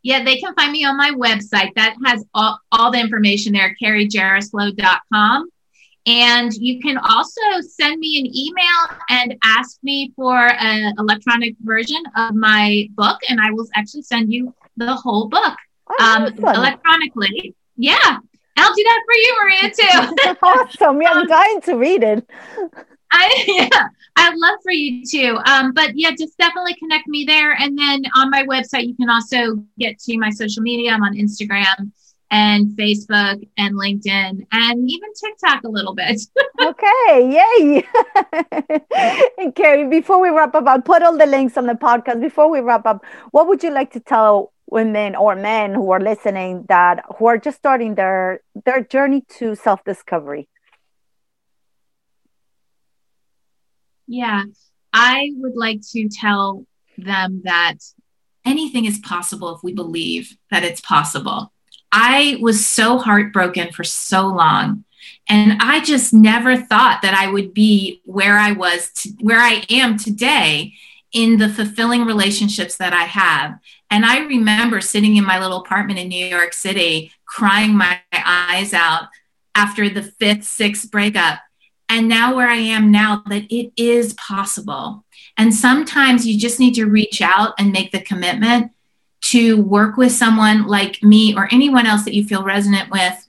Yeah, 0.03 0.23
they 0.23 0.37
can 0.37 0.53
find 0.55 0.71
me 0.71 0.83
on 0.85 0.97
my 0.97 1.11
website. 1.11 1.73
That 1.75 1.95
has 2.05 2.25
all, 2.33 2.59
all 2.71 2.91
the 2.91 2.99
information 2.99 3.53
there, 3.53 3.75
carriejaroszlo.com. 3.81 5.49
And 6.07 6.51
you 6.53 6.81
can 6.81 6.97
also 6.97 7.41
send 7.61 7.99
me 7.99 8.19
an 8.19 8.25
email 8.25 8.99
and 9.09 9.35
ask 9.43 9.77
me 9.83 10.11
for 10.15 10.35
an 10.35 10.95
electronic 10.97 11.55
version 11.61 12.01
of 12.17 12.33
my 12.33 12.87
book, 12.95 13.19
and 13.29 13.39
I 13.39 13.51
will 13.51 13.67
actually 13.75 14.01
send 14.01 14.33
you 14.33 14.53
the 14.77 14.95
whole 14.95 15.27
book 15.27 15.55
oh, 15.91 16.03
um, 16.03 16.55
electronically. 16.55 17.55
Yeah, 17.77 18.17
I'll 18.57 18.73
do 18.73 18.83
that 18.83 19.01
for 19.05 19.13
you, 19.13 19.37
Maria, 19.43 19.71
too. 19.71 20.35
awesome. 20.43 21.01
Yeah, 21.01 21.11
I'm 21.11 21.27
dying 21.27 21.61
to 21.61 21.75
read 21.75 22.03
it. 22.03 22.29
I 23.11 23.43
yeah, 23.71 23.87
I'd 24.15 24.35
love 24.35 24.59
for 24.63 24.71
you 24.71 25.05
to. 25.05 25.49
Um, 25.49 25.73
but 25.73 25.91
yeah, 25.95 26.11
just 26.11 26.37
definitely 26.37 26.75
connect 26.75 27.07
me 27.07 27.25
there. 27.25 27.53
And 27.53 27.77
then 27.77 28.03
on 28.15 28.29
my 28.29 28.43
website, 28.43 28.87
you 28.87 28.95
can 28.95 29.09
also 29.09 29.63
get 29.79 29.99
to 29.99 30.17
my 30.17 30.29
social 30.29 30.63
media. 30.63 30.91
I'm 30.91 31.03
on 31.03 31.15
Instagram 31.15 31.91
and 32.31 32.69
Facebook 32.77 33.45
and 33.57 33.75
LinkedIn 33.75 34.47
and 34.51 34.89
even 34.89 35.09
TikTok 35.13 35.63
a 35.63 35.67
little 35.67 35.93
bit. 35.93 36.21
okay, 36.61 37.29
yay. 37.29 37.85
and 39.37 39.53
Carrie, 39.53 39.87
before 39.87 40.21
we 40.21 40.29
wrap 40.29 40.55
up, 40.55 40.65
I'll 40.65 40.81
put 40.81 41.03
all 41.03 41.17
the 41.17 41.25
links 41.25 41.57
on 41.57 41.67
the 41.67 41.73
podcast. 41.73 42.21
Before 42.21 42.49
we 42.49 42.61
wrap 42.61 42.85
up, 42.85 43.03
what 43.31 43.47
would 43.47 43.61
you 43.63 43.71
like 43.71 43.91
to 43.91 43.99
tell 43.99 44.53
women 44.67 45.15
or 45.15 45.35
men 45.35 45.73
who 45.73 45.91
are 45.91 45.99
listening 45.99 46.65
that 46.69 47.03
who 47.17 47.25
are 47.25 47.37
just 47.37 47.57
starting 47.57 47.95
their 47.95 48.41
their 48.65 48.81
journey 48.81 49.25
to 49.39 49.53
self-discovery? 49.55 50.47
Yeah, 54.11 54.43
I 54.91 55.31
would 55.37 55.55
like 55.55 55.79
to 55.93 56.09
tell 56.09 56.65
them 56.97 57.43
that 57.45 57.75
anything 58.43 58.83
is 58.83 58.99
possible 58.99 59.55
if 59.55 59.63
we 59.63 59.71
believe 59.71 60.35
that 60.51 60.65
it's 60.65 60.81
possible. 60.81 61.53
I 61.93 62.37
was 62.41 62.65
so 62.65 62.97
heartbroken 62.97 63.71
for 63.71 63.85
so 63.85 64.27
long. 64.27 64.83
And 65.29 65.61
I 65.61 65.79
just 65.79 66.13
never 66.13 66.57
thought 66.57 67.01
that 67.03 67.13
I 67.13 67.31
would 67.31 67.53
be 67.53 68.01
where 68.03 68.37
I 68.37 68.51
was, 68.51 68.91
to, 68.95 69.09
where 69.21 69.39
I 69.39 69.63
am 69.69 69.97
today 69.97 70.73
in 71.13 71.37
the 71.37 71.47
fulfilling 71.47 72.03
relationships 72.03 72.75
that 72.77 72.91
I 72.91 73.03
have. 73.03 73.59
And 73.89 74.05
I 74.05 74.25
remember 74.25 74.81
sitting 74.81 75.15
in 75.15 75.25
my 75.25 75.39
little 75.39 75.61
apartment 75.61 75.99
in 75.99 76.09
New 76.09 76.25
York 76.25 76.51
City, 76.51 77.13
crying 77.25 77.77
my 77.77 78.01
eyes 78.13 78.73
out 78.73 79.07
after 79.55 79.87
the 79.87 80.03
fifth, 80.03 80.43
sixth 80.43 80.91
breakup 80.91 81.39
and 81.91 82.07
now 82.07 82.33
where 82.33 82.47
I 82.47 82.55
am 82.55 82.89
now, 82.89 83.21
that 83.27 83.51
it 83.53 83.73
is 83.75 84.13
possible. 84.13 85.03
And 85.37 85.53
sometimes 85.53 86.25
you 86.25 86.39
just 86.39 86.57
need 86.57 86.73
to 86.75 86.85
reach 86.85 87.21
out 87.21 87.53
and 87.59 87.73
make 87.73 87.91
the 87.91 87.99
commitment 87.99 88.71
to 89.23 89.61
work 89.61 89.97
with 89.97 90.13
someone 90.13 90.67
like 90.67 91.03
me 91.03 91.35
or 91.35 91.49
anyone 91.51 91.85
else 91.85 92.05
that 92.05 92.15
you 92.15 92.23
feel 92.23 92.43
resonant 92.43 92.89
with 92.91 93.27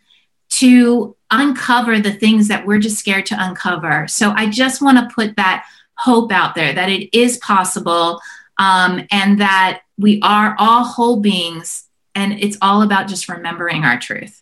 to 0.50 1.16
uncover 1.32 1.98
the 1.98 2.12
things 2.12 2.46
that 2.48 2.64
we're 2.64 2.78
just 2.78 2.98
scared 2.98 3.26
to 3.26 3.36
uncover. 3.36 4.06
So 4.06 4.30
I 4.30 4.48
just 4.48 4.80
want 4.80 4.96
to 4.96 5.12
put 5.12 5.34
that 5.36 5.66
hope 5.98 6.30
out 6.30 6.54
there 6.54 6.72
that 6.72 6.88
it 6.88 7.12
is 7.16 7.38
possible 7.38 8.20
um, 8.58 9.04
and 9.10 9.40
that 9.40 9.82
we 9.98 10.20
are 10.22 10.54
all 10.56 10.84
whole 10.84 11.18
beings 11.18 11.88
and 12.14 12.34
it's 12.34 12.58
all 12.62 12.82
about 12.82 13.08
just 13.08 13.28
remembering 13.28 13.84
our 13.84 13.98
truth. 13.98 14.40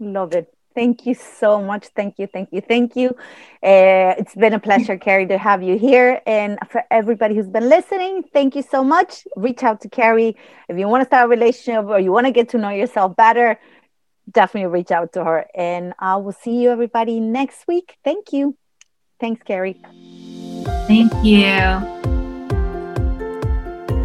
Love 0.00 0.34
it. 0.34 0.52
Thank 0.74 1.06
you 1.06 1.14
so 1.14 1.62
much. 1.62 1.88
Thank 1.88 2.18
you, 2.18 2.26
thank 2.26 2.48
you, 2.52 2.60
thank 2.60 2.96
you. 2.96 3.10
Uh, 3.62 4.14
it's 4.18 4.34
been 4.34 4.54
a 4.54 4.58
pleasure, 4.58 4.96
Carrie, 4.96 5.26
to 5.26 5.38
have 5.38 5.62
you 5.62 5.78
here. 5.78 6.20
And 6.26 6.58
for 6.70 6.84
everybody 6.90 7.34
who's 7.34 7.48
been 7.48 7.68
listening, 7.68 8.22
thank 8.32 8.56
you 8.56 8.62
so 8.62 8.82
much. 8.82 9.26
Reach 9.36 9.62
out 9.62 9.80
to 9.82 9.88
Carrie 9.88 10.36
if 10.68 10.78
you 10.78 10.88
want 10.88 11.02
to 11.02 11.06
start 11.06 11.26
a 11.26 11.28
relationship 11.28 11.84
or 11.86 11.98
you 11.98 12.12
want 12.12 12.26
to 12.26 12.32
get 12.32 12.48
to 12.50 12.58
know 12.58 12.70
yourself 12.70 13.16
better. 13.16 13.58
Definitely 14.30 14.70
reach 14.70 14.90
out 14.90 15.12
to 15.14 15.24
her. 15.24 15.46
And 15.54 15.94
I 15.98 16.16
will 16.16 16.32
see 16.32 16.62
you, 16.62 16.70
everybody, 16.70 17.20
next 17.20 17.66
week. 17.66 17.96
Thank 18.04 18.32
you. 18.32 18.56
Thanks, 19.20 19.42
Carrie. 19.42 19.80
Thank 20.86 21.12
you. 21.22 22.01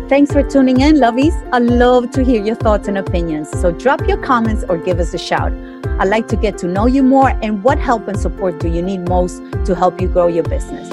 Thanks 0.10 0.32
for 0.32 0.42
tuning 0.42 0.80
in, 0.80 0.96
lovies. 0.96 1.36
I 1.52 1.60
love 1.60 2.12
to 2.12 2.24
hear 2.24 2.42
your 2.42 2.56
thoughts 2.56 2.88
and 2.88 2.98
opinions. 2.98 3.50
So 3.60 3.72
drop 3.72 4.08
your 4.08 4.16
comments 4.16 4.64
or 4.70 4.78
give 4.78 5.02
us 5.02 5.14
a 5.14 5.18
shout. 5.18 5.52
I'd 6.00 6.08
like 6.08 6.30
to 6.30 6.38
get 6.38 6.58
to 6.60 6.68
know 6.68 6.86
you 6.86 7.04
more 7.04 7.32
and 7.42 7.62
what 7.62 7.78
help 7.78 8.08
and 8.08 8.18
support 8.18 8.58
do 8.58 8.70
you 8.70 8.82
need 8.82 9.10
most 9.10 9.44
to 9.66 9.76
help 9.76 10.00
you 10.00 10.08
grow 10.08 10.28
your 10.28 10.46
business. 10.46 10.90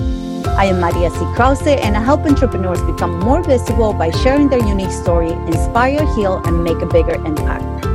I 0.48 0.64
am 0.64 0.80
Maria 0.80 1.10
C. 1.10 1.18
Krause 1.36 1.64
and 1.64 1.96
I 1.96 2.02
help 2.02 2.22
entrepreneurs 2.22 2.82
become 2.82 3.20
more 3.20 3.40
visible 3.40 3.92
by 3.92 4.10
sharing 4.10 4.48
their 4.48 4.66
unique 4.66 4.90
story, 4.90 5.30
inspire, 5.30 6.04
heal, 6.16 6.42
and 6.44 6.64
make 6.64 6.82
a 6.82 6.86
bigger 6.86 7.14
impact. 7.14 7.86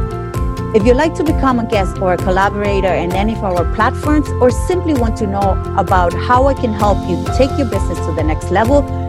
If 0.73 0.85
you'd 0.85 0.95
like 0.95 1.15
to 1.15 1.25
become 1.25 1.59
a 1.59 1.65
guest 1.65 1.97
or 1.97 2.13
a 2.13 2.17
collaborator 2.17 2.93
in 2.93 3.11
any 3.11 3.35
of 3.35 3.43
our 3.43 3.65
platforms 3.75 4.29
or 4.39 4.51
simply 4.51 4.93
want 4.93 5.17
to 5.17 5.27
know 5.27 5.61
about 5.77 6.13
how 6.13 6.47
I 6.47 6.53
can 6.53 6.71
help 6.71 6.97
you 7.09 7.21
take 7.35 7.51
your 7.57 7.69
business 7.69 7.99
to 8.05 8.13
the 8.13 8.23
next 8.23 8.51
level, 8.51 9.08